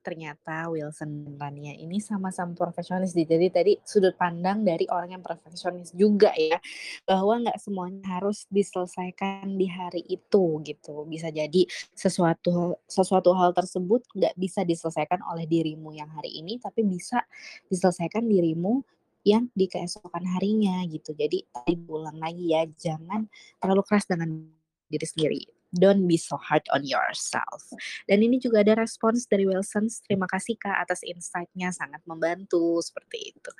Ternyata 0.00 0.72
Wilson 0.72 1.24
dan 1.24 1.34
Rania 1.36 1.76
ini 1.76 2.00
sama-sama 2.00 2.56
perfeksionis 2.56 3.12
nih. 3.12 3.28
Jadi 3.28 3.46
tadi 3.52 3.72
sudut 3.84 4.16
pandang 4.16 4.64
dari 4.64 4.88
orang 4.88 5.20
yang 5.20 5.24
perfeksionis 5.24 5.92
juga 5.92 6.32
ya, 6.36 6.56
bahwa 7.04 7.44
nggak 7.44 7.58
semuanya 7.60 8.20
harus 8.20 8.48
diselesaikan 8.48 9.54
di 9.60 9.68
hari 9.68 10.02
itu, 10.08 10.60
gitu. 10.64 11.04
Bisa 11.04 11.28
jadi 11.28 11.68
sesuatu 11.92 12.80
sesuatu 12.88 13.36
hal 13.36 13.52
tersebut 13.52 14.04
nggak 14.16 14.34
bisa 14.40 14.64
diselesaikan 14.64 15.20
oleh 15.28 15.44
dirimu 15.44 15.92
yang 15.92 16.08
hari 16.10 16.40
ini, 16.40 16.56
tapi 16.56 16.82
bisa 16.82 17.20
diselesaikan 17.68 18.24
dirimu 18.24 18.80
yang 19.28 19.52
di 19.52 19.68
keesokan 19.68 20.24
harinya, 20.36 20.80
gitu. 20.88 21.12
Jadi 21.12 21.44
tadi 21.52 21.76
diulang 21.76 22.16
lagi 22.16 22.56
ya, 22.56 22.64
jangan 22.64 23.28
terlalu 23.60 23.84
keras 23.84 24.08
dengan 24.08 24.48
diri 24.88 25.06
sendiri. 25.06 25.59
Don't 25.70 26.10
be 26.10 26.18
so 26.18 26.34
hard 26.34 26.66
on 26.74 26.82
yourself. 26.82 27.70
Dan 28.10 28.26
ini 28.26 28.42
juga 28.42 28.66
ada 28.66 28.74
respons 28.82 29.26
dari 29.30 29.46
Wilson, 29.46 29.86
"Terima 30.06 30.26
kasih 30.26 30.58
Kak 30.58 30.82
atas 30.86 31.06
insight-nya, 31.06 31.70
sangat 31.70 32.02
membantu." 32.10 32.82
Seperti 32.82 33.30
itu. 33.34 33.50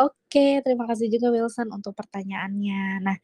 Oke, 0.00 0.60
terima 0.64 0.88
kasih 0.90 1.08
juga 1.12 1.30
Wilson 1.34 1.70
untuk 1.74 1.92
pertanyaannya. 1.98 2.84
Nah, 3.04 3.16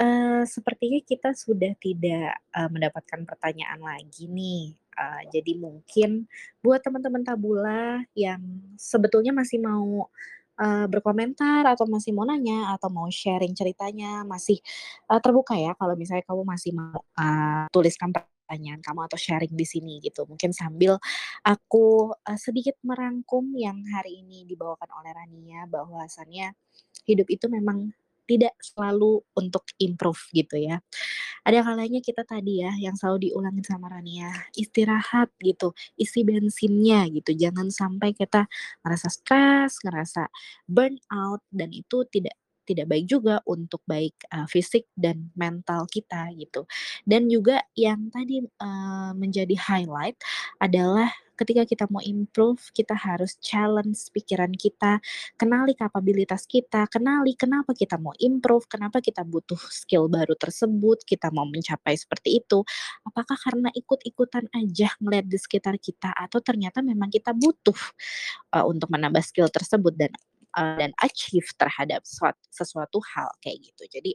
eee, 0.00 0.42
sepertinya 0.48 1.00
kita 1.04 1.32
sudah 1.36 1.72
tidak, 1.80 2.38
eee, 2.54 2.68
mendapatkan 2.72 3.22
pertanyaan 3.28 3.80
lagi 3.82 4.26
nih. 4.30 4.74
Eee, 4.98 5.22
jadi 5.34 5.52
mungkin 5.60 6.28
buat 6.64 6.82
teman-teman 6.84 7.24
Tabula 7.24 8.04
yang 8.18 8.42
sebetulnya 8.78 9.32
masih 9.36 9.60
mau, 9.62 10.10
eee, 10.62 10.86
berkomentar 10.92 11.66
atau 11.66 11.84
masih 11.90 12.14
mau 12.16 12.24
nanya 12.28 12.74
atau 12.78 12.88
mau 12.94 13.08
sharing 13.10 13.52
ceritanya, 13.58 14.22
masih, 14.26 14.58
eee, 15.10 15.20
terbuka 15.24 15.54
ya 15.58 15.74
kalau 15.80 15.94
misalnya 15.98 16.24
kamu 16.28 16.42
masih 16.46 16.72
mau, 16.76 17.02
eee, 17.18 17.66
tuliskan 17.74 18.10
pertanyaan 18.14 18.80
kamu 18.84 19.00
atau 19.10 19.18
sharing 19.20 19.52
di 19.58 19.66
sini 19.68 19.98
gitu. 20.04 20.24
Mungkin 20.30 20.52
sambil 20.54 20.98
aku, 21.46 22.14
eee, 22.28 22.38
sedikit 22.40 22.76
merangkum 22.86 23.50
yang 23.58 23.82
hari 23.94 24.22
ini 24.24 24.44
dibawakan 24.48 24.88
oleh 25.02 25.10
Rania, 25.16 25.66
bahwasannya 25.70 26.54
hidup 27.08 27.28
itu 27.30 27.46
memang 27.50 27.90
tidak 28.38 28.54
selalu 28.62 29.20
untuk 29.36 29.64
improve 29.82 30.20
gitu 30.34 30.56
ya. 30.60 30.80
Ada 31.46 31.62
kalanya 31.66 32.00
kita 32.04 32.22
tadi 32.26 32.62
ya, 32.64 32.72
yang 32.78 32.94
selalu 32.98 33.30
diulangin 33.32 33.64
sama 33.66 33.90
Rania, 33.92 34.30
istirahat 34.58 35.30
gitu, 35.42 35.74
isi 35.98 36.22
bensinnya 36.26 37.06
gitu, 37.10 37.32
jangan 37.36 37.68
sampai 37.74 38.14
kita 38.16 38.46
ngerasa 38.86 39.08
stres, 39.12 39.78
ngerasa 39.84 40.28
burnout, 40.70 41.42
dan 41.52 41.70
itu 41.74 42.04
tidak 42.10 42.36
tidak 42.62 42.86
baik 42.94 43.06
juga 43.10 43.42
untuk 43.50 43.82
baik, 43.90 44.14
eee, 44.30 44.46
fisik 44.46 44.86
dan 44.94 45.34
mental 45.34 45.82
kita 45.90 46.30
gitu. 46.38 46.62
Dan 47.02 47.26
juga 47.26 47.58
yang 47.74 48.06
tadi, 48.14 48.38
eee, 48.46 49.10
menjadi 49.18 49.56
highlight 49.58 50.14
adalah 50.62 51.10
ketika 51.42 51.66
kita 51.66 51.84
mau 51.90 51.98
improve, 52.00 52.62
kita 52.70 52.94
harus 52.94 53.34
challenge 53.42 54.08
pikiran 54.14 54.54
kita, 54.54 55.02
kenali 55.34 55.74
kapabilitas 55.74 56.46
kita, 56.46 56.86
kenali 56.86 57.34
kenapa 57.34 57.74
kita 57.74 57.98
mau 57.98 58.14
improve, 58.22 58.70
kenapa 58.70 59.02
kita 59.02 59.26
butuh 59.26 59.58
skill 59.68 60.06
baru 60.06 60.38
tersebut, 60.38 61.02
kita 61.02 61.34
mau 61.34 61.44
mencapai 61.44 61.98
seperti 61.98 62.38
itu. 62.38 62.62
Apakah 63.02 63.34
karena 63.34 63.68
ikut-ikutan 63.74 64.46
aja 64.54 64.94
ngeliat 65.02 65.26
di 65.26 65.38
sekitar 65.38 65.76
kita 65.82 66.14
atau 66.14 66.38
ternyata 66.38 66.78
memang 66.80 67.10
kita 67.10 67.34
butuh 67.34 67.76
uh, 68.54 68.64
untuk 68.64 68.86
menambah 68.94 69.20
skill 69.26 69.50
tersebut 69.50 69.98
dan 69.98 70.14
uh, 70.56 70.78
dan 70.78 70.92
achieve 71.02 71.46
terhadap 71.56 72.04
sesuatu, 72.06 72.40
sesuatu 72.52 72.98
hal 73.16 73.28
kayak 73.42 73.58
gitu. 73.72 73.82
Jadi 73.88 74.12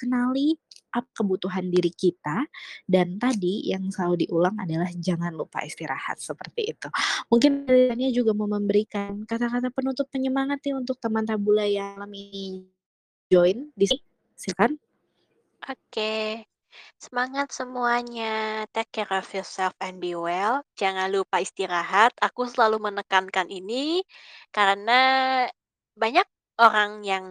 kenali 0.00 0.56
up 0.94 1.06
kebutuhan 1.12 1.68
diri 1.68 1.90
kita 1.90 2.46
dan 2.86 3.18
tadi 3.18 3.68
yang 3.68 3.90
selalu 3.90 4.26
diulang 4.26 4.54
adalah 4.62 4.88
jangan 4.94 5.34
lupa 5.34 5.60
istirahat 5.66 6.22
seperti 6.22 6.72
itu. 6.72 6.88
Mungkin 7.28 7.66
Dania 7.66 8.14
juga 8.14 8.32
mau 8.32 8.46
memberikan 8.46 9.26
kata-kata 9.26 9.74
penutup 9.74 10.06
penyemangat 10.08 10.62
nih 10.62 10.74
untuk 10.78 10.96
teman 11.02 11.26
tabula 11.26 11.66
yang 11.66 12.00
ini 12.14 12.70
join 13.28 13.68
di 13.74 13.86
sini. 13.90 14.04
Silakan. 14.38 14.78
Oke. 15.66 16.44
Semangat 16.98 17.54
semuanya. 17.54 18.66
Take 18.74 18.90
care 18.90 19.14
of 19.14 19.26
yourself 19.30 19.74
and 19.78 20.02
be 20.02 20.18
well. 20.18 20.66
Jangan 20.74 21.10
lupa 21.10 21.38
istirahat. 21.38 22.14
Aku 22.18 22.50
selalu 22.50 22.82
menekankan 22.82 23.46
ini 23.46 24.02
karena 24.50 25.00
banyak 25.94 26.26
orang 26.58 27.06
yang 27.06 27.26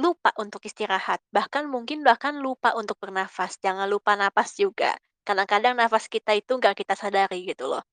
lupa 0.00 0.32
untuk 0.40 0.64
istirahat, 0.64 1.20
bahkan 1.28 1.68
mungkin 1.68 2.00
bahkan 2.00 2.40
lupa 2.40 2.72
untuk 2.76 2.96
bernafas, 2.96 3.60
jangan 3.60 3.88
lupa 3.88 4.16
napas 4.16 4.56
juga. 4.56 4.96
Kadang-kadang 5.22 5.78
nafas 5.78 6.08
kita 6.10 6.32
itu 6.34 6.58
nggak 6.58 6.74
kita 6.82 6.94
sadari 6.96 7.46
gitu 7.46 7.70
loh. 7.70 7.84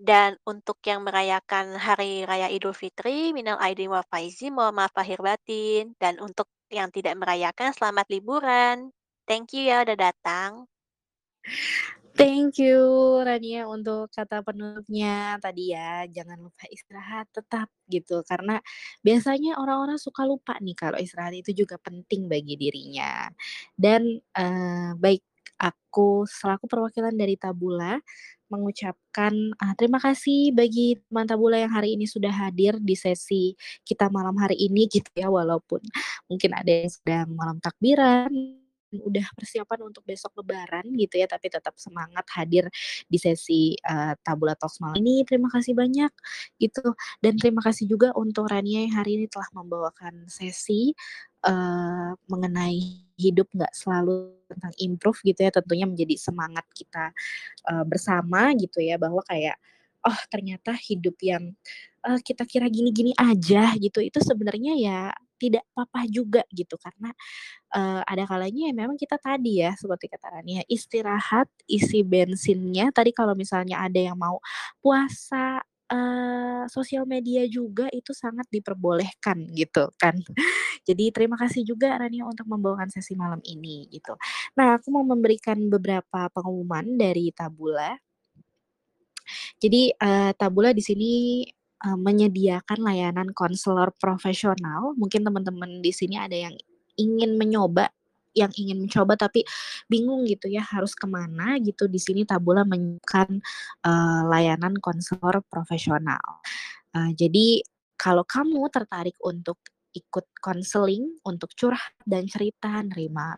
Dan 0.00 0.40
untuk 0.48 0.80
yang 0.88 1.04
merayakan 1.04 1.76
hari 1.76 2.24
raya 2.24 2.48
Idul 2.48 2.72
Fitri, 2.72 3.36
minal 3.36 3.60
aidin 3.60 3.92
wal 3.92 4.06
faizin, 4.08 4.56
mohon 4.56 4.72
maaf 4.72 4.96
lahir 4.96 5.20
batin. 5.20 5.92
Dan 6.00 6.16
untuk 6.24 6.48
yang 6.72 6.88
tidak 6.88 7.20
merayakan, 7.20 7.76
selamat 7.76 8.08
liburan. 8.08 8.88
Thank 9.28 9.52
you 9.52 9.68
ya 9.68 9.84
udah 9.84 9.98
datang. 10.00 10.64
Thank 12.20 12.60
you 12.60 13.16
Rania 13.24 13.64
untuk 13.64 14.12
kata 14.12 14.44
penutupnya 14.44 15.40
tadi 15.40 15.72
ya, 15.72 16.04
jangan 16.04 16.36
lupa 16.36 16.68
istirahat 16.68 17.32
tetap 17.32 17.72
gitu, 17.88 18.20
karena 18.28 18.60
biasanya 19.00 19.56
orang-orang 19.56 19.96
suka 19.96 20.28
lupa 20.28 20.52
nih 20.60 20.76
kalau 20.76 21.00
istirahat 21.00 21.32
itu 21.32 21.64
juga 21.64 21.80
penting 21.80 22.28
bagi 22.28 22.60
dirinya. 22.60 23.24
Dan, 23.72 24.20
uh, 24.36 24.92
baik, 25.00 25.24
aku 25.56 26.28
selaku 26.28 26.68
perwakilan 26.68 27.16
dari 27.16 27.40
Tabula 27.40 27.96
mengucapkan, 28.52 29.32
uh, 29.56 29.72
terima 29.80 29.96
kasih 29.96 30.52
bagi 30.52 31.00
teman 31.08 31.24
Tabula 31.24 31.56
yang 31.56 31.72
hari 31.72 31.96
ini 31.96 32.04
sudah 32.04 32.36
hadir 32.36 32.76
di 32.84 33.00
sesi 33.00 33.56
kita 33.88 34.12
malam 34.12 34.36
hari 34.36 34.60
ini 34.60 34.92
gitu 34.92 35.08
ya, 35.16 35.32
walaupun 35.32 35.80
mungkin 36.28 36.52
ada 36.52 36.68
yang 36.68 36.92
sedang 36.92 37.32
malam 37.32 37.56
takbiran 37.64 38.59
udah 38.92 39.26
persiapan 39.38 39.86
untuk 39.86 40.02
besok 40.02 40.34
lebaran 40.42 40.86
gitu 40.98 41.22
ya, 41.22 41.26
tapi 41.30 41.46
tetap 41.52 41.78
semangat 41.78 42.26
hadir 42.34 42.66
di 43.06 43.18
sesi, 43.20 43.78
uh, 43.86 44.14
Tabula 44.26 44.58
Talks 44.58 44.82
malam 44.82 44.98
ini. 45.02 45.22
Terima 45.22 45.46
kasih 45.52 45.74
banyak 45.78 46.12
gitu, 46.58 46.82
dan 47.22 47.38
terima 47.38 47.62
kasih 47.62 47.86
juga 47.86 48.10
untuk 48.18 48.50
Rania 48.50 48.86
yang 48.86 48.94
hari 48.98 49.22
ini 49.22 49.26
telah 49.30 49.46
membawakan 49.54 50.26
sesi, 50.26 50.92
uh, 51.46 52.12
mengenai 52.26 53.06
hidup 53.20 53.46
nggak 53.54 53.72
selalu 53.76 54.34
tentang 54.50 54.74
improve 54.82 55.18
gitu 55.22 55.40
ya, 55.46 55.50
tentunya 55.54 55.86
menjadi 55.86 56.14
semangat 56.18 56.66
kita, 56.74 57.14
uh, 57.70 57.84
bersama 57.86 58.50
gitu 58.58 58.82
ya, 58.82 58.98
bahwa 58.98 59.22
kayak, 59.30 59.54
oh 60.02 60.18
ternyata 60.32 60.74
hidup 60.74 61.14
yang, 61.22 61.54
uh, 62.08 62.18
kita 62.24 62.42
kira 62.48 62.66
gini-gini 62.72 63.12
aja 63.14 63.76
gitu, 63.78 64.00
itu 64.02 64.18
sebenarnya 64.24 64.74
ya 64.80 65.00
tidak 65.40 65.64
apa-apa 65.72 66.04
juga 66.12 66.44
gitu, 66.52 66.76
karena 66.76 67.08
uh, 67.72 68.04
ada 68.04 68.28
kalanya 68.28 68.68
ya 68.68 68.74
memang 68.76 69.00
kita 69.00 69.16
tadi 69.16 69.64
ya 69.64 69.72
seperti 69.72 70.12
kata 70.12 70.36
Rania 70.36 70.60
istirahat 70.68 71.48
isi 71.64 72.04
bensinnya. 72.04 72.92
Tadi 72.92 73.16
kalau 73.16 73.32
misalnya 73.32 73.80
ada 73.80 73.96
yang 73.96 74.20
mau 74.20 74.36
puasa 74.84 75.64
uh, 75.88 76.64
sosial 76.68 77.08
media 77.08 77.48
juga 77.48 77.88
itu 77.90 78.12
sangat 78.12 78.44
diperbolehkan 78.52 79.48
gitu 79.56 79.88
kan. 79.96 80.20
Jadi 80.84 81.12
terima 81.12 81.36
kasih 81.36 81.64
juga 81.64 81.96
Rania 81.96 82.24
untuk 82.28 82.44
membawakan 82.48 82.88
sesi 82.88 83.16
malam 83.16 83.40
ini 83.44 83.88
gitu. 83.88 84.16
Nah 84.56 84.76
aku 84.76 84.92
mau 84.92 85.04
memberikan 85.04 85.56
beberapa 85.68 86.28
pengumuman 86.32 86.84
dari 86.96 87.32
Tabula. 87.32 87.96
Jadi 89.62 89.94
uh, 89.94 90.34
Tabula 90.34 90.74
di 90.74 90.82
sini 90.82 91.12
uh, 91.84 91.98
menyediakan 91.98 92.78
layanan 92.80 93.28
konselor 93.32 93.92
profesional. 93.96 94.92
Mungkin 94.96 95.24
teman-teman 95.24 95.80
di 95.80 95.92
sini 95.92 96.16
ada 96.20 96.36
yang 96.36 96.54
ingin 97.00 97.40
mencoba 97.40 97.88
yang 98.30 98.54
ingin 98.54 98.78
mencoba 98.86 99.18
tapi 99.18 99.42
bingung 99.90 100.22
gitu 100.22 100.46
ya 100.46 100.62
harus 100.62 100.94
ke 100.94 101.02
mana 101.02 101.58
gitu 101.58 101.90
di 101.90 101.98
sini 101.98 102.22
Tabula 102.22 102.62
menyiapkan 102.62 103.42
uh, 103.82 104.22
layanan 104.30 104.78
konselor 104.78 105.42
profesional. 105.50 106.22
Uh, 106.94 107.10
jadi 107.18 107.66
kalau 107.98 108.22
kamu 108.22 108.70
tertarik 108.70 109.18
untuk 109.20 109.58
ikut 109.90 110.26
konseling 110.38 111.18
untuk 111.26 111.50
curhat 111.58 111.94
dan 112.06 112.26
cerita, 112.30 112.82
nerima 112.86 113.34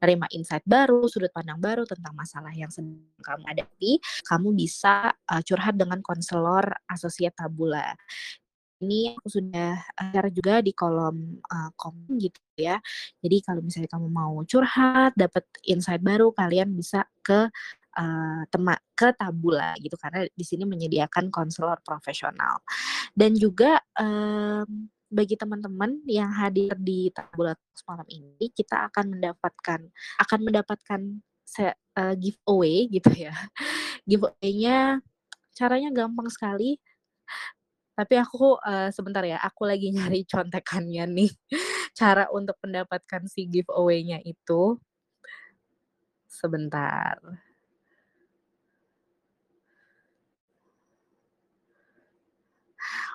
nerima 0.00 0.26
insight 0.32 0.64
baru, 0.64 1.04
sudut 1.08 1.30
pandang 1.30 1.60
baru 1.60 1.84
tentang 1.84 2.16
masalah 2.16 2.52
yang 2.56 2.72
sedang 2.72 3.04
kamu 3.20 3.44
hadapi, 3.44 3.92
kamu 4.24 4.48
bisa 4.56 5.12
uh, 5.12 5.42
curhat 5.44 5.76
dengan 5.76 6.00
konselor 6.00 6.64
asosiat 6.88 7.36
Tabula 7.36 7.92
ini 8.84 9.16
aku 9.16 9.28
sudah 9.40 9.80
share 9.80 10.28
juga 10.28 10.60
di 10.60 10.76
kolom 10.76 11.40
uh, 11.40 11.70
komen 11.72 12.20
gitu 12.20 12.40
ya. 12.60 12.76
Jadi 13.24 13.36
kalau 13.40 13.64
misalnya 13.64 13.88
kamu 13.88 14.08
mau 14.12 14.34
curhat, 14.44 15.16
dapat 15.16 15.48
insight 15.64 16.04
baru, 16.04 16.34
kalian 16.36 16.76
bisa 16.76 17.08
ke 17.24 17.48
uh, 17.96 18.42
tema 18.52 18.76
ke 18.92 19.14
Tabula 19.16 19.74
gitu 19.80 19.96
karena 19.96 20.28
di 20.28 20.44
sini 20.44 20.68
menyediakan 20.68 21.32
konselor 21.32 21.80
profesional. 21.80 22.60
Dan 23.14 23.34
juga 23.38 23.80
um, 23.96 24.90
bagi 25.14 25.38
teman-teman 25.38 26.02
yang 26.10 26.34
hadir 26.34 26.74
di 26.74 27.14
Tabula 27.14 27.54
malam 27.86 28.08
ini, 28.10 28.50
kita 28.50 28.90
akan 28.90 29.14
mendapatkan 29.14 29.80
akan 30.18 30.40
mendapatkan 30.42 31.00
se, 31.46 31.70
uh, 31.70 32.14
giveaway 32.18 32.90
gitu 32.90 33.14
ya. 33.14 33.34
Giveaway-nya 34.10 34.98
caranya 35.54 35.94
gampang 35.94 36.26
sekali 36.26 36.82
tapi 37.94 38.18
aku, 38.18 38.58
uh, 38.58 38.90
sebentar 38.90 39.22
ya, 39.22 39.38
aku 39.38 39.70
lagi 39.70 39.94
nyari 39.94 40.26
contekannya 40.32 41.06
nih, 41.06 41.30
cara 41.98 42.26
untuk 42.34 42.58
mendapatkan 42.66 43.22
si 43.30 43.46
giveaway-nya 43.46 44.18
itu. 44.26 44.78
Sebentar. 46.26 47.22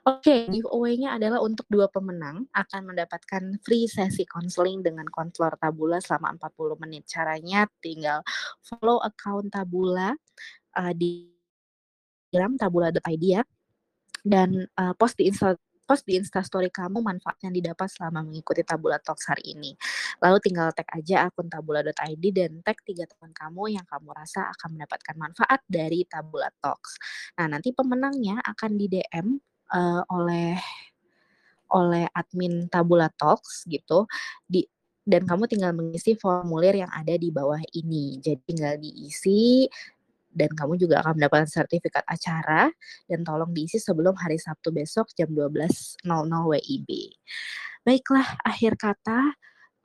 Oke, 0.07 0.47
giveaway-nya 0.47 1.19
adalah 1.19 1.43
untuk 1.43 1.67
dua 1.67 1.91
pemenang 1.91 2.47
akan 2.55 2.81
mendapatkan 2.95 3.59
free 3.59 3.83
sesi 3.83 4.23
konseling 4.23 4.79
dengan 4.79 5.03
konselor 5.11 5.59
Tabula 5.59 5.99
selama 5.99 6.39
40 6.39 6.83
menit. 6.87 7.03
Caranya 7.03 7.67
tinggal 7.83 8.23
follow 8.63 9.03
account 9.03 9.51
Tabula, 9.51 10.15
uh, 10.79 10.93
di 10.95 11.27
Instagram 12.29 12.61
tabula.id 12.61 13.23
ya 13.25 13.41
dan 14.21 14.69
uh, 14.77 14.93
post 14.93 15.17
di 15.17 15.25
Insta 15.25 15.57
post 15.89 16.05
di 16.05 16.21
Instastory 16.21 16.69
kamu 16.69 17.01
manfaat 17.01 17.41
yang 17.41 17.49
didapat 17.49 17.89
selama 17.89 18.21
mengikuti 18.21 18.61
Tabula 18.61 19.01
Talks 19.01 19.25
hari 19.25 19.57
ini. 19.57 19.73
Lalu 20.21 20.37
tinggal 20.37 20.69
tag 20.69 20.85
aja 20.93 21.25
akun 21.25 21.49
tabula.id 21.49 22.21
dan 22.29 22.61
tag 22.61 22.77
tiga 22.85 23.09
teman 23.09 23.33
kamu 23.33 23.73
yang 23.73 23.85
kamu 23.89 24.13
rasa 24.13 24.53
akan 24.53 24.77
mendapatkan 24.77 25.17
manfaat 25.17 25.65
dari 25.65 26.05
Tabula 26.05 26.53
Talks. 26.61 27.01
Nah, 27.41 27.49
nanti 27.49 27.73
pemenangnya 27.73 28.37
akan 28.45 28.77
di 28.77 28.85
DM 28.85 29.41
uh, 29.73 29.77
eh, 29.77 30.01
oleh 30.09 30.51
oleh 31.69 32.05
admin 32.17 32.65
Tabula 32.65 33.13
Talks 33.13 33.65
gitu 33.69 34.09
di 34.49 34.65
dan 35.09 35.25
kamu 35.25 35.49
tinggal 35.49 35.73
mengisi 35.73 36.13
formulir 36.13 36.85
yang 36.85 36.91
ada 36.93 37.17
di 37.17 37.33
bawah 37.33 37.61
ini. 37.73 38.21
Jadi 38.21 38.41
tinggal 38.45 38.77
diisi 38.77 39.65
dan 40.29 40.53
kamu 40.53 40.77
juga 40.77 41.01
akan 41.01 41.17
mendapatkan 41.17 41.49
sertifikat 41.49 42.05
acara 42.05 42.69
dan 43.09 43.25
tolong 43.25 43.49
diisi 43.49 43.81
sebelum 43.81 44.13
hari 44.13 44.37
Sabtu 44.37 44.69
besok 44.69 45.09
jam 45.17 45.33
12.00 45.33 46.05
WIB. 46.05 46.89
Baiklah, 47.81 48.37
akhir 48.45 48.77
kata 48.77 49.33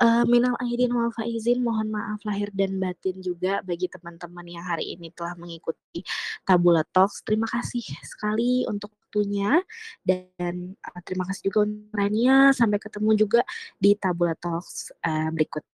uh, 0.04 0.24
minal 0.28 0.58
aidin 0.60 0.92
wal 0.92 1.08
faizin 1.14 1.64
mohon 1.64 1.88
maaf 1.88 2.20
lahir 2.28 2.52
dan 2.52 2.76
batin 2.76 3.24
juga 3.24 3.64
bagi 3.64 3.88
teman-teman 3.88 4.44
yang 4.44 4.64
hari 4.66 4.92
ini 4.92 5.08
telah 5.14 5.32
mengikuti 5.40 6.04
Tabula 6.44 6.84
Talks. 6.92 7.24
Terima 7.24 7.48
kasih 7.48 7.84
sekali 8.04 8.68
untuk 8.68 8.92
waktunya 9.14 9.62
dan 10.02 10.74
uh, 10.82 11.00
terima 11.06 11.22
kasih 11.30 11.46
juga 11.46 11.70
untuk 11.70 11.94
Rania. 11.94 12.50
Sampai 12.50 12.82
ketemu 12.82 13.14
juga 13.14 13.40
di 13.78 13.94
Tabula 13.94 14.34
Talks 14.34 14.90
uh, 15.06 15.30
berikutnya. 15.30 15.70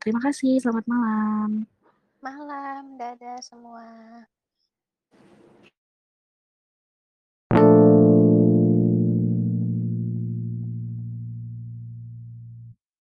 Terima 0.00 0.24
kasih, 0.24 0.64
selamat 0.64 0.88
malam. 0.88 1.68
Malam, 2.24 2.96
dadah 2.96 3.36
semua. 3.44 3.84